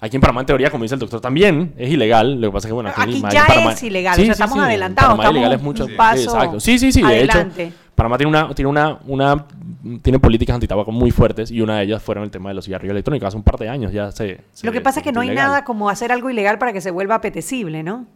Aquí 0.00 0.16
en 0.16 0.20
Panamá, 0.20 0.40
en 0.40 0.46
teoría, 0.46 0.70
como 0.70 0.82
dice 0.84 0.94
el 0.94 1.00
doctor, 1.00 1.20
también 1.20 1.74
es 1.76 1.90
ilegal. 1.90 2.40
Lo 2.40 2.48
que 2.48 2.52
pasa 2.52 2.68
es 2.68 2.70
que, 2.70 2.74
bueno, 2.74 2.90
Aquí 2.96 3.16
en 3.16 3.22
ya 3.30 3.46
Panamá- 3.46 3.72
es 3.72 3.82
ilegal, 3.82 4.12
o 4.20 4.22
sea, 4.22 4.32
estamos 4.32 4.58
adelantados, 4.58 5.10
En 5.12 5.16
Panamá 5.16 5.22
estamos 5.24 5.36
ilegal 5.36 5.52
es 5.52 5.58
un 5.58 5.64
mucho. 5.64 5.96
paso 5.96 6.22
exacto. 6.22 6.60
Sí, 6.60 6.78
sí, 6.78 6.92
sí. 6.92 7.00
De 7.02 7.06
adelante. 7.08 7.64
hecho, 7.64 7.74
Panamá 7.98 8.16
tiene 8.16 8.30
una, 8.30 8.54
tiene 8.54 8.68
una, 8.70 8.98
una, 9.06 9.44
tiene 10.02 10.18
políticas 10.18 10.54
antitabaco 10.54 10.90
muy 10.92 11.10
fuertes 11.10 11.50
y 11.50 11.60
una 11.60 11.78
de 11.78 11.84
ellas 11.84 12.02
fueron 12.02 12.24
el 12.24 12.30
tema 12.30 12.48
de 12.48 12.54
los 12.54 12.64
cigarrillos 12.64 12.92
electrónicos. 12.92 13.26
Hace 13.28 13.36
un 13.36 13.42
par 13.42 13.58
de 13.58 13.68
años 13.68 13.92
ya 13.92 14.10
se. 14.12 14.40
se- 14.52 14.64
Lo 14.66 14.72
que 14.72 14.80
pasa 14.80 15.00
es 15.00 15.04
que 15.04 15.12
no 15.12 15.20
hay 15.20 15.28
ilegal. 15.28 15.48
nada 15.48 15.64
como 15.64 15.90
hacer 15.90 16.12
algo 16.12 16.30
ilegal 16.30 16.58
para 16.58 16.72
que 16.72 16.80
se 16.80 16.90
vuelva 16.92 17.16
apetecible, 17.16 17.82
¿no? 17.82 18.06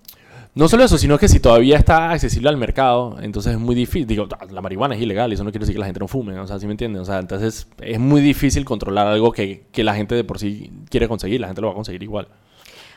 No 0.54 0.68
solo 0.68 0.84
eso, 0.84 0.98
sino 0.98 1.18
que 1.18 1.28
si 1.28 1.40
todavía 1.40 1.78
está 1.78 2.10
accesible 2.10 2.48
al 2.50 2.58
mercado, 2.58 3.16
entonces 3.22 3.54
es 3.54 3.58
muy 3.58 3.74
difícil. 3.74 4.06
Digo, 4.06 4.28
la 4.50 4.60
marihuana 4.60 4.94
es 4.94 5.00
ilegal 5.00 5.30
y 5.30 5.34
eso 5.34 5.44
no 5.44 5.50
quiere 5.50 5.62
decir 5.64 5.74
que 5.74 5.80
la 5.80 5.86
gente 5.86 5.98
no 6.00 6.06
fume, 6.08 6.38
o 6.38 6.46
sea, 6.46 6.58
¿sí 6.58 6.66
me 6.66 6.72
entienden? 6.72 7.00
O 7.02 7.04
sea, 7.06 7.18
entonces 7.18 7.66
es 7.80 7.98
muy 7.98 8.20
difícil 8.20 8.64
controlar 8.64 9.06
algo 9.06 9.32
que, 9.32 9.64
que 9.72 9.82
la 9.82 9.94
gente 9.94 10.14
de 10.14 10.24
por 10.24 10.38
sí 10.38 10.70
quiere 10.90 11.08
conseguir, 11.08 11.40
la 11.40 11.46
gente 11.48 11.60
lo 11.62 11.68
va 11.68 11.72
a 11.72 11.76
conseguir 11.76 12.02
igual. 12.02 12.28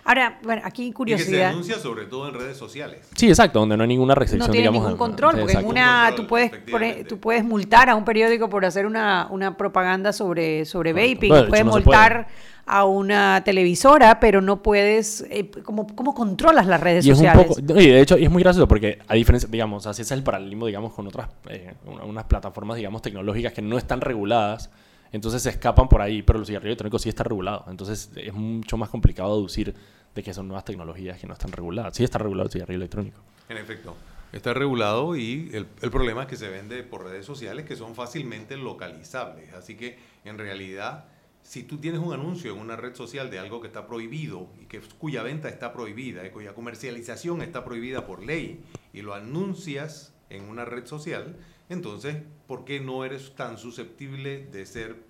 Ahora, 0.08 0.38
bueno, 0.44 0.62
aquí 0.64 0.84
Y 0.84 0.86
que 0.86 0.92
se 0.92 0.96
curiosidad. 0.96 1.50
denuncia 1.50 1.80
sobre 1.80 2.06
todo 2.06 2.28
en 2.28 2.36
redes 2.36 2.56
sociales. 2.58 3.08
Sí, 3.16 3.28
exacto, 3.28 3.60
donde 3.60 3.76
no 3.76 3.82
hay 3.82 3.88
ninguna 3.90 4.14
No 4.14 4.20
restricción, 4.20 4.52
tiene 4.52 4.68
digamos. 4.70 4.84
ningún 4.84 4.98
control, 5.00 5.32
porque 5.32 5.42
en 5.44 5.50
exacto. 5.50 5.68
una 5.70 6.04
Control, 6.06 6.16
tú 6.16 6.28
puedes 6.30 6.52
poner- 6.72 7.08
tú 7.08 7.20
puedes 7.20 7.44
multar 7.44 7.90
a 7.90 7.96
un 7.96 8.06
periódico 8.06 8.48
por 8.48 8.66
hacer 8.66 8.86
una, 8.86 9.28
una 9.32 9.58
propaganda 9.58 10.14
sobre, 10.14 10.66
sobre 10.66 10.94
vaping, 10.94 11.30
No, 11.30 11.38
hecho, 11.40 11.48
puedes 11.50 11.66
no 11.66 11.72
multar 11.72 12.28
a 12.68 12.86
una 12.86 13.42
televisora, 13.44 14.20
pero 14.20 14.42
no 14.42 14.62
puedes, 14.62 15.26
eh, 15.32 15.50
¿cómo, 15.64 15.88
¿cómo 15.96 16.14
controlas 16.14 16.68
las 16.68 16.80
redes 16.82 17.04
Y 17.06 17.10
es 17.10 17.18
un 17.18 17.26
sociales? 17.26 17.48
poco, 17.48 17.62
no, 17.74 17.82
y 17.82 17.88
de 17.88 18.02
hecho 18.02 18.16
y 18.20 18.26
es 18.26 18.30
muy 18.32 18.44
gracioso 18.44 18.68
porque 18.68 19.00
a 19.08 19.16
diferencia, 19.16 19.50
digamos, 19.52 19.88
así 19.88 20.04
es 20.04 20.12
el 20.12 20.22
paralelismo, 20.22 20.68
digamos, 20.68 20.94
con 20.94 21.08
otras, 21.08 21.30
eh, 21.50 21.74
una- 21.88 22.04
unas 22.04 22.26
plataformas, 22.26 22.78
digamos, 22.78 23.02
tecnológicas 23.02 23.54
que 23.54 23.64
no 23.64 23.78
están 23.80 24.02
reguladas, 24.02 24.70
entonces 25.12 25.42
se 25.44 25.50
escapan 25.50 25.88
por 25.88 26.02
ahí, 26.02 26.22
pero 26.24 26.38
los 26.40 26.48
cigarrillos 26.48 26.72
electrónicos 26.74 27.02
sí 27.04 27.10
están 27.10 27.26
regulados, 27.26 27.64
entonces 27.70 28.12
es 28.16 28.34
mucho 28.34 28.78
más 28.78 28.90
complicado 28.90 29.36
deducir 29.36 29.74
de 30.16 30.24
que 30.24 30.34
son 30.34 30.48
nuevas 30.48 30.66
tecnologías 30.66 31.20
que 31.20 31.28
no 31.28 31.34
están 31.34 31.52
reguladas. 31.52 31.96
Sí 31.96 32.04
está 32.04 32.18
regulado 32.18 32.48
el 32.48 32.52
cigarrillo 32.52 32.78
electrónico. 32.78 33.20
En 33.50 33.58
efecto, 33.58 33.96
está 34.32 34.54
regulado 34.54 35.16
y 35.16 35.52
el, 35.54 35.68
el 35.82 35.92
problema 35.92 36.24
es 36.24 36.28
que 36.28 36.38
se 36.38 36.50
vende 36.50 36.82
por 36.84 37.04
redes 37.04 37.26
sociales 37.26 37.66
que 37.66 37.76
son 37.76 37.94
fácilmente 37.96 38.56
localizables. 38.58 39.54
Así 39.54 39.76
que 39.76 40.00
en 40.24 40.38
realidad, 40.38 41.06
si 41.44 41.64
tú 41.64 41.78
tienes 41.78 42.00
un 42.00 42.14
anuncio 42.14 42.54
en 42.54 42.60
una 42.60 42.78
red 42.78 42.96
social 42.96 43.30
de 43.30 43.40
algo 43.40 43.62
que 43.62 43.68
está 43.68 43.86
prohibido 43.86 44.48
y 44.62 44.66
que, 44.66 44.80
cuya 44.98 45.22
venta 45.22 45.50
está 45.50 45.74
prohibida 45.74 46.26
y 46.26 46.32
cuya 46.32 46.56
comercialización 46.56 47.42
está 47.42 47.64
prohibida 47.66 48.08
por 48.08 48.24
ley 48.24 48.64
y 48.94 49.02
lo 49.02 49.14
anuncias 49.14 50.14
en 50.30 50.50
una 50.50 50.66
red 50.66 50.86
social, 50.88 51.38
entonces, 51.70 52.18
¿por 52.48 52.66
qué 52.66 52.80
no 52.80 53.06
eres 53.06 53.36
tan 53.36 53.58
susceptible 53.58 54.46
de 54.46 54.66
ser 54.66 55.04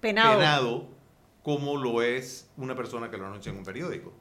Penado. 0.00 0.38
penado 0.38 0.88
como 1.42 1.76
lo 1.76 2.02
es 2.02 2.50
una 2.56 2.74
persona 2.74 3.10
que 3.10 3.18
lo 3.18 3.26
anuncia 3.26 3.50
en 3.50 3.58
un 3.58 3.64
periódico? 3.64 4.12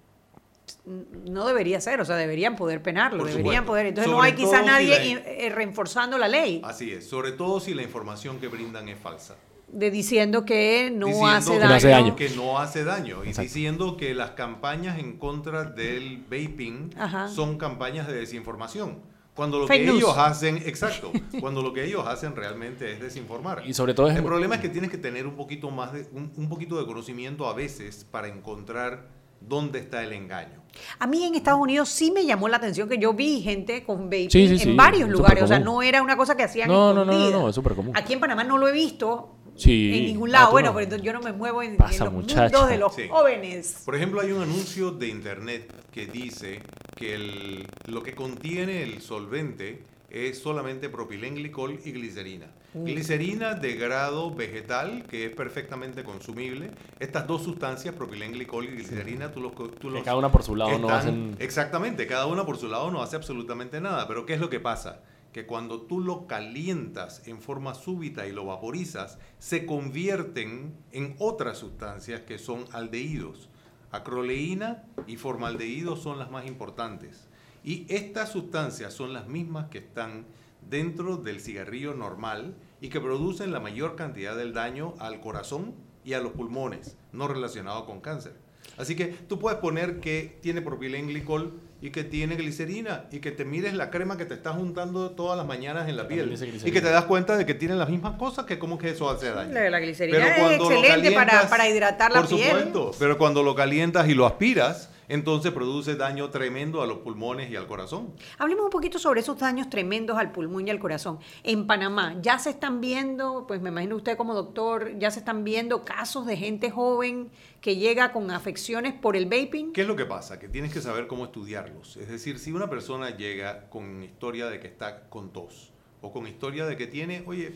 No 1.26 1.46
debería 1.48 1.80
ser, 1.82 2.00
o 2.02 2.06
sea, 2.06 2.16
deberían 2.16 2.56
poder 2.56 2.82
penarlo, 2.82 3.20
Por 3.20 3.28
deberían 3.28 3.64
supuesto. 3.64 3.72
poder. 3.72 3.86
Entonces 3.88 4.12
no 4.12 4.22
hay 4.22 4.34
quizá 4.34 4.52
todo 4.52 4.60
si 4.62 4.66
nadie 4.68 5.16
la- 5.16 5.22
eh, 5.32 5.50
reforzando 5.50 6.18
la 6.18 6.28
ley, 6.28 6.62
Así 6.64 6.92
es, 6.92 7.08
sobre 7.08 7.32
todo 7.34 7.60
si 7.60 7.74
la 7.74 7.84
información 7.84 8.40
que 8.40 8.48
brindan 8.48 8.88
es 8.90 8.98
falsa. 9.00 9.36
de 9.68 9.90
diciendo 9.90 10.46
que 10.46 10.92
no 10.94 11.08
Diciendo 11.08 11.30
hace 11.36 11.58
daño. 11.60 11.74
hace 11.76 11.88
daño. 11.88 12.16
Que 12.16 12.30
no 12.30 12.60
hace 12.60 12.84
daño. 12.84 13.24
Y 13.24 13.30
Exacto. 13.30 13.42
diciendo 13.42 13.98
que 13.98 14.14
las 14.14 14.32
campañas 14.32 15.00
en 15.00 15.18
contra 15.18 15.64
del 15.64 16.20
vaping 16.30 16.92
Ajá. 16.98 17.28
son 17.28 17.58
campañas 17.58 18.06
de 18.08 18.14
desinformación. 18.14 19.00
Cuando 19.34 19.58
lo 19.58 19.66
Fake 19.66 19.82
que 19.82 19.88
news. 19.88 19.98
ellos 19.98 20.16
hacen, 20.16 20.58
exacto, 20.66 21.12
cuando 21.40 21.64
lo 21.64 21.74
que 21.74 21.84
ellos 21.86 22.06
hacen 22.06 22.36
realmente 22.36 22.92
es 22.92 23.00
desinformar. 23.02 23.64
Y 23.66 23.74
sobre 23.74 23.96
todo 23.96 24.10
es- 24.10 24.16
El 24.16 24.24
problema 24.24 24.54
es 24.56 24.62
que 24.62 24.70
tienes 24.70 24.92
que 24.92 25.00
tener 25.00 25.26
un 25.26 25.36
poquito 25.36 25.72
más 25.72 25.92
de, 25.92 26.08
un, 26.12 26.32
un 26.38 26.50
poquito 26.50 26.78
de 26.80 26.86
conocimiento 26.86 27.48
a 27.48 27.54
veces 27.56 28.06
para 28.12 28.28
encontrar 28.28 29.08
dónde 29.48 29.80
está 29.80 30.04
el 30.04 30.14
engaño. 30.14 30.62
A 31.00 31.06
mí 31.06 31.24
en 31.24 31.36
Estados 31.36 31.60
Unidos 31.62 31.90
sí 31.90 32.12
me 32.12 32.26
llamó 32.26 32.48
la 32.50 32.58
atención 32.58 32.90
que 32.90 32.98
yo 32.98 33.14
vi 33.14 33.42
gente 33.42 33.84
con 33.84 34.06
vaping 34.06 34.32
Sí, 34.32 34.48
sí, 34.48 34.58
sí, 34.58 34.70
en 34.70 34.78
varios 34.78 35.08
lugares. 35.10 35.44
O 35.44 35.48
sea, 35.48 35.60
no 35.60 35.82
era 35.84 36.02
una 36.02 36.18
cosa 36.18 36.36
que 36.36 36.44
hacían 36.44 36.68
No, 36.68 36.94
no, 36.94 37.06
no, 37.06 37.30
no, 37.30 37.50
es 37.50 37.56
súper 37.56 37.76
común. 37.76 37.96
Aquí 37.96 38.14
en 38.14 38.20
Panamá 38.20 38.44
no 38.44 38.58
lo 38.58 38.68
he 38.68 38.72
visto. 38.72 39.36
Sí. 39.56 39.94
en 39.96 40.06
ningún 40.06 40.30
Ah, 40.30 40.40
lado. 40.40 40.52
bueno, 40.52 40.70
no. 40.70 40.74
pero 40.74 40.84
entonces 40.86 41.06
yo 41.06 41.14
no 41.14 41.22
me 41.22 41.32
muevo 41.32 41.62
en, 41.62 41.78
los 41.78 42.12
mundos 42.12 42.70
de 42.70 42.78
los 42.80 42.96
Sí. 42.96 43.04
jóvenes. 43.08 43.84
Por 43.86 43.96
ejemplo, 43.96 44.20
hay 44.20 44.32
un 44.32 44.42
anuncio 44.42 44.90
de 44.90 45.10
internet 45.10 45.72
que 45.92 46.08
dice 46.08 46.60
que 46.96 47.14
el- 47.14 47.68
lo 47.86 48.02
que 48.02 48.16
contiene 48.16 48.82
el 48.82 49.00
solvente 49.04 49.84
es 50.10 50.40
solamente 50.40 50.90
propilenglicol 50.90 51.80
y 51.86 51.92
glicerina. 51.92 52.48
Mm. 52.74 52.86
Glicerina 52.86 53.54
de 53.54 53.76
grado 53.76 54.34
vegetal, 54.34 55.04
que 55.08 55.26
es 55.26 55.36
perfectamente 55.36 56.04
consumible. 56.04 56.72
Estas 57.00 57.28
dos 57.28 57.44
sustancias, 57.44 57.94
propilenglicol 57.94 58.66
y 58.66 58.68
glicerina, 58.70 59.32
tú 59.32 59.42
los... 59.42 59.54
Tú 59.54 59.70
Que 59.80 59.90
los 59.90 60.04
cada 60.04 60.18
una 60.18 60.32
por 60.32 60.44
su 60.44 60.56
lado 60.56 60.72
no 60.80 60.88
están- 60.88 61.00
hacen- 61.00 61.36
Exactamente, 61.40 62.08
cada 62.08 62.26
una 62.26 62.46
por 62.46 62.58
su 62.58 62.68
lado 62.68 62.90
no 62.92 63.02
hace 63.04 63.16
absolutamente 63.16 63.80
nada. 63.80 64.08
Pero 64.08 64.26
¿qué 64.26 64.34
es 64.34 64.40
lo 64.40 64.50
que 64.50 64.60
pasa? 64.60 65.02
Que 65.32 65.46
cuando 65.46 65.82
tú 65.82 66.00
lo 66.00 66.28
calientas 66.28 67.28
en 67.28 67.42
forma 67.42 67.74
súbita 67.76 68.28
y 68.28 68.32
lo 68.32 68.46
vaporizas, 68.46 69.18
se 69.40 69.66
convierten 69.66 70.76
en 70.92 71.16
otras 71.20 71.58
sustancias 71.58 72.22
que 72.22 72.38
son 72.38 72.66
aldehídos. 72.72 73.50
Acroleína 73.92 74.84
y 75.08 75.18
formaldehído 75.18 75.96
son 75.96 76.18
las 76.20 76.32
más 76.32 76.46
importantes. 76.48 77.28
Y 77.64 77.86
estas 77.94 78.32
sustancias 78.32 78.94
son 78.94 79.14
las 79.14 79.28
mismas 79.28 79.68
que 79.70 79.78
están 79.78 80.26
dentro 80.70 81.18
del 81.18 81.40
cigarrillo 81.40 81.94
normal 81.94 82.56
y 82.84 82.90
que 82.90 83.00
producen 83.00 83.54
la 83.54 83.62
mayor 83.62 83.96
cantidad 83.96 84.36
del 84.36 84.52
daño 84.52 84.94
al 85.00 85.22
corazón 85.22 85.74
y 86.04 86.16
a 86.16 86.20
los 86.20 86.34
pulmones, 86.34 86.98
no 87.14 87.30
relacionado 87.30 87.86
con 87.86 88.02
cáncer. 88.02 88.34
Así 88.78 88.94
que 88.98 89.06
tú 89.06 89.40
puedes 89.40 89.60
poner 89.60 90.02
que 90.02 90.38
tiene 90.42 90.62
propilenglicol 90.62 91.54
y 91.82 91.92
que 91.92 92.04
tiene 92.04 92.36
glicerina 92.36 93.06
y 93.10 93.20
que 93.20 93.32
te 93.32 93.46
mires 93.46 93.74
la 93.74 93.90
crema 93.90 94.18
que 94.18 94.26
te 94.26 94.34
estás 94.34 94.58
juntando 94.58 95.12
todas 95.12 95.38
las 95.38 95.48
mañanas 95.48 95.88
en 95.88 95.96
la 95.96 96.04
También 96.10 96.30
piel 96.30 96.62
y 96.66 96.72
que 96.72 96.82
te 96.82 96.90
das 96.90 97.06
cuenta 97.06 97.38
de 97.38 97.46
que 97.46 97.54
tienen 97.54 97.80
las 97.80 97.88
mismas 97.88 98.16
cosas 98.18 98.46
que 98.46 98.60
como 98.60 98.78
que 98.78 98.90
eso 98.90 99.10
hace 99.10 99.32
daño. 99.32 99.54
La, 99.54 99.70
la 99.70 99.80
glicerina 99.80 100.18
Pero 100.18 100.50
es 100.50 100.60
excelente 100.60 101.12
para, 101.12 101.26
calientas, 101.28 101.50
para 101.50 101.70
hidratar 101.70 102.12
la 102.12 102.20
Por 102.20 102.36
piel. 102.36 102.50
supuesto, 102.50 102.92
pero 103.00 103.18
cuando 103.18 103.44
lo 103.44 103.56
calientas 103.56 104.10
y 104.10 104.14
lo 104.14 104.26
aspiras, 104.26 104.90
entonces 105.14 105.52
produce 105.52 105.96
daño 105.96 106.32
tremendo 106.32 106.82
a 106.82 106.88
los 106.88 106.98
pulmones 106.98 107.52
y 107.52 107.56
al 107.56 107.68
corazón. 107.68 108.16
Hablemos 108.40 108.66
un 108.66 108.72
poquito 108.72 108.98
sobre 108.98 109.20
esos 109.20 109.38
daños 109.38 109.70
tremendos 109.70 110.18
al 110.18 110.32
pulmón 110.32 110.68
y 110.68 110.72
al 110.72 110.80
corazón. 110.80 111.20
En 111.44 111.68
Panamá, 111.68 112.16
ya 112.20 112.40
se 112.40 112.50
están 112.50 112.82
viendo, 112.82 113.46
pues 113.48 113.62
me 113.62 113.70
imagino 113.70 113.96
usted 113.96 114.18
como 114.18 114.34
doctor, 114.34 114.98
ya 114.98 115.12
se 115.12 115.20
están 115.20 115.44
viendo 115.44 115.86
casos 115.86 116.26
de 116.26 116.36
gente 116.36 116.72
joven 116.72 117.30
que 117.62 117.76
llega 117.76 118.12
con 118.12 118.32
afecciones 118.32 118.96
por 118.96 119.16
el 119.16 119.26
vaping. 119.26 119.72
¿Qué 119.72 119.82
es 119.82 119.88
lo 119.88 119.96
que 119.96 120.06
pasa? 120.06 120.40
Que 120.40 120.50
tienes 120.50 120.74
que 120.74 120.82
saber 120.82 121.06
cómo 121.06 121.26
estudiarlos. 121.26 121.96
Es 121.98 122.10
decir, 122.10 122.40
si 122.40 122.52
una 122.52 122.68
persona 122.68 123.16
llega 123.16 123.70
con 123.70 124.02
historia 124.02 124.48
de 124.48 124.60
que 124.60 124.66
está 124.66 125.10
con 125.10 125.32
tos 125.32 125.74
o 126.02 126.12
con 126.12 126.26
historia 126.26 126.66
de 126.66 126.76
que 126.76 126.88
tiene, 126.88 127.24
oye, 127.28 127.54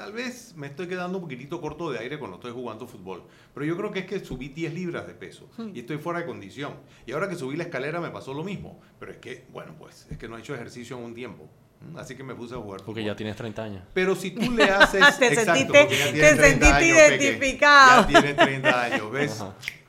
tal 0.00 0.12
vez 0.14 0.54
me 0.56 0.66
estoy 0.68 0.86
quedando 0.88 1.18
un 1.18 1.24
poquitito 1.24 1.60
corto 1.60 1.90
de 1.90 1.98
aire 1.98 2.18
cuando 2.18 2.38
estoy 2.38 2.52
jugando 2.52 2.86
fútbol, 2.86 3.22
pero 3.52 3.66
yo 3.66 3.76
creo 3.76 3.90
que 3.92 3.98
es 3.98 4.06
que 4.06 4.18
subí 4.24 4.48
10 4.48 4.72
libras 4.72 5.06
de 5.06 5.12
peso 5.12 5.46
Hmm. 5.58 5.72
y 5.74 5.80
estoy 5.80 5.98
fuera 5.98 6.20
de 6.20 6.24
condición. 6.26 6.72
Y 7.04 7.12
ahora 7.12 7.28
que 7.28 7.36
subí 7.36 7.54
la 7.54 7.64
escalera 7.64 8.00
me 8.00 8.08
pasó 8.08 8.32
lo 8.32 8.42
mismo, 8.42 8.80
pero 8.98 9.12
es 9.12 9.18
que, 9.18 9.44
bueno, 9.52 9.74
pues 9.78 10.06
es 10.10 10.16
que 10.16 10.26
no 10.26 10.38
he 10.38 10.40
hecho 10.40 10.54
ejercicio 10.54 10.96
en 10.96 11.04
un 11.04 11.14
tiempo. 11.14 11.50
¿m? 11.86 12.00
Así 12.00 12.14
que 12.16 12.22
me 12.24 12.34
puse 12.34 12.54
a 12.54 12.58
jugar. 12.58 12.80
Porque 12.82 13.04
ya 13.04 13.14
tienes 13.14 13.36
30 13.36 13.62
años. 13.62 13.82
Pero 13.92 14.14
si 14.16 14.30
tú 14.30 14.50
le 14.52 14.64
haces. 14.64 15.00
Te 15.18 15.26
exacto, 15.26 15.52
sentiste- 15.74 15.88
ya 15.98 16.06
te 16.06 16.12
tienes 16.12 16.36
30 16.38 16.42
sentiste 16.46 16.66
años, 16.74 16.98
Peque. 17.10 17.24
identificado. 17.24 18.00
Ya 18.00 18.06
tienes 18.22 18.36
30 18.36 18.82
años, 18.82 19.10
¿ves? 19.12 19.44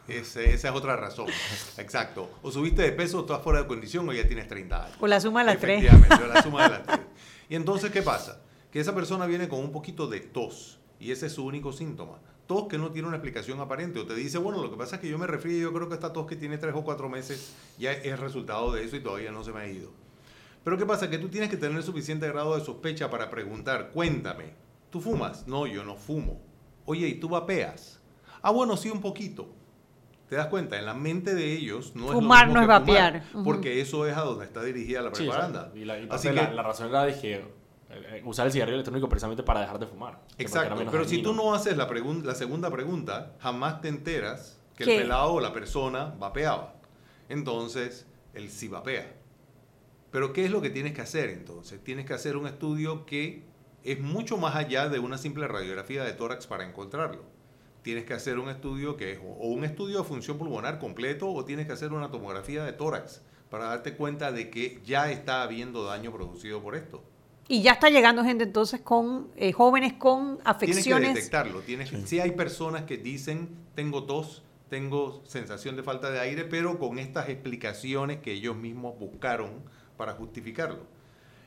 Ese- 0.10 0.54
esa 0.54 0.70
es 0.70 0.76
otra 0.76 0.98
razón. 0.98 1.28
Exacto. 1.78 2.30
O 2.42 2.52
subiste 2.52 2.82
de 2.82 2.92
peso, 2.92 3.20
o 3.20 3.22
estás 3.22 3.42
fuera 3.42 3.62
de 3.62 3.68
condición, 3.68 4.10
o 4.10 4.12
ya 4.14 4.28
tienes 4.28 4.50
30 4.50 4.86
años. 4.88 4.98
O 5.00 5.08
la 5.08 5.22
suma 5.22 5.40
de 5.40 5.46
las 5.46 5.58
tres. 5.60 5.84
Efectivamente, 5.86 6.26
o 6.26 6.28
la 6.34 6.42
suma 6.44 6.64
de 6.64 6.70
las 6.70 6.84
tres. 6.84 7.00
Y 7.48 7.56
entonces, 7.56 7.92
¿qué 7.92 8.02
pasa? 8.02 8.42
Que 8.72 8.80
esa 8.80 8.96
persona 8.96 9.26
viene 9.26 9.48
con 9.50 9.60
un 9.60 9.72
poquito 9.72 10.08
de 10.08 10.20
tos, 10.22 10.80
y 11.00 11.12
ese 11.12 11.28
es 11.28 11.34
su 11.34 11.46
único 11.46 11.72
síntoma. 11.74 12.20
Tos 12.48 12.68
que 12.68 12.78
no 12.78 12.92
tiene 12.92 13.08
una 13.08 13.18
explicación 13.18 13.60
aparente, 13.60 14.00
o 14.00 14.06
te 14.06 14.16
dice, 14.16 14.38
bueno, 14.38 14.62
lo 14.62 14.70
que 14.72 14.78
pasa 14.78 14.96
es 14.96 15.02
que 15.02 15.10
yo 15.10 15.18
me 15.18 15.28
refiero, 15.28 15.70
yo 15.70 15.74
creo 15.74 15.88
que 15.88 15.96
esta 15.96 16.12
tos 16.14 16.26
que 16.26 16.36
tiene 16.36 16.58
tres 16.58 16.74
o 16.76 16.84
cuatro 16.84 17.10
meses 17.10 17.54
ya 17.78 17.92
es 17.92 18.20
resultado 18.20 18.72
de 18.74 18.84
eso 18.84 18.96
y 18.96 19.02
todavía 19.02 19.32
no 19.32 19.44
se 19.44 19.52
me 19.52 19.60
ha 19.62 19.68
ido. 19.68 19.92
Pero 20.64 20.78
¿qué 20.78 20.86
pasa? 20.86 21.10
Que 21.10 21.18
tú 21.18 21.28
tienes 21.30 21.50
que 21.50 21.58
tener 21.58 21.82
suficiente 21.84 22.28
grado 22.28 22.58
de 22.58 22.64
sospecha 22.64 23.10
para 23.10 23.30
preguntar, 23.30 23.92
cuéntame, 23.92 24.54
¿tú 24.90 25.02
fumas? 25.02 25.48
No, 25.48 25.66
yo 25.66 25.84
no 25.84 25.96
fumo. 25.96 26.40
Oye, 26.86 27.08
¿y 27.08 27.16
tú 27.16 27.30
vapeas? 27.30 28.00
Ah, 28.42 28.52
bueno, 28.52 28.76
sí, 28.78 28.90
un 28.90 29.02
poquito. 29.02 29.48
¿Te 30.30 30.36
das 30.36 30.48
cuenta? 30.48 30.78
En 30.80 30.86
la 30.86 30.94
mente 30.94 31.36
de 31.36 31.52
ellos 31.54 31.94
no 31.96 32.08
Fumar 32.08 32.48
es 32.48 32.54
lo 32.54 32.60
mismo 32.60 32.68
no 32.68 32.74
es 32.74 32.86
que 32.86 32.92
vapear. 32.92 33.24
fumar. 33.32 33.44
Porque 33.46 33.82
eso 33.82 34.06
es 34.08 34.16
a 34.16 34.22
donde 34.22 34.46
está 34.46 34.64
dirigida 34.64 35.02
la 35.02 35.14
Sí, 35.14 35.24
propaganda. 35.26 35.72
y 35.76 35.84
la, 35.84 36.00
y 36.00 36.08
Así 36.10 36.28
parte 36.28 36.30
que, 36.30 36.34
la, 36.36 36.54
la 36.54 36.64
razón 36.64 36.90
era 36.90 37.04
de 37.04 37.20
que 37.20 37.46
usar 38.26 38.46
el 38.48 38.52
cigarrillo 38.52 38.76
electrónico 38.76 39.08
precisamente 39.10 39.44
para 39.44 39.62
dejar 39.62 39.80
de 39.80 39.88
fumar. 39.88 40.20
exacto. 40.38 40.84
Pero 40.92 41.06
si 41.06 41.22
tú 41.22 41.34
no 41.34 41.54
haces 41.54 41.76
la, 41.78 41.90
pregun- 41.90 42.24
la 42.24 42.36
segunda 42.36 42.70
pregunta, 42.70 43.34
jamás 43.40 43.82
te 43.82 43.88
enteras 43.88 44.60
que 44.76 44.86
¿Qué? 44.86 44.96
el 44.98 45.02
pelado 45.04 45.34
o 45.34 45.40
la 45.42 45.54
persona 45.54 46.14
vapeaba. 46.20 46.76
Entonces, 47.30 48.08
él 48.34 48.50
sí 48.50 48.68
vapea. 48.68 49.14
Pero 50.12 50.34
¿qué 50.34 50.46
es 50.46 50.52
lo 50.52 50.62
que 50.62 50.70
tienes 50.70 50.94
que 50.94 51.02
hacer 51.02 51.30
entonces? 51.30 51.82
Tienes 51.84 52.06
que 52.06 52.14
hacer 52.14 52.36
un 52.36 52.46
estudio 52.48 53.06
que 53.06 53.44
es 53.84 54.00
mucho 54.00 54.38
más 54.38 54.56
allá 54.56 54.90
de 54.90 55.00
una 55.00 55.18
simple 55.18 55.48
radiografía 55.48 56.04
de 56.04 56.14
tórax 56.14 56.48
para 56.48 56.68
encontrarlo. 56.68 57.24
Tienes 57.82 58.06
que 58.06 58.14
hacer 58.14 58.38
un 58.38 58.50
estudio 58.50 58.96
que 58.98 59.14
es 59.14 59.20
o 59.20 59.48
un 59.48 59.64
estudio 59.64 60.00
de 60.00 60.04
función 60.04 60.38
pulmonar 60.38 60.78
completo 60.80 61.32
o 61.32 61.46
tienes 61.46 61.66
que 61.66 61.74
hacer 61.74 61.94
una 61.94 62.12
tomografía 62.12 62.64
de 62.64 62.74
tórax 62.74 63.22
para 63.50 63.66
darte 63.66 63.96
cuenta 63.96 64.32
de 64.32 64.50
que 64.50 64.82
ya 64.86 65.10
está 65.12 65.42
habiendo 65.44 65.86
daño 65.86 66.12
producido 66.12 66.62
por 66.62 66.76
esto. 66.76 67.04
Y 67.48 67.62
ya 67.62 67.74
está 67.74 67.90
llegando 67.90 68.24
gente 68.24 68.46
entonces 68.46 68.82
con 68.82 69.30
eh, 69.36 69.52
jóvenes 69.52 69.94
con 69.94 70.38
Tienes 70.38 70.44
que 70.44 70.50
afecciones. 70.50 71.14
detectarlo. 71.16 71.62
Tienes 71.62 71.92
sí 72.06 72.20
hay 72.20 72.32
personas 72.32 72.84
que 72.84 72.98
dicen, 72.98 73.50
tengo 73.76 74.06
tos, 74.06 74.44
tengo 74.70 75.22
sensación 75.26 75.76
de 75.76 75.84
falta 75.84 76.12
de 76.12 76.20
aire, 76.20 76.46
pero 76.46 76.80
con 76.80 76.98
estas 76.98 77.28
explicaciones 77.30 78.20
que 78.20 78.32
ellos 78.32 78.56
mismos 78.56 78.98
buscaron 78.98 79.64
para 79.98 80.14
justificarlo. 80.14 80.86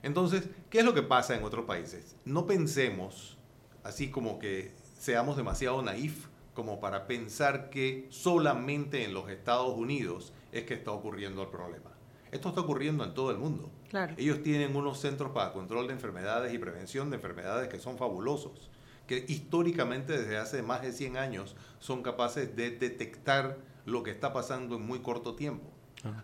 Entonces, 0.03 0.49
¿qué 0.69 0.81
es 0.81 0.85
lo 0.85 0.93
que 0.93 1.03
pasa 1.03 1.35
en 1.35 1.45
otros 1.45 1.65
países? 1.65 2.17
No 2.27 2.47
pensemos 2.47 3.39
así 3.83 4.11
como 4.11 4.39
que 4.39 4.73
seamos 4.99 5.37
demasiado 5.37 5.81
naif 5.81 6.27
como 6.55 6.81
para 6.81 7.07
pensar 7.07 7.71
que 7.71 8.07
solamente 8.11 9.05
en 9.05 9.15
los 9.15 9.29
Estados 9.31 9.77
Unidos 9.77 10.33
es 10.53 10.65
que 10.65 10.75
está 10.75 10.93
ocurriendo 10.93 11.43
el 11.43 11.49
problema. 11.49 11.91
Esto 12.35 12.49
está 12.49 12.63
ocurriendo 12.63 13.05
en 13.05 13.15
todo 13.15 13.31
el 13.31 13.39
mundo. 13.39 13.71
Claro. 13.91 14.13
Ellos 14.19 14.43
tienen 14.43 14.75
unos 14.75 14.99
centros 14.99 15.31
para 15.31 15.53
control 15.53 15.87
de 15.87 15.93
enfermedades 15.93 16.53
y 16.53 16.59
prevención 16.59 17.09
de 17.09 17.17
enfermedades 17.17 17.69
que 17.69 17.79
son 17.79 17.97
fabulosos, 17.97 18.73
que 19.07 19.25
históricamente 19.29 20.19
desde 20.19 20.37
hace 20.37 20.61
más 20.61 20.83
de 20.83 20.93
100 20.93 21.17
años 21.17 21.55
son 21.79 22.03
capaces 22.03 22.57
de 22.57 22.73
detectar 22.73 23.59
lo 23.87 24.03
que 24.03 24.11
está 24.11 24.33
pasando 24.33 24.75
en 24.75 24.83
muy 24.85 24.99
corto 24.99 25.37
tiempo. 25.37 25.71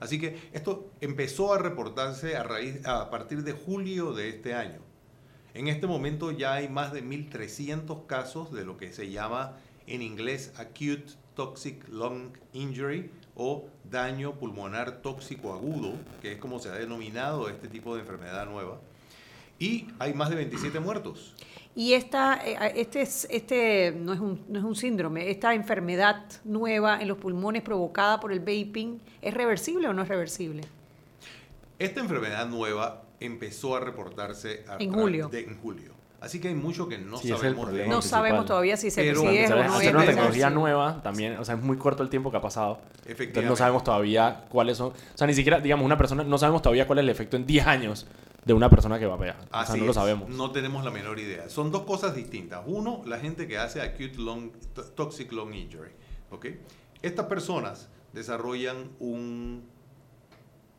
Así 0.01 0.19
que 0.21 0.51
esto 0.53 0.91
empezó 1.01 1.55
a 1.55 1.59
reportarse 1.59 2.37
a, 2.37 2.43
raíz, 2.43 2.85
a 2.87 3.09
partir 3.09 3.45
de 3.45 3.53
julio 3.53 4.13
de 4.13 4.31
este 4.31 4.53
año. 4.53 4.81
En 5.55 5.69
este 5.69 5.87
momento 5.87 6.33
ya 6.33 6.55
hay 6.55 6.69
más 6.69 6.93
de 6.93 7.05
1.300 7.05 8.07
casos 8.07 8.53
de 8.53 8.65
lo 8.65 8.77
que 8.77 8.93
se 8.93 9.11
llama 9.11 9.59
en 9.87 10.03
inglés 10.03 10.53
acute 10.57 11.13
toxic 11.35 11.89
lung 11.89 12.37
injury 12.53 13.11
o 13.43 13.65
daño 13.91 14.35
pulmonar 14.35 15.01
tóxico 15.01 15.55
agudo, 15.55 15.95
que 16.21 16.33
es 16.33 16.39
como 16.39 16.59
se 16.59 16.69
ha 16.69 16.73
denominado 16.73 17.49
este 17.49 17.69
tipo 17.69 17.95
de 17.95 18.03
enfermedad 18.03 18.45
nueva. 18.45 18.79
Y 19.59 19.87
hay 19.99 20.13
más 20.13 20.29
de 20.29 20.37
27 20.37 20.79
muertos. 20.79 21.35
Y 21.75 21.95
esta, 21.95 22.39
eh, 22.47 22.73
este, 22.77 23.01
es- 23.01 23.27
este 23.31 23.93
no, 23.97 24.13
es 24.13 24.21
un, 24.21 24.45
no 24.49 24.59
es 24.59 24.65
un 24.65 24.77
síndrome, 24.77 25.31
esta 25.31 25.55
enfermedad 25.55 26.27
nueva 26.45 27.01
en 27.01 27.09
los 27.09 27.17
pulmones 27.17 27.63
provocada 27.63 28.21
por 28.21 28.31
el 28.31 28.41
vaping, 28.41 29.01
¿es 29.23 29.33
reversible 29.33 29.89
o 29.89 29.95
no 29.95 30.03
es 30.03 30.09
reversible? 30.09 30.63
Esta 31.79 32.01
enfermedad 32.01 32.47
nueva 32.47 33.05
empezó 33.21 33.75
a 33.75 33.81
reportarse 33.81 34.65
a 34.69 34.77
En 34.77 34.91
tra- 34.93 35.01
julio. 35.01 35.29
de- 35.29 35.41
en 35.45 35.59
julio. 35.63 35.93
Así 36.21 36.39
que 36.41 36.49
hay 36.49 36.55
mucho 36.55 36.87
que 36.89 36.99
no 36.99 37.17
Sí, 37.17 37.29
ese 37.33 37.37
es 37.37 37.43
el 37.45 37.57
sabemos 37.57 37.89
No 37.89 38.03
sabemos 38.03 38.45
todavía 38.47 38.77
si 38.77 38.91
se 38.91 39.03
Pero- 39.03 39.21
si 39.23 39.27
es 39.39 39.51
o 39.51 39.57
no 39.57 39.63
Hacer 39.75 39.89
es 39.89 39.95
una 39.95 40.05
tecnología 40.07 40.51
nueva 40.51 41.03
también, 41.03 41.39
o 41.39 41.45
sea, 41.45 41.55
es 41.55 41.63
muy 41.63 41.79
corto 41.79 42.03
el 42.03 42.11
tiempo 42.11 42.31
que 42.31 42.37
ha 42.37 42.43
pasado. 42.43 42.79
Entonces 42.83 43.13
Efectivamente. 43.13 43.49
no 43.51 43.57
sabemos 43.57 43.85
todavía 43.85 44.45
cuáles 44.51 44.77
son. 44.77 44.89
O 44.89 44.95
sea, 45.15 45.27
ni 45.27 45.33
siquiera, 45.35 45.61
digamos, 45.61 45.85
una 45.87 45.97
persona, 45.97 46.23
no 46.23 46.37
sabemos 46.39 46.61
todavía 46.63 46.87
cuál 46.87 46.99
es 46.99 47.05
el 47.05 47.09
efecto 47.09 47.37
en 47.37 47.47
10 47.47 47.67
años 47.67 48.07
de 48.45 48.53
una 48.53 48.69
persona 48.69 48.99
que 48.99 49.07
vapea. 49.07 49.37
O 49.39 49.51
sea, 49.51 49.61
Así 49.61 49.79
no 49.81 49.87
lo 49.87 49.95
sabemos. 49.95 50.29
No 50.29 50.51
tenemos 50.51 50.85
la 50.85 50.91
menor 50.91 51.19
idea. 51.19 51.49
Son 51.49 51.71
dos 51.73 51.83
cosas 51.83 52.15
distintas. 52.15 52.63
Uno, 52.67 53.03
la 53.07 53.19
gente 53.19 53.47
que 53.49 53.57
hace 53.59 53.81
acute 53.81 54.17
lung, 54.19 54.51
to- 54.75 54.85
toxic 54.85 55.33
lung 55.33 55.55
injury. 55.55 55.91
¿ok? 56.31 56.47
Estas 57.03 57.27
personas 57.27 57.89
desarrollan 58.13 58.91
un, 58.99 59.65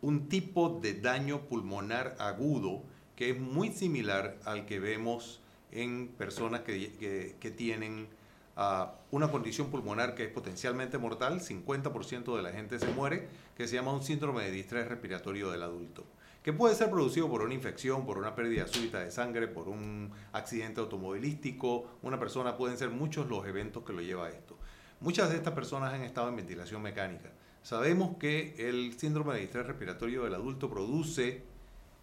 un 0.01 0.27
tipo 0.29 0.79
de 0.81 0.93
daño 0.95 1.41
pulmonar 1.41 2.15
agudo 2.19 2.83
que 3.21 3.29
es 3.29 3.39
muy 3.39 3.69
similar 3.71 4.39
al 4.45 4.65
que 4.65 4.79
vemos 4.79 5.41
en 5.71 6.07
personas 6.07 6.61
que, 6.61 7.35
que- 7.39 7.51
tienen 7.51 8.07
ah, 8.55 8.95
una 9.11 9.29
condición 9.29 9.69
pulmonar 9.69 10.15
que 10.15 10.23
es 10.23 10.31
potencialmente 10.31 10.97
mortal. 10.97 11.39
50% 11.39 12.35
de 12.35 12.41
la 12.41 12.51
gente 12.51 12.79
se 12.79 12.87
muere, 12.87 13.27
que 13.55 13.67
se 13.67 13.75
llama 13.75 13.93
un 13.93 14.01
síndrome 14.01 14.43
de 14.45 14.49
distrés 14.49 14.87
respiratorio 14.87 15.51
del 15.51 15.61
adulto 15.61 16.03
que 16.41 16.51
puede 16.51 16.73
ser 16.73 16.89
producido 16.89 17.29
por 17.29 17.43
una 17.43 17.53
infección, 17.53 18.07
por 18.07 18.17
una 18.17 18.33
pérdida 18.33 18.65
súbita 18.65 18.99
de 19.01 19.11
sangre, 19.11 19.47
por 19.47 19.69
un 19.69 20.09
accidente 20.33 20.79
automovilístico, 20.81 21.99
una 22.01 22.17
persona, 22.19 22.57
pueden 22.57 22.79
ser 22.79 22.89
muchos 22.89 23.29
los 23.29 23.45
eventos 23.45 23.83
que 23.83 23.93
lo 23.93 24.01
lleva 24.01 24.25
a 24.25 24.29
esto. 24.31 24.57
Muchas 24.99 25.29
de 25.29 25.35
estas 25.35 25.53
personas 25.53 25.93
han 25.93 26.01
estado 26.01 26.27
en 26.29 26.37
ventilación 26.37 26.81
mecánica. 26.81 27.29
Sabemos 27.61 28.17
que 28.17 28.55
el 28.57 28.97
síndrome 28.97 29.35
de 29.35 29.43
estrés 29.43 29.67
respiratorio 29.67 30.23
del 30.23 30.33
adulto 30.33 30.67
produce 30.71 31.50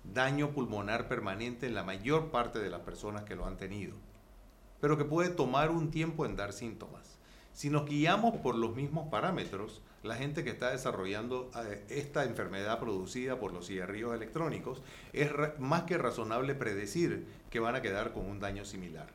daño 0.04 0.50
pulmonar 0.50 1.08
permanente 1.08 1.66
en 1.66 1.74
la 1.74 1.82
mayor 1.82 2.30
parte 2.30 2.58
de 2.58 2.70
las 2.70 2.80
personas 2.80 3.24
que 3.24 3.36
lo 3.36 3.46
han 3.46 3.56
tenido, 3.56 3.94
pero 4.80 4.96
que 4.96 5.04
puede 5.04 5.30
tomar 5.30 5.70
un 5.70 5.90
tiempo 5.90 6.26
en 6.26 6.36
dar 6.36 6.52
síntomas. 6.52 7.18
Si 7.52 7.70
nos 7.70 7.86
guiamos 7.86 8.36
por 8.36 8.54
los 8.54 8.76
mismos 8.76 9.08
parámetros, 9.08 9.82
la 10.02 10.14
gente 10.14 10.44
que 10.44 10.50
está 10.50 10.70
desarrollando 10.70 11.50
eh, 11.64 11.84
esta 11.88 12.24
enfermedad 12.24 12.78
producida 12.78 13.40
por 13.40 13.52
los 13.52 13.66
cigarrillos 13.66 14.14
electrónicos, 14.14 14.80
es 15.12 15.30
más 15.58 15.82
que 15.82 15.98
razonable 15.98 16.54
predecir 16.54 17.26
que 17.50 17.60
van 17.60 17.74
a 17.74 17.82
quedar 17.82 18.12
con 18.12 18.26
un 18.26 18.38
daño 18.38 18.64
similar. 18.64 19.08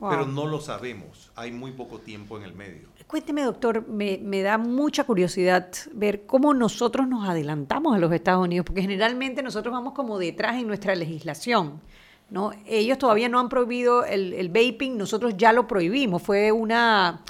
Pero 0.00 0.26
no 0.26 0.46
lo 0.46 0.60
sabemos, 0.60 1.30
hay 1.36 1.52
muy 1.52 1.72
poco 1.72 1.98
tiempo 1.98 2.38
en 2.38 2.44
el 2.44 2.54
medio. 2.54 2.88
Cuénteme, 3.06 3.42
doctor, 3.42 3.86
me, 3.86 4.18
me, 4.22 4.40
da 4.40 4.56
mucha 4.56 5.04
curiosidad 5.04 5.68
ver 5.92 6.26
cómo 6.26 6.54
nosotros 6.54 7.06
nos 7.06 7.28
adelantamos 7.28 7.94
a 7.94 7.98
los 7.98 8.10
Estados 8.12 8.44
Unidos, 8.44 8.64
porque 8.64 8.82
generalmente 8.82 9.42
nosotros 9.42 9.72
vamos 9.72 9.92
como 9.92 10.18
detrás 10.18 10.56
en 10.56 10.66
nuestra 10.66 10.94
legislación. 10.94 11.80
¿no? 12.30 12.52
Ellos 12.66 12.96
todavía 12.98 13.28
no 13.28 13.40
han 13.40 13.48
prohibido 13.48 14.04
el, 14.04 14.32
el 14.32 14.48
vaping, 14.48 14.96
nosotros 14.96 15.34
ya 15.36 15.52
lo 15.52 15.66
prohibimos. 15.66 16.22
Fue 16.22 16.52
una 16.52 17.22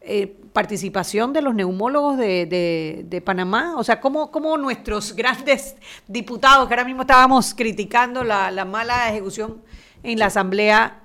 eh, 0.00 0.26
participación 0.52 1.32
de 1.32 1.42
los 1.42 1.54
neumólogos 1.54 2.16
de, 2.18 3.04
de, 3.06 3.20
Panamá? 3.20 3.74
O 3.76 3.84
sea, 3.84 4.00
¿cómo, 4.00 4.30
¿cómo, 4.30 4.56
nuestros 4.56 5.12
grandes 5.16 5.76
diputados, 6.06 6.68
que 6.68 6.74
ahora 6.74 6.84
mismo 6.84 7.02
estábamos 7.02 7.54
criticando 7.54 8.24
la, 8.24 8.50
la 8.50 8.64
mala 8.64 9.10
ejecución 9.10 9.60
en 10.02 10.18
la 10.18 10.26
Asamblea, 10.26 11.00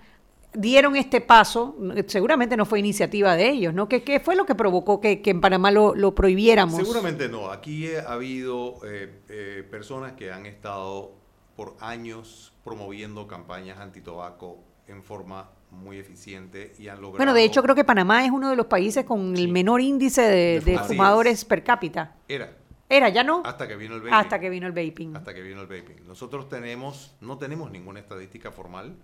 dieron 0.53 0.95
este 0.95 1.21
paso? 1.21 1.75
Seguramente 2.07 2.57
no 2.57 2.65
fue 2.65 2.79
iniciativa 2.79 3.35
de 3.35 3.49
ellos, 3.49 3.73
¿no? 3.73 3.87
¿Qué, 3.87 4.03
qué 4.03 4.19
fue 4.19 4.35
lo 4.35 4.45
que 4.45 4.55
provocó 4.55 4.99
que, 4.99 5.21
que 5.21 5.31
en 5.31 5.41
Panamá 5.41 5.71
lo, 5.71 5.95
lo, 5.95 6.15
prohibiéramos? 6.15 6.77
Seguramente 6.77 7.29
no. 7.29 7.51
Aquí 7.51 7.93
ha 7.95 8.13
habido 8.13 8.79
eh, 8.85 9.21
eh, 9.29 9.67
personas 9.69 10.13
que 10.13 10.31
han 10.31 10.45
estado 10.45 11.11
por 11.55 11.75
años 11.79 12.53
promoviendo 12.63 13.27
campañas 13.27 13.79
antitobaco 13.79 14.59
en 14.87 15.03
forma 15.03 15.49
muy 15.71 15.97
eficiente 15.97 16.73
y 16.77 16.87
han 16.87 17.01
logrado... 17.01 17.17
Bueno, 17.17 17.33
de 17.33 17.43
hecho 17.43 17.61
creo 17.63 17.75
que 17.75 17.83
Panamá 17.83 18.25
es 18.25 18.31
uno 18.31 18.49
de 18.49 18.55
los 18.55 18.67
países 18.67 19.05
con 19.05 19.35
el 19.35 19.47
menor 19.49 19.81
índice 19.81 20.21
de, 20.21 20.79
fumadores 20.79 21.45
per 21.45 21.63
cápita. 21.63 22.15
Era. 22.27 22.57
Era, 22.89 23.09
ya 23.09 23.23
no. 23.23 23.41
Hasta 23.43 23.67
que 23.67 23.75
vino 23.75 23.95
el 23.95 24.01
vaping. 24.01 24.13
Hasta 24.13 24.39
que 24.39 24.49
vino 24.49 24.67
el 24.67 24.73
vaping. 24.73 25.15
Hasta 25.15 25.33
que 25.33 25.41
vino 25.41 25.61
el 25.61 25.67
vaping. 25.67 26.05
Nosotros 26.05 26.47
tenemos, 26.47 27.15
no 27.21 27.37
tenemos 27.37 27.71
ninguna 27.71 27.99
estadística 27.99 28.51
formal, 28.51 28.95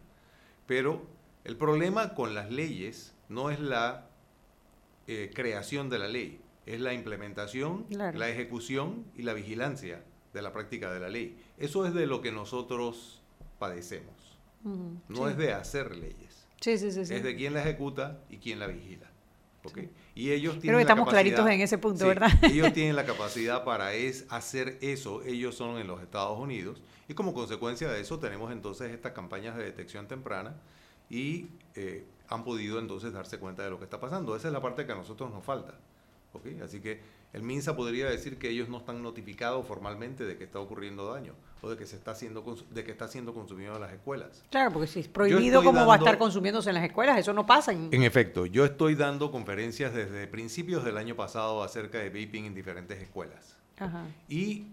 pero 0.68 1.02
el 1.50 1.58
problema 1.58 2.14
con 2.14 2.36
las 2.36 2.52
leyes 2.52 3.16
no 3.28 3.50
es 3.50 3.60
la 3.60 4.06
eh, 5.08 5.32
creación 5.34 5.90
de 5.90 5.98
la 5.98 6.08
ley, 6.08 6.40
es 6.68 6.80
la 6.80 6.94
implementación, 6.94 7.88
la 7.90 8.30
ejecución 8.30 9.04
y 9.18 9.24
la 9.24 9.34
vigilancia 9.34 10.04
de 10.32 10.44
la 10.44 10.54
práctica 10.54 10.94
de 10.94 11.00
la 11.00 11.10
ley. 11.10 11.36
Eso 11.58 11.88
es 11.88 11.96
de 11.96 12.06
lo 12.06 12.22
que 12.22 12.32
nosotros 12.32 13.24
padecemos. 13.58 14.14
no 14.64 15.28
es 15.28 15.38
de 15.38 15.54
hacer 15.54 15.96
leyes. 15.96 16.46
Sí, 16.62 16.78
sí, 16.78 16.92
sí, 16.92 17.02
Es 17.02 17.24
de 17.24 17.36
quién 17.36 17.56
la 17.56 17.62
ejecuta 17.62 18.20
y 18.30 18.38
quién 18.38 18.60
la 18.60 18.68
vigila. 18.68 19.10
Y 20.14 20.30
ellos 20.30 20.60
tienen 20.60 20.62
Creo 20.62 20.78
que 20.78 20.82
estamos 20.84 21.10
claritos 21.10 21.50
en 21.50 21.62
ese 21.62 21.80
punto, 21.80 22.06
¿verdad? 22.06 22.30
ellos 22.44 22.72
tienen 22.74 22.96
la 22.96 23.06
capacidad 23.08 23.64
para 23.64 23.94
es, 23.94 24.28
hacer 24.30 24.78
eso. 24.82 25.24
Ellos 25.24 25.56
son 25.56 25.80
en 25.80 25.88
los 25.88 26.00
Estados 26.04 26.38
Unidos. 26.38 26.80
Y 27.08 27.16
como 27.16 27.34
consecuencia 27.34 27.90
de 27.90 28.02
eso 28.02 28.20
tenemos 28.20 28.52
entonces 28.52 28.92
estas 28.92 29.14
campañas 29.14 29.58
de 29.58 29.64
detección 29.64 30.08
temprana 30.08 30.56
y 31.10 31.48
eh, 31.76 32.06
han 32.28 32.44
podido 32.44 32.80
entonces 32.80 33.12
darse 33.14 33.40
cuenta 33.40 33.64
de 33.64 33.70
lo 33.70 33.80
que 33.80 33.86
está 33.86 34.00
pasando. 34.00 34.36
Esa 34.36 34.48
es 34.48 34.54
la 34.54 34.62
parte 34.62 34.86
que 34.86 34.92
a 34.92 34.96
nosotros 34.96 35.32
nos 35.32 35.44
falta. 35.44 35.76
Así 36.64 36.80
que 36.80 37.02
el 37.34 37.44
MINSA 37.44 37.76
podría 37.76 38.10
decir 38.10 38.38
que 38.38 38.50
ellos 38.50 38.70
no 38.70 38.78
están 38.78 39.02
notificados 39.02 39.66
formalmente 39.66 40.26
de 40.26 40.38
que 40.38 40.44
está 40.44 40.60
ocurriendo 40.60 41.12
daño 41.12 41.34
o 41.62 41.70
de 41.70 41.78
que 41.78 41.86
se 41.86 41.96
está 41.96 42.12
haciendo 42.12 42.44
de 42.72 42.84
que 42.84 42.92
está 42.92 43.08
siendo 43.08 43.34
consumido 43.34 43.76
en 43.76 43.82
las 43.82 43.92
escuelas. 43.92 44.44
Claro, 44.50 44.72
porque 44.72 44.88
si 44.88 45.02
es 45.02 45.08
prohibido, 45.08 45.64
¿cómo 45.64 45.86
va 45.86 45.96
a 45.96 45.98
estar 45.98 46.18
consumiéndose 46.18 46.70
en 46.70 46.76
las 46.76 46.86
escuelas? 46.86 47.20
Eso 47.20 47.34
no 47.34 47.46
pasa. 47.46 47.72
En... 47.72 47.90
en 47.92 48.04
efecto, 48.04 48.46
yo 48.46 48.64
estoy 48.64 48.96
dando 48.96 49.32
conferencias 49.32 49.94
desde 49.94 50.28
principios 50.28 50.84
del 50.84 50.98
año 50.98 51.16
pasado 51.16 51.64
acerca 51.64 51.98
de 51.98 52.10
vaping 52.10 52.46
en 52.46 52.56
diferentes 52.56 53.02
escuelas. 53.02 53.58
Ajá. 53.78 54.06
Y 54.28 54.68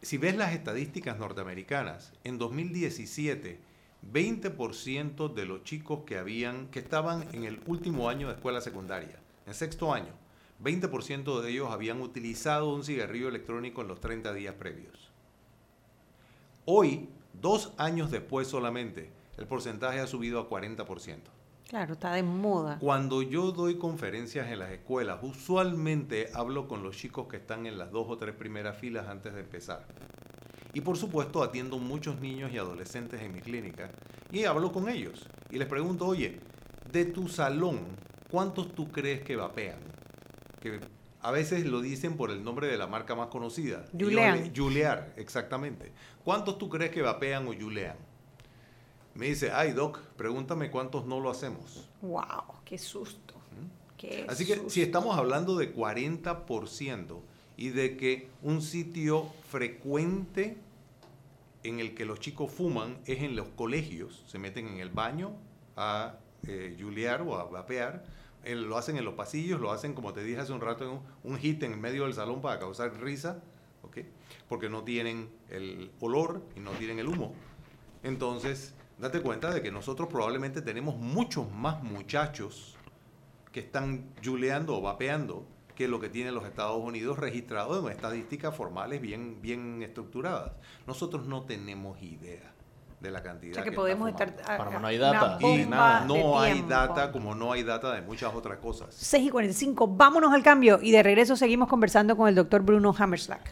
si 0.00 0.18
ves 0.18 0.36
las 0.36 0.52
estadísticas 0.52 1.18
norteamericanas, 1.18 2.12
en 2.24 2.38
2017 2.38 3.71
20% 4.10 5.32
de 5.32 5.46
los 5.46 5.64
chicos 5.64 6.00
que 6.04 6.18
habían 6.18 6.68
que 6.68 6.80
estaban 6.80 7.28
en 7.32 7.44
el 7.44 7.60
último 7.66 8.08
año 8.08 8.28
de 8.28 8.34
escuela 8.34 8.60
secundaria, 8.60 9.18
en 9.46 9.54
sexto 9.54 9.92
año, 9.92 10.12
20% 10.62 11.40
de 11.40 11.50
ellos 11.50 11.70
habían 11.70 12.00
utilizado 12.00 12.74
un 12.74 12.84
cigarrillo 12.84 13.28
electrónico 13.28 13.82
en 13.82 13.88
los 13.88 14.00
30 14.00 14.32
días 14.32 14.54
previos. 14.54 15.10
Hoy, 16.64 17.08
dos 17.32 17.72
años 17.76 18.10
después 18.10 18.46
solamente, 18.46 19.10
el 19.36 19.46
porcentaje 19.46 19.98
ha 19.98 20.06
subido 20.06 20.38
a 20.40 20.48
40%. 20.48 21.18
Claro, 21.68 21.94
está 21.94 22.12
de 22.12 22.22
moda. 22.22 22.78
Cuando 22.78 23.22
yo 23.22 23.50
doy 23.50 23.78
conferencias 23.78 24.50
en 24.50 24.58
las 24.58 24.70
escuelas, 24.70 25.20
usualmente 25.22 26.28
hablo 26.34 26.68
con 26.68 26.82
los 26.82 26.96
chicos 26.96 27.28
que 27.28 27.38
están 27.38 27.66
en 27.66 27.78
las 27.78 27.90
dos 27.90 28.06
o 28.08 28.18
tres 28.18 28.34
primeras 28.34 28.76
filas 28.76 29.08
antes 29.08 29.32
de 29.34 29.40
empezar. 29.40 29.86
Y 30.74 30.80
por 30.80 30.96
supuesto 30.96 31.42
atiendo 31.42 31.78
muchos 31.78 32.20
niños 32.20 32.50
y 32.52 32.58
adolescentes 32.58 33.20
en 33.20 33.32
mi 33.32 33.40
clínica 33.40 33.90
y 34.30 34.44
hablo 34.44 34.72
con 34.72 34.88
ellos 34.88 35.26
y 35.50 35.58
les 35.58 35.68
pregunto, 35.68 36.06
oye, 36.06 36.40
de 36.90 37.04
tu 37.04 37.28
salón, 37.28 37.80
¿cuántos 38.30 38.74
tú 38.74 38.90
crees 38.90 39.22
que 39.22 39.36
vapean? 39.36 39.78
Que 40.60 40.80
a 41.20 41.30
veces 41.30 41.66
lo 41.66 41.80
dicen 41.80 42.16
por 42.16 42.30
el 42.30 42.42
nombre 42.42 42.66
de 42.66 42.78
la 42.78 42.86
marca 42.86 43.14
más 43.14 43.28
conocida. 43.28 43.84
Julean. 43.98 44.52
Julear, 44.54 45.12
exactamente. 45.16 45.92
¿Cuántos 46.24 46.58
tú 46.58 46.68
crees 46.68 46.90
que 46.90 47.02
vapean 47.02 47.46
o 47.46 47.52
julean? 47.52 47.96
Me 49.14 49.26
dice, 49.26 49.50
ay 49.52 49.72
Doc, 49.72 50.00
pregúntame 50.16 50.70
cuántos 50.70 51.04
no 51.04 51.20
lo 51.20 51.30
hacemos. 51.30 51.86
¡Wow! 52.00 52.62
¡Qué 52.64 52.78
susto! 52.78 53.34
¿Mm? 53.34 54.28
Así 54.28 54.46
que 54.46 54.68
si 54.68 54.82
estamos 54.82 55.16
hablando 55.16 55.56
de 55.56 55.74
40% 55.74 57.20
y 57.56 57.70
de 57.70 57.96
que 57.96 58.28
un 58.42 58.62
sitio 58.62 59.28
frecuente 59.48 60.56
en 61.62 61.80
el 61.80 61.94
que 61.94 62.04
los 62.04 62.20
chicos 62.20 62.50
fuman 62.50 62.98
es 63.06 63.22
en 63.22 63.36
los 63.36 63.48
colegios, 63.48 64.24
se 64.26 64.38
meten 64.38 64.66
en 64.66 64.78
el 64.78 64.90
baño 64.90 65.32
a 65.76 66.16
eh, 66.46 66.76
o 67.26 67.36
a 67.36 67.44
vapear, 67.44 68.04
lo 68.44 68.76
hacen 68.76 68.96
en 68.96 69.04
los 69.04 69.14
pasillos, 69.14 69.60
lo 69.60 69.70
hacen, 69.70 69.94
como 69.94 70.12
te 70.12 70.24
dije 70.24 70.40
hace 70.40 70.52
un 70.52 70.60
rato, 70.60 71.02
un, 71.22 71.38
hit 71.38 71.62
en 71.62 71.80
medio 71.80 72.04
del 72.04 72.14
salón 72.14 72.40
para 72.40 72.58
causar 72.58 73.00
risa, 73.00 73.40
porque 74.48 74.68
no 74.68 74.82
tienen 74.82 75.30
el 75.50 75.90
olor 76.00 76.42
y 76.56 76.60
no 76.60 76.70
tienen 76.72 76.98
el 76.98 77.06
humo. 77.06 77.34
Entonces, 78.02 78.74
date 78.98 79.20
cuenta 79.20 79.52
de 79.52 79.62
que 79.62 79.70
nosotros 79.70 80.08
probablemente 80.08 80.62
tenemos 80.62 80.96
muchos 80.96 81.50
más 81.52 81.82
muchachos 81.82 82.76
que 83.52 83.60
están 83.60 84.10
juleando 84.24 84.76
o 84.76 84.80
vapeando 84.80 85.46
que 85.82 85.88
lo 85.88 85.98
que 85.98 86.08
tienen 86.08 86.32
los 86.32 86.44
Estados 86.44 86.80
Unidos 86.80 87.18
registrado 87.18 87.80
en 87.80 87.92
estadísticas 87.92 88.54
formales 88.54 89.00
bien, 89.00 89.42
bien 89.42 89.82
estructuradas. 89.82 90.52
Nosotros 90.86 91.26
no 91.26 91.42
tenemos 91.42 92.00
idea 92.00 92.54
de 93.00 93.10
la 93.10 93.20
cantidad. 93.20 93.50
O 93.50 93.54
sea 93.56 93.64
que, 93.64 93.72
podemos 93.72 94.08
estar. 94.08 94.32
Para 94.36 94.78
no 94.78 94.86
hay 94.86 94.96
data. 94.96 95.38
Y 95.40 95.66
nada, 95.66 96.04
no 96.04 96.38
hay 96.38 96.62
data 96.62 97.10
como 97.10 97.34
no 97.34 97.50
hay 97.50 97.64
data 97.64 97.92
de 97.92 98.00
muchas 98.00 98.32
otras 98.32 98.58
cosas. 98.58 98.94
6 98.94 99.26
y 99.26 99.30
45, 99.30 99.88
vámonos 99.88 100.32
al 100.32 100.44
cambio 100.44 100.78
y 100.80 100.92
de 100.92 101.02
regreso 101.02 101.34
seguimos 101.34 101.68
conversando 101.68 102.16
con 102.16 102.28
el 102.28 102.36
doctor 102.36 102.62
Bruno 102.62 102.94
Hammerslack. 102.96 103.50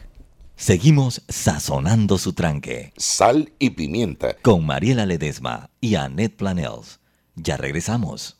Seguimos 0.55 1.24
sazonando 1.28 2.16
su 2.16 2.33
tranque. 2.33 2.93
Sal 2.97 3.53
y 3.59 3.70
pimienta. 3.70 4.37
Con 4.41 4.64
Mariela 4.64 5.05
Ledesma 5.05 5.70
y 5.81 5.97
Annette 5.97 6.37
Planels. 6.37 7.01
Ya 7.35 7.57
regresamos. 7.57 8.39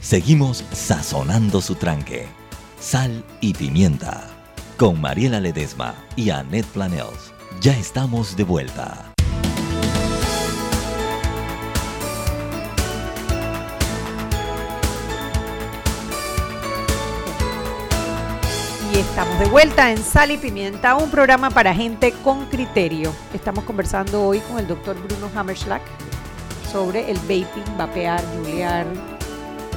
Seguimos 0.00 0.64
sazonando 0.72 1.60
su 1.60 1.74
tranque. 1.74 2.26
Sal 2.80 3.24
y 3.40 3.54
pimienta. 3.54 4.28
Con 4.76 5.00
Mariela 5.00 5.40
Ledesma 5.40 5.94
y 6.16 6.30
Annette 6.30 6.66
Planels. 6.66 7.32
Ya 7.60 7.76
estamos 7.76 8.36
de 8.36 8.44
vuelta. 8.44 9.12
Y 18.92 18.98
estamos 18.98 19.38
de 19.38 19.46
vuelta 19.46 19.90
en 19.90 19.98
Sal 19.98 20.30
y 20.30 20.38
Pimienta, 20.38 20.96
un 20.96 21.10
programa 21.10 21.50
para 21.50 21.74
gente 21.74 22.12
con 22.24 22.46
criterio. 22.46 23.12
Estamos 23.34 23.64
conversando 23.64 24.24
hoy 24.24 24.40
con 24.40 24.58
el 24.58 24.66
doctor 24.66 24.96
Bruno 24.96 25.30
Hammerschlag 25.34 25.82
sobre 26.70 27.10
el 27.10 27.16
vaping, 27.20 27.76
vapear, 27.78 28.22
juliar 28.36 28.86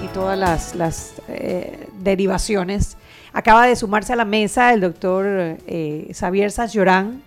y 0.04 0.08
todas 0.08 0.38
las, 0.38 0.76
las 0.76 1.22
eh, 1.30 1.88
derivaciones. 2.00 2.98
Acaba 3.32 3.66
de 3.66 3.76
sumarse 3.78 4.12
a 4.12 4.18
la 4.18 4.26
mesa 4.26 4.74
el 4.74 4.82
doctor 4.82 5.26
eh, 5.68 6.12
Xavier 6.14 6.52
Llorán, 6.52 7.24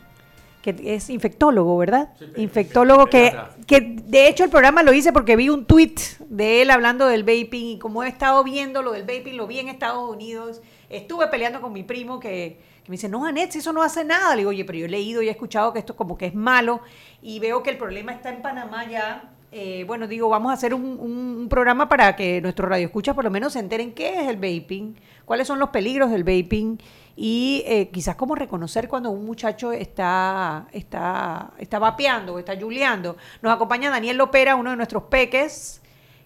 que 0.61 0.75
es 0.85 1.09
infectólogo, 1.09 1.79
¿verdad? 1.79 2.11
infectólogo 2.37 3.07
que, 3.07 3.35
que 3.67 3.81
de 3.81 4.29
hecho 4.29 4.45
el 4.45 4.51
programa 4.51 4.83
lo 4.83 4.93
hice 4.93 5.13
porque 5.13 5.37
vi 5.37 5.49
un 5.49 5.65
tweet 5.65 5.95
de 6.29 6.63
él 6.63 6.71
hablando 6.71 7.07
del 7.07 7.23
vaping 7.23 7.67
y 7.67 7.79
como 7.79 8.03
he 8.03 8.09
estado 8.09 8.45
viendo 8.45 8.83
lo 8.83 8.93
del 8.93 9.03
vaping, 9.03 9.37
lo 9.37 9.47
vi 9.47 9.61
en 9.61 9.69
Estados 9.69 10.11
Unidos, 10.11 10.61
estuve 10.91 11.29
peleando 11.29 11.63
con 11.63 11.73
mi 11.73 11.85
primo 11.85 12.21
que, 12.21 12.61
que 12.85 12.91
me 12.91 12.95
dice, 12.95 13.09
no, 13.09 13.25
Anet, 13.25 13.51
si 13.51 13.59
eso 13.61 13.73
no 13.73 13.83
hace 13.83 14.05
nada. 14.05 14.35
Le 14.35 14.41
digo, 14.41 14.51
oye, 14.51 14.65
pero 14.67 14.79
yo 14.79 14.87
he 14.87 14.91
leído 14.91 15.23
y 15.23 15.29
he 15.29 15.31
escuchado 15.31 15.73
que 15.73 15.79
esto 15.79 15.97
como 15.97 16.19
que 16.19 16.27
es 16.27 16.35
malo 16.35 16.81
y 17.23 17.39
veo 17.39 17.63
que 17.63 17.71
el 17.71 17.79
problema 17.79 18.13
está 18.13 18.29
en 18.29 18.43
Panamá 18.43 18.89
ya. 18.91 19.34
Eh, 19.57 19.85
bueno, 19.87 20.09
digo, 20.09 20.29
vamos 20.29 20.51
a 20.51 20.55
hacer 20.55 20.75
un, 20.75 21.47
programa 21.49 21.89
para 21.89 22.17
que 22.17 22.41
nuestros 22.41 22.69
radioescuchas 22.69 23.15
por 23.15 23.23
lo 23.23 23.31
menos 23.31 23.53
se 23.53 23.61
enteren 23.61 23.93
qué 23.95 24.21
es 24.21 24.29
el 24.29 24.35
vaping, 24.35 24.97
cuáles 25.25 25.47
son 25.47 25.61
los 25.61 25.69
peligros 25.69 26.11
del 26.11 26.25
vaping 26.25 26.77
y 27.15 27.63
eh, 27.65 27.89
quizás 27.93 28.17
cómo 28.17 28.35
reconocer 28.35 28.89
cuando 28.89 29.11
un 29.13 29.25
muchacho 29.25 29.71
está, 29.71 30.67
está, 30.73 31.53
está 31.57 31.79
vapeando 31.79 32.35
o 32.35 32.41
está 32.41 32.61
juliando. 32.61 33.17
Nos 33.43 33.53
acompaña 33.53 33.91
Daniel 33.91 34.17
Lopera, 34.17 34.57
uno 34.57 34.71
de 34.71 34.77
nuestros 34.77 35.05
peques, 35.05 35.81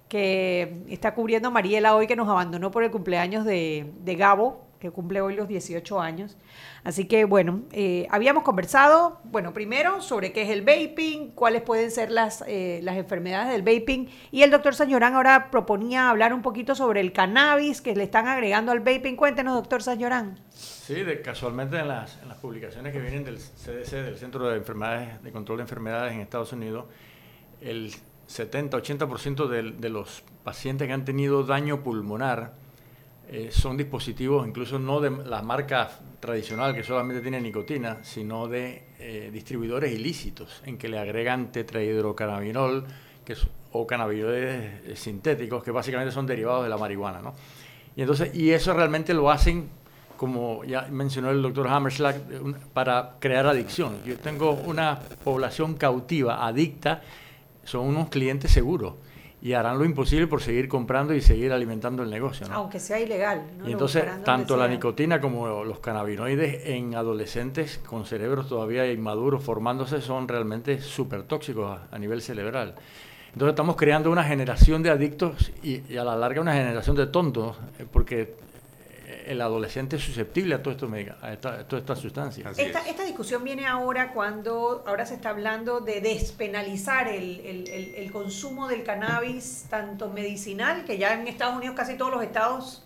que 0.08 0.84
está 0.88 1.12
cubriendo 1.12 1.48
a 1.48 1.50
Mariela 1.50 1.96
hoy, 1.96 2.06
que 2.06 2.16
nos 2.16 2.30
abandonó 2.30 2.70
por 2.70 2.82
el 2.82 2.90
cumpleaños 2.90 3.44
de, 3.44 3.92
de 4.04 4.14
Gabo, 4.14 4.67
que 4.78 4.90
cumple 4.90 5.20
hoy 5.20 5.34
los 5.34 5.48
18 5.48 6.00
años. 6.00 6.36
Así 6.84 7.06
que 7.06 7.24
bueno, 7.24 7.62
eh, 7.72 8.06
habíamos 8.10 8.44
conversado, 8.44 9.20
bueno, 9.24 9.52
primero 9.52 10.00
sobre 10.00 10.32
qué 10.32 10.42
es 10.42 10.50
el 10.50 10.62
vaping, 10.62 11.32
cuáles 11.32 11.62
pueden 11.62 11.90
ser 11.90 12.10
las, 12.10 12.44
eh, 12.46 12.80
las 12.82 12.96
enfermedades 12.96 13.52
del 13.52 13.62
vaping, 13.62 14.08
y 14.30 14.42
el 14.42 14.50
doctor 14.50 14.74
Sañorán 14.74 15.14
ahora 15.14 15.50
proponía 15.50 16.10
hablar 16.10 16.32
un 16.32 16.42
poquito 16.42 16.74
sobre 16.74 17.00
el 17.00 17.12
cannabis 17.12 17.80
que 17.80 17.94
le 17.94 18.04
están 18.04 18.28
agregando 18.28 18.72
al 18.72 18.80
vaping. 18.80 19.16
Cuéntenos, 19.16 19.54
doctor 19.54 19.82
Sañorán. 19.82 20.38
Sí, 20.50 20.94
de, 20.94 21.20
casualmente 21.20 21.78
en 21.78 21.88
las, 21.88 22.18
en 22.22 22.28
las 22.28 22.38
publicaciones 22.38 22.92
que 22.92 23.00
vienen 23.00 23.24
del 23.24 23.38
CDC, 23.38 23.90
del 23.92 24.16
Centro 24.16 24.48
de 24.48 24.56
Enfermedades 24.56 25.22
de 25.22 25.32
Control 25.32 25.58
de 25.58 25.62
Enfermedades 25.62 26.12
en 26.12 26.20
Estados 26.20 26.52
Unidos, 26.52 26.86
el 27.60 27.92
70-80% 28.28 29.48
de, 29.48 29.72
de 29.72 29.88
los 29.88 30.22
pacientes 30.44 30.86
que 30.86 30.92
han 30.92 31.04
tenido 31.04 31.44
daño 31.44 31.82
pulmonar 31.82 32.52
eh, 33.30 33.50
son 33.52 33.76
dispositivos 33.76 34.48
incluso 34.48 34.78
no 34.78 35.00
de 35.00 35.10
la 35.10 35.42
marca 35.42 35.90
tradicional 36.18 36.74
que 36.74 36.82
solamente 36.82 37.20
tiene 37.20 37.40
nicotina, 37.42 37.98
sino 38.02 38.48
de 38.48 38.84
eh, 38.98 39.28
distribuidores 39.30 39.92
ilícitos 39.92 40.62
en 40.64 40.78
que 40.78 40.88
le 40.88 40.98
agregan 40.98 41.52
tetrahidrocannabinol 41.52 42.86
que 43.26 43.34
es, 43.34 43.46
o 43.72 43.86
cannabinoides 43.86 44.98
sintéticos 44.98 45.62
que 45.62 45.70
básicamente 45.70 46.10
son 46.10 46.26
derivados 46.26 46.64
de 46.64 46.70
la 46.70 46.78
marihuana. 46.78 47.20
¿no? 47.20 47.34
Y, 47.94 48.00
entonces, 48.00 48.34
y 48.34 48.50
eso 48.50 48.72
realmente 48.72 49.12
lo 49.12 49.30
hacen, 49.30 49.68
como 50.16 50.64
ya 50.64 50.88
mencionó 50.90 51.30
el 51.30 51.42
doctor 51.42 51.68
Hammerschlag, 51.68 52.16
para 52.72 53.16
crear 53.20 53.46
adicción. 53.46 53.98
Yo 54.06 54.16
tengo 54.16 54.52
una 54.52 54.98
población 55.22 55.74
cautiva, 55.74 56.46
adicta, 56.46 57.02
son 57.64 57.86
unos 57.86 58.08
clientes 58.08 58.50
seguros 58.50 58.94
y 59.40 59.52
harán 59.52 59.78
lo 59.78 59.84
imposible 59.84 60.26
por 60.26 60.42
seguir 60.42 60.68
comprando 60.68 61.14
y 61.14 61.20
seguir 61.20 61.52
alimentando 61.52 62.02
el 62.02 62.10
negocio. 62.10 62.48
¿no? 62.48 62.54
Aunque 62.54 62.80
sea 62.80 62.98
ilegal. 62.98 63.42
¿no? 63.58 63.68
Y 63.68 63.72
entonces, 63.72 64.04
tanto 64.24 64.56
la 64.56 64.66
nicotina 64.66 65.20
como 65.20 65.64
los 65.64 65.78
cannabinoides 65.78 66.66
en 66.66 66.94
adolescentes 66.94 67.80
con 67.86 68.04
cerebros 68.04 68.48
todavía 68.48 68.90
inmaduros 68.90 69.42
formándose 69.42 70.00
son 70.00 70.26
realmente 70.26 70.80
súper 70.80 71.22
tóxicos 71.22 71.78
a, 71.78 71.94
a, 71.94 71.98
nivel 71.98 72.20
cerebral. 72.20 72.74
Entonces 73.32 73.52
estamos 73.52 73.76
creando 73.76 74.10
una 74.10 74.24
generación 74.24 74.82
de 74.82 74.90
adictos 74.90 75.52
y, 75.62 75.82
y, 75.92 75.96
a 75.96 76.04
la 76.04 76.16
larga 76.16 76.40
una 76.40 76.54
generación 76.54 76.96
de 76.96 77.06
tontos, 77.06 77.56
porque 77.92 78.34
el 79.28 79.42
adolescente 79.42 79.96
es 79.96 80.02
susceptible 80.02 80.54
a, 80.54 80.62
todo 80.62 80.72
esto, 80.72 80.90
a, 81.20 81.32
esta, 81.32 81.54
a 81.60 81.68
todas 81.68 81.82
estas 81.82 81.98
sustancias. 81.98 82.58
Esta, 82.58 82.80
esta, 82.88 83.04
discusión 83.04 83.44
viene 83.44 83.66
ahora 83.66 84.12
cuando 84.12 84.82
ahora 84.86 85.04
se 85.04 85.14
está 85.14 85.30
hablando 85.30 85.80
de 85.80 86.00
despenalizar 86.00 87.08
el, 87.08 87.40
el, 87.40 87.68
el, 87.68 87.94
el, 87.94 88.10
consumo 88.10 88.68
del 88.68 88.84
cannabis, 88.84 89.66
tanto 89.68 90.08
medicinal, 90.08 90.84
que 90.84 90.96
ya 90.96 91.12
en 91.12 91.28
Estados 91.28 91.56
Unidos 91.56 91.76
casi 91.76 91.96
todos 91.96 92.10
los 92.10 92.22
estados 92.22 92.84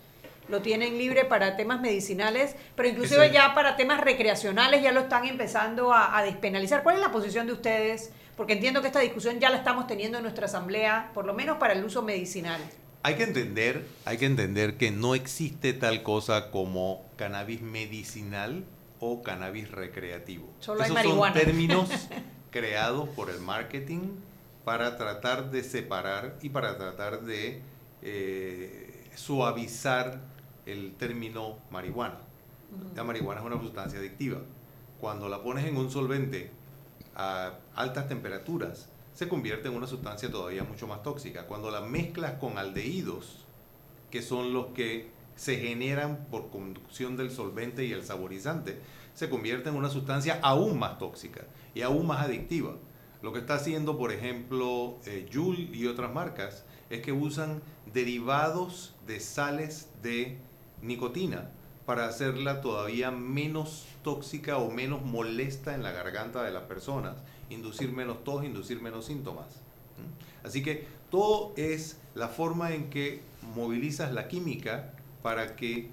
lo 0.49 0.61
tienen 0.61 0.99
libre 0.99 1.24
para 1.24 1.57
temas 1.57 1.80
medicinales, 1.80 2.57
pero 2.74 2.88
inclusive 2.88 3.30
ya 3.30 3.55
para 3.55 3.76
temas 3.76 4.01
recreacionales 4.01 4.82
ya 4.82 4.90
lo 4.90 5.01
están 5.01 5.24
empezando 5.24 5.93
a, 5.93 6.18
a 6.18 6.24
despenalizar. 6.24 6.82
¿Cuál 6.82 6.97
es 6.97 7.03
la 7.03 7.12
posición 7.12 7.47
de 7.47 7.53
ustedes? 7.53 8.11
Porque 8.36 8.55
entiendo 8.55 8.80
que 8.80 8.88
esta 8.88 8.99
discusión 8.99 9.38
ya 9.38 9.49
la 9.51 9.59
estamos 9.59 9.86
teniendo 9.86 10.18
en 10.18 10.24
nuestra 10.24 10.47
asamblea, 10.47 11.11
por 11.14 11.24
lo 11.24 11.34
menos 11.34 11.59
para 11.59 11.74
el 11.74 11.84
uso 11.84 12.03
medicinal. 12.03 12.61
Hay 13.05 13.17
que 13.17 13.25
entender, 13.25 13.87
hay 14.05 14.19
que 14.19 14.27
entender 14.27 14.77
que 14.77 14.91
no 14.93 15.15
existe 15.15 15.73
tal 15.73 16.03
cosa 16.03 16.51
como 16.51 17.05
cannabis 17.17 17.61
medicinal 17.61 18.65
o 19.01 19.23
cannabis 19.23 19.71
recreativo. 19.71 20.49
Solo 20.61 20.83
Esos 20.85 20.97
hay 20.97 21.05
marihuana. 21.07 21.35
son 21.35 21.45
términos 21.45 21.89
creados 22.51 23.09
por 23.11 23.31
el 23.31 23.41
marketing 23.41 24.11
para 24.65 24.97
tratar 24.97 25.51
de 25.51 25.65
separar 25.65 26.37
y 26.43 26.51
para 26.51 26.79
tratar 26.79 27.23
de 27.23 27.61
eh, 28.03 29.11
suavizar 29.17 30.21
el 30.67 30.95
término 30.95 31.59
marihuana. 31.71 32.19
La 32.95 33.03
marihuana 33.05 33.41
es 33.41 33.47
una 33.47 33.61
sustancia 33.61 33.99
adictiva. 33.99 34.39
Cuando 35.01 35.29
la 35.29 35.43
pones 35.43 35.67
en 35.67 35.77
un 35.77 35.91
solvente 35.91 36.51
a 37.17 37.55
altas 37.75 38.09
temperaturas, 38.09 38.89
se 39.15 39.29
convierte 39.29 39.69
en 39.69 39.77
una 39.77 39.87
sustancia 39.87 40.31
todavía 40.31 40.65
mucho 40.65 40.87
más 40.87 41.03
tóxica. 41.03 41.47
Cuando 41.47 41.71
la 41.71 41.81
mezclas 41.81 42.35
con 42.35 42.59
aldehídos, 42.59 43.45
que 44.11 44.23
son 44.23 44.53
los 44.53 44.67
que 44.69 45.11
se 45.37 45.59
generan 45.59 46.27
por 46.31 46.51
conducción 46.51 47.17
del 47.17 47.31
solvente 47.31 47.85
y 47.85 47.93
el 47.93 48.05
saborizante, 48.05 48.79
se 49.15 49.29
convierte 49.29 49.69
en 49.69 49.77
una 49.77 49.91
sustancia 49.91 50.39
aún 50.43 50.79
más 50.79 50.99
tóxica 50.99 51.43
y 51.75 51.83
aún 51.83 52.07
más 52.07 52.25
adictiva. 52.25 52.77
Lo 53.23 53.33
que 53.33 53.39
está 53.39 53.55
haciendo, 53.55 53.99
por 53.99 54.13
ejemplo, 54.13 54.99
eh, 55.07 55.29
y 55.73 55.87
otras 55.87 56.13
marcas 56.13 56.65
es 56.91 57.03
que 57.03 57.13
usan 57.13 57.63
derivados 57.93 58.95
de 59.07 59.21
sales 59.21 59.91
de 60.03 60.39
nicotina 60.83 61.51
para 61.87 62.07
hacerla 62.07 62.61
todavía 62.61 63.11
menos 63.11 63.87
tóxica 64.03 64.59
o 64.59 64.71
menos 64.71 65.03
molesta 65.03 65.75
en 65.75 65.83
la 65.83 65.93
garganta 65.93 66.43
de 66.43 66.51
las 66.51 66.65
personas, 66.65 67.17
inducir 67.51 67.93
menos 67.93 68.24
tos, 68.24 68.45
inducir 68.45 68.80
menos 68.80 69.07
síntomas. 69.07 69.61
Así 70.43 70.62
que 70.62 70.86
todo 71.11 71.53
es 71.57 71.99
la 72.14 72.28
forma 72.28 72.74
en 72.74 72.90
que 72.90 73.20
movilizas 73.55 74.12
la 74.12 74.28
química 74.28 74.95
para 75.22 75.57
que 75.57 75.88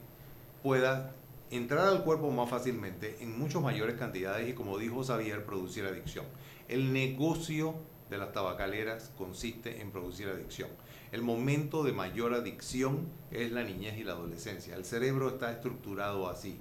pueda 0.63 1.13
entrar 1.51 1.87
al 1.87 2.03
cuerpo 2.03 2.31
más 2.31 2.49
fácilmente 2.49 3.17
en 3.21 3.37
muchas 3.37 3.61
mayores 3.61 3.95
cantidades 3.95 4.49
y 4.49 4.53
como 4.53 4.77
dijo 4.77 5.03
Xavier, 5.03 5.45
producir 5.45 5.85
adicción. 5.85 6.25
El 6.67 6.93
negocio 6.93 7.75
de 8.09 8.17
las 8.17 8.31
tabacaleras 8.31 9.11
consiste 9.17 9.81
en 9.81 9.91
producir 9.91 10.27
adicción. 10.27 10.69
El 11.11 11.21
momento 11.21 11.83
de 11.83 11.91
mayor 11.91 12.33
adicción 12.33 13.07
es 13.31 13.51
la 13.51 13.63
niñez 13.63 13.97
y 13.97 14.03
la 14.03 14.13
adolescencia. 14.13 14.75
El 14.75 14.85
cerebro 14.85 15.29
está 15.29 15.51
estructurado 15.51 16.29
así. 16.29 16.59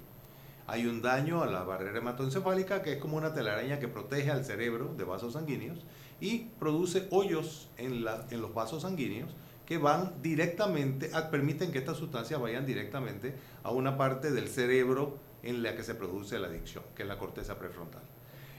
Hay 0.71 0.85
un 0.85 1.01
daño 1.01 1.41
a 1.41 1.47
la 1.47 1.63
barrera 1.63 1.97
hematoencefálica 1.97 2.83
que 2.83 2.93
es 2.93 2.97
como 2.99 3.17
una 3.17 3.33
telaraña 3.33 3.79
que 3.79 3.87
protege 3.87 4.29
al 4.29 4.45
cerebro 4.45 4.93
de 4.95 5.03
vasos 5.03 5.33
sanguíneos 5.33 5.79
y 6.21 6.49
produce 6.59 7.07
hoyos 7.09 7.69
en, 7.77 8.03
los 8.03 8.53
vasos 8.53 8.83
sanguíneos 8.83 9.31
que 9.65 9.79
van 9.79 10.21
directamente, 10.21 11.09
permiten 11.31 11.71
que 11.71 11.79
estas 11.79 11.97
sustancias 11.97 12.39
vayan 12.39 12.67
directamente 12.67 13.33
a 13.63 13.71
una 13.71 13.97
parte 13.97 14.29
del 14.29 14.47
cerebro 14.47 15.17
en 15.41 15.63
la 15.63 15.75
que 15.75 15.81
se 15.81 15.95
produce 15.95 16.37
la 16.37 16.47
adicción, 16.47 16.83
que 16.95 17.01
es 17.01 17.07
la 17.07 17.17
corteza 17.17 17.57
prefrontal. 17.57 18.03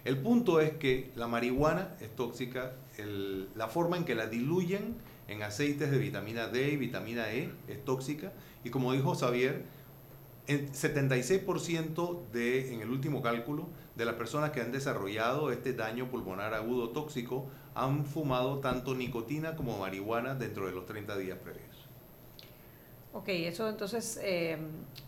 El 0.05 0.19
punto 0.19 0.61
es 0.61 0.73
que 0.73 1.13
la 1.15 1.29
marihuana 1.29 1.95
es 2.01 2.15
tóxica, 2.17 2.73
la 3.55 3.69
forma 3.69 3.97
en 3.97 4.05
que 4.05 4.17
la 4.17 4.27
diluyen 4.27 4.97
en 5.29 5.45
aceites 5.45 5.93
de 5.93 5.99
vitamina 5.99 6.49
D 6.49 6.73
y 6.73 6.77
vitamina 6.77 7.31
E 7.33 7.53
es 7.69 7.85
tóxica, 7.85 8.33
y 8.65 8.71
como 8.71 8.93
dijo 8.93 9.15
Xavier, 9.15 9.65
el 10.51 10.73
76% 10.73 12.31
de, 12.33 12.75
en 12.75 12.81
el 12.81 12.91
último 12.91 13.23
cálculo 13.23 13.69
de 13.95 14.05
las 14.05 14.17
personas 14.17 14.51
que 14.51 14.61
han 14.61 14.73
desarrollado 14.73 15.53
este 15.53 15.73
daño 15.73 16.11
pulmonar 16.11 16.55
agudo 16.55 16.91
tóxico 16.91 17.49
han 17.75 18.05
fumado 18.05 18.59
tanto 18.59 18.95
nicotina 18.95 19.55
como 19.55 19.79
marihuana 19.79 20.35
dentro 20.35 20.67
de 20.67 20.73
los 20.73 20.87
30 20.87 21.17
días 21.19 21.39
previos. 21.39 21.70
Ok, 23.13 23.29
eso 23.29 23.69
entonces 23.69 24.21
eh, 24.23 24.57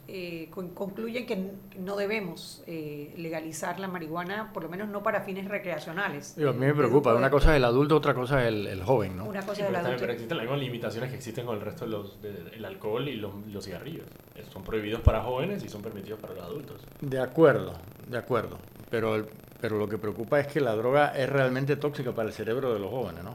eh, 0.09 0.51
concluye 0.51 1.25
que 1.25 1.53
no 1.79 1.95
debemos 1.95 2.65
eh, 2.67 3.15
legalizar 3.17 3.79
la 3.79 3.87
marihuana, 3.87 4.53
por 4.53 4.65
lo 4.65 4.69
menos 4.69 4.89
no 4.89 5.05
para 5.05 5.21
fines 5.21 5.47
recreacionales. 5.47 6.37
a 6.37 6.53
mí 6.53 6.67
me 6.67 6.75
preocupa, 6.75 7.15
una 7.15 7.31
cosa 7.31 7.53
es 7.53 7.59
el 7.59 7.65
adulto, 7.65 7.97
otra 7.97 8.13
cosa 8.13 8.43
es 8.43 8.49
el, 8.49 8.83
joven, 8.83 9.17
¿no? 9.17 9.27
Una 9.27 9.43
cosa 9.43 9.63
es 9.63 9.69
el 9.69 9.77
adulto. 9.77 9.99
Pero 10.01 10.13
existen 10.15 10.37
las 10.37 10.45
mismas 10.45 10.61
limitaciones 10.61 11.11
que 11.11 11.17
existen 11.17 11.47
con 11.47 11.55
el 11.55 11.61
resto 11.61 11.87
del 12.21 12.65
alcohol 12.65 13.07
y 13.07 13.15
los, 13.15 13.35
los 13.47 13.65
cigarrillos. 13.65 14.07
Son 14.53 14.65
prohibidos 14.65 15.01
para 15.03 15.23
jóvenes 15.23 15.63
y 15.63 15.69
son 15.69 15.81
permitidos 15.81 16.19
para 16.19 16.35
los 16.35 16.43
adultos. 16.43 16.83
De 17.01 17.21
acuerdo, 17.21 17.75
de 18.09 18.19
acuerdo. 18.19 18.59
Pero, 18.91 19.27
pero 19.61 19.79
lo 19.79 19.89
que 19.89 19.97
preocupa 19.97 20.41
es 20.41 20.49
que 20.49 20.61
la 20.61 20.75
droga 20.75 21.17
es 21.17 21.31
realmente 21.31 21.77
tóxica 21.77 22.11
para 22.13 22.27
el 22.27 22.35
cerebro 22.35 22.75
de 22.75 22.81
los 22.81 22.91
jóvenes, 22.91 23.23
¿no? 23.23 23.35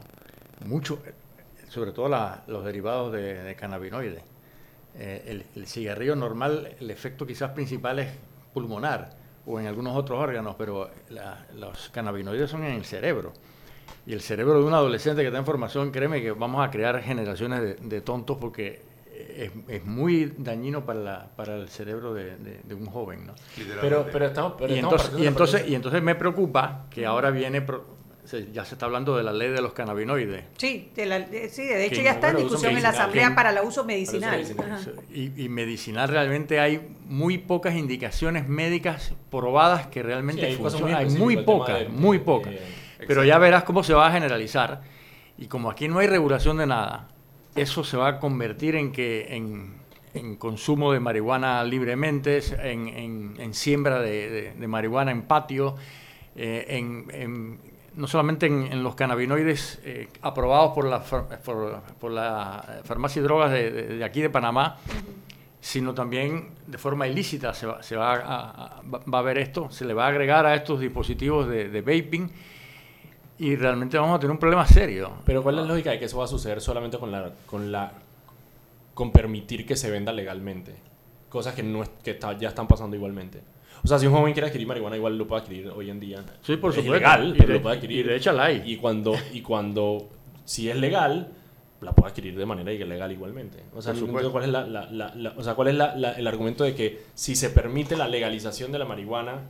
Mucho, 0.66 0.98
sobre 1.68 1.92
todo 1.92 2.10
los 2.46 2.64
derivados 2.66 3.12
de, 3.14 3.42
de 3.42 3.56
cannabinoides 3.56 4.22
eh, 4.98 5.44
el, 5.54 5.66
cigarrillo 5.66 6.16
normal, 6.16 6.76
el 6.80 6.90
efecto 6.90 7.26
quizás 7.26 7.50
principal 7.52 8.00
es 8.00 8.08
pulmonar 8.52 9.10
o 9.46 9.60
en 9.60 9.66
algunos 9.66 9.96
otros 9.96 10.18
órganos, 10.18 10.56
pero 10.58 10.90
los 11.54 11.88
cannabinoides 11.90 12.50
son 12.50 12.64
en 12.64 12.72
el 12.72 12.84
cerebro. 12.84 13.32
Y 14.06 14.12
el 14.12 14.20
cerebro 14.20 14.58
de 14.58 14.64
un 14.64 14.74
adolescente 14.74 15.22
que 15.22 15.28
está 15.28 15.38
en 15.38 15.46
formación, 15.46 15.90
créeme 15.90 16.20
que 16.20 16.32
vamos 16.32 16.66
a 16.66 16.70
crear 16.70 17.00
generaciones 17.00 17.76
de, 17.80 18.00
tontos 18.00 18.36
porque 18.38 18.82
es, 19.68 19.84
muy 19.84 20.34
dañino 20.36 20.84
para, 20.84 21.30
para 21.36 21.56
el 21.56 21.68
cerebro 21.68 22.12
de, 22.12 22.60
un 22.74 22.86
joven. 22.86 23.26
¿no? 23.26 23.34
Pero, 23.80 24.06
pero, 24.12 24.26
estamos, 24.26 24.54
y, 24.68 24.78
entonces, 24.78 25.12
y, 25.16 25.26
entonces, 25.26 25.68
y 25.68 25.74
entonces 25.74 26.02
me 26.02 26.14
preocupa 26.14 26.86
que 26.90 27.06
ahora 27.06 27.30
viene 27.30 27.62
ya 28.52 28.64
se 28.64 28.74
está 28.74 28.86
hablando 28.86 29.16
de 29.16 29.22
la 29.22 29.32
ley 29.32 29.50
de 29.50 29.60
los 29.62 29.72
cannabinoides. 29.72 30.44
Sí, 30.56 30.90
de, 30.94 31.48
sí, 31.50 31.64
de 31.64 31.86
hecho 31.86 32.02
ya 32.02 32.12
está 32.12 32.30
en 32.30 32.36
discusión 32.36 32.76
en 32.76 32.82
la 32.82 32.90
Asamblea 32.90 33.34
para 33.34 33.50
el 33.50 33.58
uso 33.66 33.84
medicinal. 33.84 34.44
Y, 35.12 35.48
medicinal 35.48 36.08
realmente 36.08 36.60
hay 36.60 36.80
muy 37.06 37.38
pocas 37.38 37.74
indicaciones 37.74 38.48
médicas 38.48 39.14
probadas 39.30 39.86
que 39.86 40.02
realmente 40.02 40.52
funcionan. 40.56 40.96
Hay 40.96 41.10
muy 41.10 41.38
pocas, 41.38 41.88
muy 41.88 42.18
pocas. 42.18 42.54
Pero 43.06 43.24
ya 43.24 43.38
verás 43.38 43.64
cómo 43.64 43.82
se 43.82 43.94
va 43.94 44.08
a 44.08 44.12
generalizar. 44.12 44.82
Y 45.38 45.46
como 45.46 45.70
aquí 45.70 45.88
no 45.88 46.00
hay 46.00 46.08
regulación 46.08 46.58
de 46.58 46.66
nada, 46.66 47.08
eso 47.54 47.84
se 47.84 47.96
va 47.96 48.08
a 48.08 48.18
convertir 48.18 48.74
en 48.74 48.92
que 48.92 49.34
en, 49.34 49.78
consumo 50.36 50.92
de 50.92 50.98
marihuana 50.98 51.62
libremente, 51.62 52.40
en, 52.60 53.54
siembra 53.54 54.00
de, 54.00 54.52
marihuana 54.66 55.12
en 55.12 55.22
patio, 55.22 55.76
eh, 56.34 56.66
en 56.68 57.67
no 57.98 58.06
solamente 58.06 58.46
en, 58.46 58.82
los 58.82 58.94
cannabinoides 58.94 59.80
eh, 59.84 60.08
aprobados 60.22 60.72
por 60.72 60.84
la, 60.84 61.02
por, 61.02 62.10
la 62.12 62.80
farmacia 62.84 63.18
y 63.18 63.22
drogas 63.24 63.50
de, 63.50 64.02
aquí 64.04 64.22
de 64.22 64.30
Panamá, 64.30 64.76
sino 65.60 65.92
también 65.94 66.50
de 66.68 66.78
forma 66.78 67.08
ilícita 67.08 67.52
se 67.52 67.66
va, 67.66 67.82
se 67.82 67.96
va, 67.96 68.14
a, 68.14 68.82
va, 68.82 69.18
a, 69.18 69.22
ver 69.22 69.38
esto, 69.38 69.68
se 69.70 69.84
le 69.84 69.94
va 69.94 70.04
a 70.04 70.08
agregar 70.08 70.46
a 70.46 70.54
estos 70.54 70.78
dispositivos 70.78 71.48
de, 71.48 71.80
vaping 71.80 72.30
y 73.38 73.56
realmente 73.56 73.98
vamos 73.98 74.16
a 74.16 74.20
tener 74.20 74.30
un 74.30 74.38
problema 74.38 74.64
serio. 74.64 75.14
Pero 75.24 75.42
¿cuál 75.42 75.56
es 75.56 75.62
la 75.62 75.68
lógica 75.68 75.90
de 75.90 75.98
que 75.98 76.04
eso 76.04 76.18
va 76.18 76.24
a 76.24 76.28
suceder 76.28 76.60
solamente 76.60 76.98
con 76.98 77.10
la 77.10 77.32
con 77.46 77.72
la 77.72 77.92
con 78.94 79.10
permitir 79.10 79.66
que 79.66 79.74
se 79.74 79.90
venda 79.90 80.12
legalmente? 80.12 80.76
Cosas 81.28 81.54
que 81.54 81.64
no 81.64 81.82
que 82.04 82.16
ya 82.38 82.48
están 82.48 82.68
pasando 82.68 82.94
igualmente. 82.94 83.42
O 83.84 83.88
sea, 83.88 83.98
si 83.98 84.06
un 84.06 84.12
joven 84.14 84.32
quiere 84.32 84.48
adquirir 84.48 84.66
marihuana, 84.66 84.96
igual 84.96 85.16
lo 85.16 85.26
puede 85.26 85.42
adquirir 85.42 85.68
hoy 85.68 85.90
en 85.90 86.00
día. 86.00 86.18
Sí, 86.42 86.56
por 86.56 86.72
supuesto. 86.72 86.94
Es 86.94 87.00
legal, 87.00 87.34
pero 87.38 87.54
lo 87.54 87.62
puede 87.62 87.76
adquirir. 87.76 88.04
Y 88.04 88.08
de 88.08 88.16
hecho 88.16 88.32
la 88.32 88.44
hay. 88.44 88.62
Y 88.66 88.76
cuando, 88.76 89.14
y 89.32 89.40
cuando, 89.40 90.08
si 90.44 90.68
es 90.68 90.76
legal, 90.76 91.28
la 91.80 91.92
puede 91.92 92.10
adquirir 92.10 92.36
de 92.36 92.46
manera 92.46 92.72
ilegal 92.72 93.12
igualmente. 93.12 93.62
O 93.74 93.82
sea, 93.82 93.94
cuál 94.32 94.44
es, 94.44 94.50
la, 94.50 94.66
la, 94.66 94.86
la, 94.90 95.34
o 95.36 95.42
sea, 95.42 95.54
cuál 95.54 95.68
es 95.68 95.74
el 95.74 96.26
argumento 96.26 96.64
de 96.64 96.74
que 96.74 97.02
si 97.14 97.36
se 97.36 97.50
permite 97.50 97.96
la 97.96 98.08
legalización 98.08 98.72
de 98.72 98.78
la 98.78 98.84
marihuana, 98.84 99.42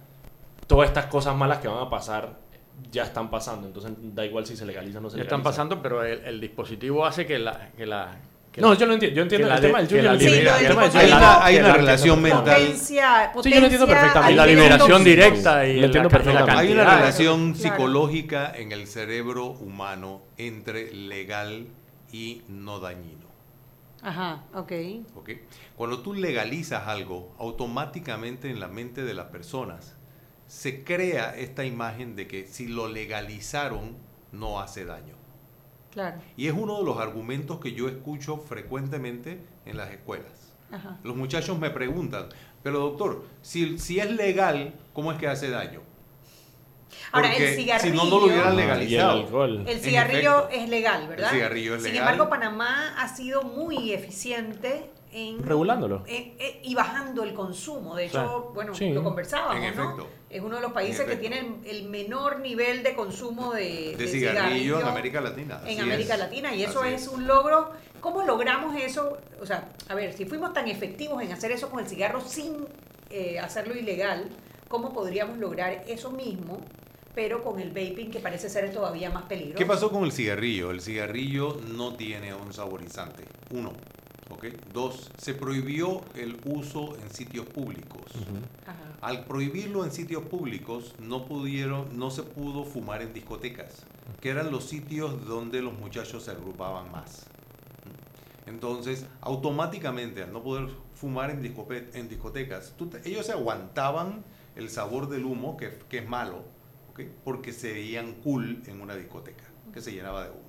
todas 0.66 0.88
estas 0.88 1.06
cosas 1.06 1.36
malas 1.36 1.58
que 1.58 1.68
van 1.68 1.86
a 1.86 1.90
pasar 1.90 2.36
ya 2.92 3.04
están 3.04 3.30
pasando. 3.30 3.66
Entonces 3.66 3.92
da 4.14 4.24
igual 4.24 4.46
si 4.46 4.56
se 4.56 4.66
legaliza 4.66 4.98
o 4.98 5.00
no 5.00 5.10
se 5.10 5.16
legaliza. 5.16 5.30
Ya 5.30 5.36
están 5.36 5.42
pasando, 5.42 5.82
pero 5.82 6.04
el, 6.04 6.20
el 6.24 6.40
dispositivo 6.40 7.06
hace 7.06 7.26
que 7.26 7.38
la, 7.38 7.70
que 7.76 7.86
la 7.86 8.18
no, 8.56 8.74
yo 8.74 8.86
lo 8.86 8.94
entiendo. 8.94 9.16
Yo 9.16 9.22
entiendo 9.22 9.52
el 9.52 9.60
tema 9.60 9.82
del 9.82 9.88
Junior. 9.88 10.18
Hay 11.42 11.56
una 11.58 11.72
relación 11.74 12.22
mental. 12.22 12.76
sí, 12.76 12.96
yo 12.96 13.60
lo 13.60 13.66
entiendo 13.66 13.86
perfectamente. 13.86 14.36
La 14.36 14.46
liberación 14.46 15.04
directa 15.04 15.66
y 15.66 15.84
entiendo 15.84 16.08
perfectamente. 16.08 16.60
Hay 16.60 16.72
una 16.72 16.96
relación 16.96 17.54
psicológica 17.54 18.52
en 18.54 18.72
el 18.72 18.86
cerebro 18.86 19.46
humano 19.46 20.22
entre 20.36 20.92
legal 20.92 21.68
y 22.12 22.42
no 22.48 22.80
dañino. 22.80 23.28
Ajá, 24.02 24.44
ok. 24.54 24.72
okay. 25.16 25.44
Cuando 25.74 26.00
tú 26.00 26.14
legalizas 26.14 26.86
algo, 26.86 27.34
automáticamente 27.38 28.48
en 28.48 28.60
la 28.60 28.68
mente 28.68 29.02
de 29.02 29.12
las 29.12 29.26
personas 29.26 29.96
se 30.46 30.84
crea 30.84 31.36
esta 31.36 31.64
imagen 31.64 32.14
de 32.16 32.26
que 32.26 32.46
si 32.46 32.68
lo 32.68 32.88
legalizaron 32.88 33.96
no 34.32 34.60
hace 34.60 34.84
daño. 34.84 35.17
Y 36.36 36.46
es 36.46 36.54
uno 36.54 36.78
de 36.78 36.84
los 36.84 36.98
argumentos 36.98 37.60
que 37.60 37.72
yo 37.72 37.88
escucho 37.88 38.36
frecuentemente 38.36 39.40
en 39.66 39.76
las 39.76 39.90
escuelas. 39.90 40.54
Los 41.02 41.16
muchachos 41.16 41.58
me 41.58 41.70
preguntan, 41.70 42.28
pero 42.62 42.80
doctor, 42.80 43.24
si, 43.40 43.78
si 43.78 44.00
es 44.00 44.10
legal, 44.10 44.74
¿cómo 44.92 45.12
es 45.12 45.18
que 45.18 45.26
hace 45.26 45.48
daño? 45.48 45.80
Ahora, 47.12 47.34
el 47.34 47.56
cigarrillo. 47.56 47.90
Si 47.90 47.96
no, 47.96 48.04
no 48.04 48.20
lo 48.20 48.26
hubieran 48.26 48.56
legalizado. 48.56 49.44
El, 49.44 49.80
cigarrillo 49.80 50.48
es 50.50 50.68
legal, 50.68 51.08
¿verdad? 51.08 51.30
El 51.30 51.36
cigarrillo 51.36 51.74
es 51.74 51.82
legal. 51.82 51.92
Sin 51.92 52.00
embargo, 52.00 52.28
Panamá 52.28 52.94
ha 52.98 53.08
sido 53.08 53.42
muy 53.42 53.92
eficiente 53.92 54.90
regulándolo 55.40 56.04
y 56.06 56.74
bajando 56.74 57.22
el 57.22 57.34
consumo. 57.34 57.94
De 57.94 58.06
hecho, 58.06 58.50
bueno, 58.54 58.72
lo 58.78 59.02
conversábamos, 59.04 59.76
¿no? 59.76 60.06
Es 60.30 60.42
uno 60.42 60.56
de 60.56 60.62
los 60.62 60.72
países 60.72 61.06
que 61.06 61.16
tiene 61.16 61.60
el 61.64 61.88
menor 61.88 62.40
nivel 62.40 62.82
de 62.82 62.94
consumo 62.94 63.54
de, 63.54 63.96
de, 63.96 64.08
cigarrillo, 64.08 64.80
en 64.80 64.86
América 64.86 65.20
Latina. 65.20 65.62
En 65.66 65.80
América 65.80 66.16
Latina 66.16 66.54
y 66.54 66.62
eso 66.62 66.84
es. 66.84 67.08
un 67.08 67.26
logro. 67.26 67.70
¿Cómo 68.00 68.22
logramos 68.22 68.76
eso? 68.80 69.18
O 69.40 69.46
sea, 69.46 69.70
a 69.88 69.94
ver, 69.94 70.12
si 70.12 70.24
fuimos 70.24 70.52
tan 70.52 70.68
efectivos 70.68 71.20
en 71.22 71.32
hacer 71.32 71.50
eso 71.50 71.68
con 71.68 71.80
el 71.80 71.88
cigarro 71.88 72.20
sin 72.20 72.66
eh, 73.10 73.40
hacerlo 73.40 73.74
ilegal, 73.74 74.28
¿cómo 74.68 74.92
podríamos 74.92 75.38
lograr 75.38 75.84
eso 75.88 76.10
mismo? 76.10 76.60
pero 77.14 77.42
con 77.42 77.58
el 77.58 77.70
vaping 77.70 78.12
que 78.12 78.20
parece 78.20 78.48
ser 78.48 78.72
todavía 78.72 79.10
más 79.10 79.24
peligroso. 79.24 79.58
¿Qué 79.58 79.66
pasó 79.66 79.90
con 79.90 80.04
el 80.04 80.12
cigarrillo? 80.12 80.70
El 80.70 80.80
cigarrillo 80.80 81.60
no 81.74 81.94
tiene 81.94 82.32
un 82.32 82.52
saborizante. 82.52 83.24
Uno, 83.50 83.72
¿ok? 84.30 84.46
Dos, 84.72 85.10
se 85.16 85.34
prohibió 85.34 86.02
el 86.14 86.38
uso 86.44 86.96
en 87.02 87.10
sitios 87.10 87.46
públicos. 87.46 88.12
Al 89.00 89.24
prohibirlo 89.24 89.84
en 89.84 89.92
sitios 89.92 90.24
públicos, 90.24 90.94
no 90.98 91.24
pudieron, 91.26 91.98
no 91.98 92.10
se 92.10 92.22
pudo 92.22 92.64
fumar 92.64 93.02
en 93.02 93.12
discotecas, 93.12 93.84
que 94.20 94.30
eran 94.30 94.50
los 94.50 94.64
sitios 94.64 95.24
donde 95.26 95.62
los 95.62 95.78
muchachos 95.78 96.24
se 96.24 96.32
agrupaban 96.32 96.90
más. 96.90 97.26
Entonces, 98.46 99.06
automáticamente, 99.20 100.22
al 100.22 100.32
no 100.32 100.42
poder 100.42 100.68
fumar 100.94 101.30
en, 101.30 101.44
en 101.94 102.08
discotecas, 102.08 102.74
ellos 103.04 103.26
se 103.26 103.32
aguantaban 103.32 104.24
el 104.56 104.70
sabor 104.70 105.08
del 105.08 105.24
humo, 105.24 105.56
que, 105.56 105.78
que 105.88 105.98
es 105.98 106.08
malo, 106.08 106.42
porque 107.24 107.52
se 107.52 107.72
veían 107.72 108.14
cool 108.14 108.62
en 108.66 108.80
una 108.80 108.96
discoteca, 108.96 109.44
que 109.72 109.80
se 109.80 109.92
llenaba 109.92 110.24
de 110.24 110.30
humo. 110.30 110.48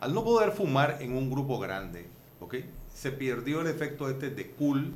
Al 0.00 0.14
no 0.14 0.24
poder 0.24 0.52
fumar 0.52 0.98
en 1.00 1.14
un 1.14 1.30
grupo 1.30 1.58
grande, 1.58 2.08
se 2.92 3.12
perdió 3.12 3.60
el 3.60 3.66
efecto 3.66 4.08
este 4.08 4.30
de 4.30 4.50
cool. 4.50 4.94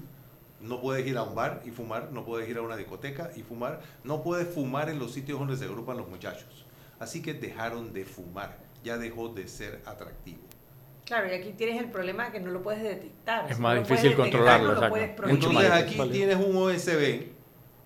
No 0.60 0.80
puedes 0.80 1.06
ir 1.06 1.16
a 1.18 1.22
un 1.22 1.34
bar 1.34 1.62
y 1.64 1.70
fumar, 1.70 2.10
no 2.12 2.24
puedes 2.24 2.48
ir 2.48 2.56
a 2.56 2.62
una 2.62 2.76
discoteca 2.76 3.30
y 3.36 3.42
fumar, 3.42 3.80
no 4.02 4.22
puedes 4.22 4.48
fumar 4.48 4.88
en 4.88 4.98
los 4.98 5.12
sitios 5.12 5.38
donde 5.38 5.56
se 5.56 5.64
agrupan 5.64 5.96
los 5.98 6.08
muchachos. 6.08 6.64
Así 6.98 7.20
que 7.20 7.34
dejaron 7.34 7.92
de 7.92 8.04
fumar, 8.04 8.56
ya 8.82 8.96
dejó 8.96 9.28
de 9.28 9.46
ser 9.46 9.82
atractivo. 9.84 10.40
Claro, 11.04 11.28
y 11.30 11.34
aquí 11.34 11.52
tienes 11.52 11.82
el 11.82 11.90
problema 11.90 12.26
de 12.26 12.32
que 12.32 12.40
no 12.40 12.50
lo 12.50 12.62
puedes 12.62 12.82
detectar. 12.82 13.50
Es 13.50 13.58
más 13.58 13.78
difícil 13.78 14.14
controlarlo. 14.14 14.72
Entonces 15.26 15.70
aquí 15.70 16.00
tienes 16.10 16.36
un 16.36 16.56
USB 16.56 17.34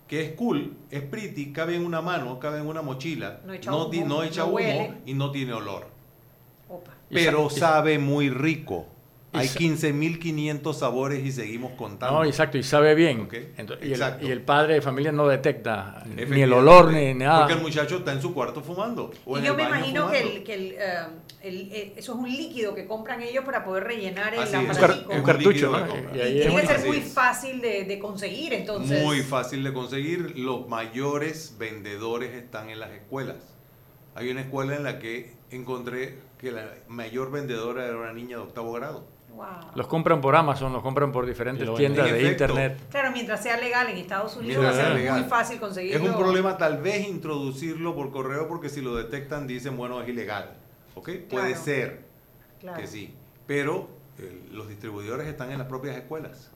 que 0.06 0.24
es 0.24 0.32
cool, 0.32 0.74
es 0.90 1.02
pretty, 1.02 1.52
cabe 1.52 1.76
en 1.76 1.84
una 1.84 2.00
mano, 2.00 2.38
cabe 2.38 2.58
en 2.58 2.66
una 2.66 2.80
mochila, 2.80 3.40
no 3.44 3.52
echa 3.52 3.74
humo, 3.74 4.06
no, 4.06 4.22
echa 4.22 4.44
humo 4.46 4.94
y 5.04 5.14
no 5.14 5.30
tiene 5.30 5.52
olor. 5.52 5.86
Pero 7.10 7.50
sabe 7.50 7.98
muy 7.98 8.30
rico. 8.30 8.86
Hay 9.32 9.46
15.500 9.46 10.74
sabores 10.74 11.24
y 11.24 11.32
seguimos 11.32 11.72
contando. 11.72 12.18
No, 12.18 12.24
exacto, 12.24 12.56
y 12.56 12.62
sabe 12.62 12.94
bien. 12.94 13.28
y, 13.82 14.26
El, 14.30 14.42
padre 14.42 14.74
de 14.74 14.80
familia 14.80 15.12
no 15.12 15.28
detecta 15.28 16.02
ni 16.06 16.40
el 16.40 16.52
olor 16.52 16.92
ni 16.92 17.12
nada. 17.12 17.40
Porque 17.40 17.54
el 17.54 17.60
muchacho 17.60 17.98
está 17.98 18.12
en 18.12 18.22
su 18.22 18.32
cuarto 18.32 18.62
fumando. 18.62 19.10
y 19.26 19.42
yo 19.42 19.54
me 19.54 19.64
imagino 19.64 20.10
que, 20.10 20.44
eh, 20.48 20.78
eh, 21.42 21.92
eso 21.96 22.12
es 22.12 22.18
un 22.18 22.28
líquido 22.28 22.74
que 22.74 22.86
compran 22.86 23.20
ellos 23.22 23.44
para 23.44 23.64
poder 23.64 23.84
rellenar 23.84 24.32
el 24.34 24.40
Un, 24.40 25.22
cartucho, 25.22 25.70
¿no? 25.72 25.86
Y, 26.14 26.40
tiene 26.40 26.60
que 26.62 26.66
ser 26.66 26.86
muy 26.86 27.00
fácil 27.00 27.60
de, 27.60 27.84
de, 27.84 27.98
conseguir, 27.98 28.54
entonces. 28.54 29.04
Muy 29.04 29.20
fácil 29.20 29.62
de 29.62 29.72
conseguir. 29.74 30.38
Los 30.38 30.68
mayores 30.68 31.56
vendedores 31.58 32.34
están 32.34 32.70
en 32.70 32.80
las 32.80 32.92
escuelas. 32.92 33.36
Hay 34.14 34.30
una 34.30 34.40
escuela 34.40 34.74
en 34.74 34.84
la 34.84 34.98
que 34.98 35.36
encontré 35.50 36.18
que 36.38 36.50
la 36.50 36.74
mayor 36.88 37.30
vendedora 37.30 37.86
era 37.86 37.96
una 37.96 38.12
niña 38.12 38.38
de 38.38 38.42
octavo 38.42 38.72
grado. 38.72 39.17
Los 39.74 39.86
compran 39.86 40.20
por 40.20 40.34
Amazon, 40.34 40.72
los 40.72 40.82
compran 40.82 41.12
por 41.12 41.26
diferentes 41.26 41.72
tiendas 41.74 42.10
de 42.10 42.28
internet. 42.28 42.80
Claro, 42.90 43.12
mientras 43.12 43.42
sea 43.42 43.56
legal 43.56 43.88
en 43.88 43.98
Estados 43.98 44.36
Unidos 44.36 44.64
va 44.64 44.70
a 44.70 44.74
ser 44.74 45.12
muy 45.12 45.22
fácil 45.24 45.60
conseguirlo. 45.60 46.04
Es 46.04 46.10
un 46.10 46.16
problema 46.16 46.56
tal 46.56 46.78
vez 46.78 47.06
introducirlo 47.08 47.94
por 47.94 48.10
correo 48.10 48.48
porque 48.48 48.68
si 48.68 48.80
lo 48.80 48.96
detectan 48.96 49.46
dicen, 49.46 49.76
bueno, 49.76 50.00
es 50.02 50.08
ilegal. 50.08 50.56
¿Ok? 50.94 51.10
Puede 51.30 51.54
ser 51.54 52.04
que 52.76 52.86
sí. 52.86 53.14
Pero 53.46 53.88
eh, 54.18 54.42
los 54.52 54.68
distribuidores 54.68 55.26
están 55.26 55.52
en 55.52 55.58
las 55.58 55.68
propias 55.68 55.96
escuelas. 55.96 56.50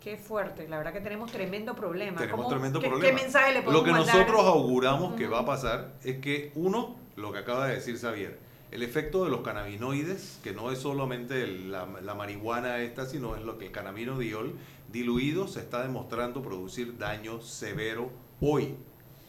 Qué 0.00 0.16
fuerte, 0.16 0.68
la 0.68 0.78
verdad 0.78 0.92
que 0.92 1.00
tenemos 1.00 1.32
tremendo 1.32 1.74
problema. 1.74 2.20
Tenemos 2.20 2.48
tremendo 2.48 2.80
problema. 2.80 3.04
¿Qué 3.04 3.12
mensaje 3.12 3.52
le 3.52 3.62
podemos 3.62 3.86
Lo 3.86 3.92
que 3.92 3.98
nosotros 3.98 4.46
auguramos 4.46 5.14
que 5.14 5.26
va 5.26 5.40
a 5.40 5.44
pasar 5.44 5.94
es 6.04 6.18
que, 6.18 6.52
uno, 6.54 6.96
lo 7.16 7.32
que 7.32 7.38
acaba 7.38 7.66
de 7.66 7.74
decir 7.74 7.98
Xavier, 7.98 8.38
el 8.70 8.82
efecto 8.82 9.24
de 9.24 9.30
los 9.30 9.40
cannabinoides, 9.40 10.38
que 10.42 10.52
no 10.52 10.70
es 10.70 10.78
solamente 10.78 11.46
la, 11.46 11.86
marihuana 11.86 12.78
esta, 12.80 13.06
sino 13.06 13.34
es 13.36 13.42
lo 13.42 13.58
que 13.58 13.66
el 13.66 13.72
cannabinodiol 13.72 14.54
diluido 14.92 15.48
se 15.48 15.60
está 15.60 15.82
demostrando 15.82 16.42
producir 16.42 16.98
daño 16.98 17.40
severo 17.40 18.10
hoy. 18.40 18.74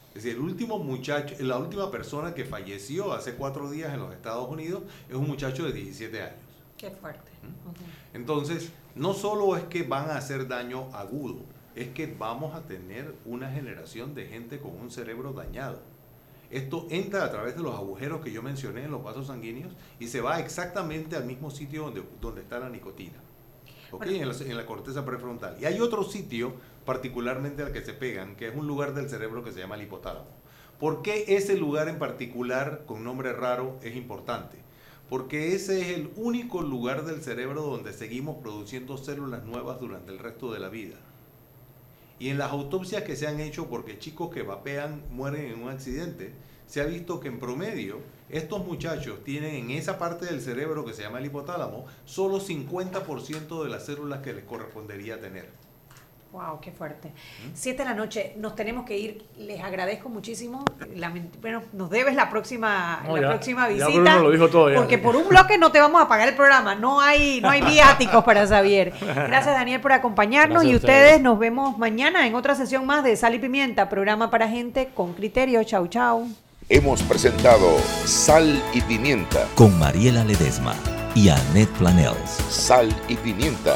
Es 0.10 0.24
decir, 0.24 0.34
el 0.34 0.42
último 0.42 0.80
muchacho, 0.80 1.36
la 1.40 1.58
última 1.58 1.92
persona 1.92 2.34
que 2.34 2.44
falleció 2.44 3.14
hace 3.14 3.36
cuatro 3.36 3.70
días 3.70 3.94
en 3.94 4.00
los 4.00 4.14
Estados 4.14 4.50
Unidos 4.50 4.84
es 5.08 5.16
un 5.16 5.28
muchacho 5.28 5.64
de 5.64 5.72
17 5.72 6.22
años. 6.22 6.36
Qué 6.78 6.90
fuerte. 6.92 7.32
¿Mm? 7.44 8.16
Entonces, 8.18 8.72
no 8.96 9.14
solo 9.14 9.56
es 9.56 9.64
que 9.66 9.84
van 9.84 10.10
a 10.10 10.18
hacer 10.18 10.48
daño 10.48 10.94
agudo, 10.94 11.42
es 11.76 11.90
que 11.90 12.08
vamos 12.08 12.56
a 12.56 12.62
tener 12.62 13.16
una 13.26 13.52
generación 13.52 14.16
de 14.16 14.28
gente 14.28 14.60
con 14.60 14.72
un 14.76 14.92
cerebro 14.92 15.32
dañado. 15.32 15.82
Esto 16.52 16.88
entra 16.90 17.26
a 17.26 17.32
través 17.32 17.56
de 17.56 17.62
los 17.62 17.76
agujeros 17.76 18.22
que 18.22 18.32
yo 18.32 18.42
mencioné 18.42 18.86
en 18.86 18.92
los 18.92 19.04
vasos 19.04 19.28
sanguíneos 19.28 19.72
y 20.00 20.08
se 20.08 20.22
va 20.22 20.40
exactamente 20.40 21.16
al 21.16 21.26
mismo 21.26 21.52
sitio 21.52 21.84
donde, 21.84 22.04
donde 22.20 22.42
está 22.42 22.60
la 22.60 22.70
nicotina. 22.70 23.22
En, 24.04 24.58
la, 24.58 24.66
corteza 24.66 25.04
prefrontal. 25.04 25.58
Y 25.60 25.66
hay 25.66 25.80
otro 25.80 26.04
sitio, 26.04 26.54
particularmente 26.86 27.64
al 27.64 27.72
que 27.72 27.82
se 27.82 27.94
pegan, 27.94 28.36
que 28.36 28.48
es 28.48 28.56
un 28.56 28.68
lugar 28.68 28.94
del 28.94 29.10
cerebro 29.10 29.44
que 29.44 29.52
se 29.52 29.60
llama 29.60 29.76
el 29.76 29.84
hipotálamo. 29.84 30.28
¿Por 30.80 31.02
qué 31.02 31.26
ese 31.28 31.58
lugar 31.58 31.88
en 31.88 31.98
particular, 31.98 32.84
con 32.86 33.04
nombre 33.04 33.34
raro, 33.34 33.80
es 33.82 33.96
importante? 33.96 34.58
Porque 35.10 35.56
ese 35.56 35.82
es 35.82 35.98
el 35.98 36.12
único 36.16 36.62
lugar 36.62 37.04
del 37.04 37.24
cerebro 37.24 37.64
donde 37.64 37.94
seguimos 37.94 38.38
produciendo 38.38 38.98
células 38.98 39.44
nuevas 39.44 39.80
durante 39.80 40.12
el 40.12 40.20
resto 40.20 40.52
de 40.54 40.60
la 40.60 40.70
vida. 40.70 40.98
Y 42.20 42.30
en 42.30 42.38
las 42.38 42.52
autopsias 42.52 43.04
que 43.04 43.16
se 43.16 43.28
han 43.28 43.40
hecho 43.40 43.68
porque 43.68 43.98
chicos 43.98 44.30
que 44.30 44.44
vapean 44.44 45.04
mueren 45.10 45.46
en 45.46 45.64
un 45.64 45.70
accidente, 45.70 46.34
se 46.68 46.82
ha 46.82 46.86
visto 46.86 47.20
que 47.20 47.30
en 47.30 47.40
promedio 47.40 48.00
estos 48.30 48.64
muchachos 48.64 49.24
tienen 49.24 49.56
en 49.56 49.72
esa 49.72 49.98
parte 49.98 50.26
del 50.26 50.42
cerebro 50.42 50.86
que 50.86 50.94
se 50.94 51.02
llama 51.02 51.20
el 51.20 51.26
hipotálamo 51.26 51.86
solo 52.06 52.40
50% 52.40 53.64
de 53.64 53.70
las 53.70 53.86
células 53.86 54.20
que 54.20 54.34
les 54.34 54.44
correspondería 54.44 55.20
tener. 55.20 55.50
Wow, 56.32 56.60
qué 56.62 56.72
fuerte. 56.72 57.12
Siete 57.56 57.80
de 57.80 57.90
la 57.90 57.96
noche, 57.96 58.34
nos 58.38 58.56
tenemos 58.56 58.86
que 58.86 58.96
ir. 58.96 59.26
Les 59.38 59.62
agradezco 59.64 60.10
muchísimo. 60.10 60.64
bueno, 61.42 61.64
nos 61.74 61.90
debes 61.90 62.16
la 62.16 62.30
próxima, 62.30 63.04
la 63.08 63.30
próxima 63.30 63.68
visita. 63.68 64.22
porque 64.76 65.00
por 65.00 65.16
un 65.16 65.28
bloque 65.28 65.58
no 65.58 65.72
te 65.72 65.80
vamos 65.80 66.02
a 66.02 66.08
pagar 66.08 66.30
el 66.30 66.36
programa. 66.36 66.76
No 66.76 67.02
hay, 67.02 67.42
no 67.42 67.50
hay 67.50 67.62
viáticos 67.62 68.24
para 68.24 68.46
Xavier. 68.46 68.94
Gracias, 69.02 69.56
Daniel, 69.56 69.82
por 69.82 69.92
acompañarnos. 69.92 70.64
y 70.64 70.76
ustedes. 70.76 71.20
nos 71.20 71.40
vemos 71.40 71.78
mañana 71.80 72.28
en 72.28 72.36
otra 72.36 72.54
sesión 72.54 72.86
más 72.86 73.04
de 73.04 73.16
Sal 73.16 73.34
y 73.34 73.40
Pimienta, 73.40 73.90
programa 73.90 74.30
para 74.30 74.48
gente 74.48 74.90
con 74.94 75.14
criterio. 75.14 75.64
Chau, 75.64 75.88
chau. 75.88 76.28
Hemos 76.70 77.02
presentado 77.02 77.80
Sal 78.06 78.62
y 78.74 78.82
Pimienta 78.82 79.48
con 79.56 79.78
Mariela 79.80 80.24
Ledesma 80.24 80.76
y 81.16 81.30
Annette 81.30 81.72
Planels. 81.80 82.30
Sal 82.50 82.96
y 83.08 83.16
Pimienta 83.16 83.76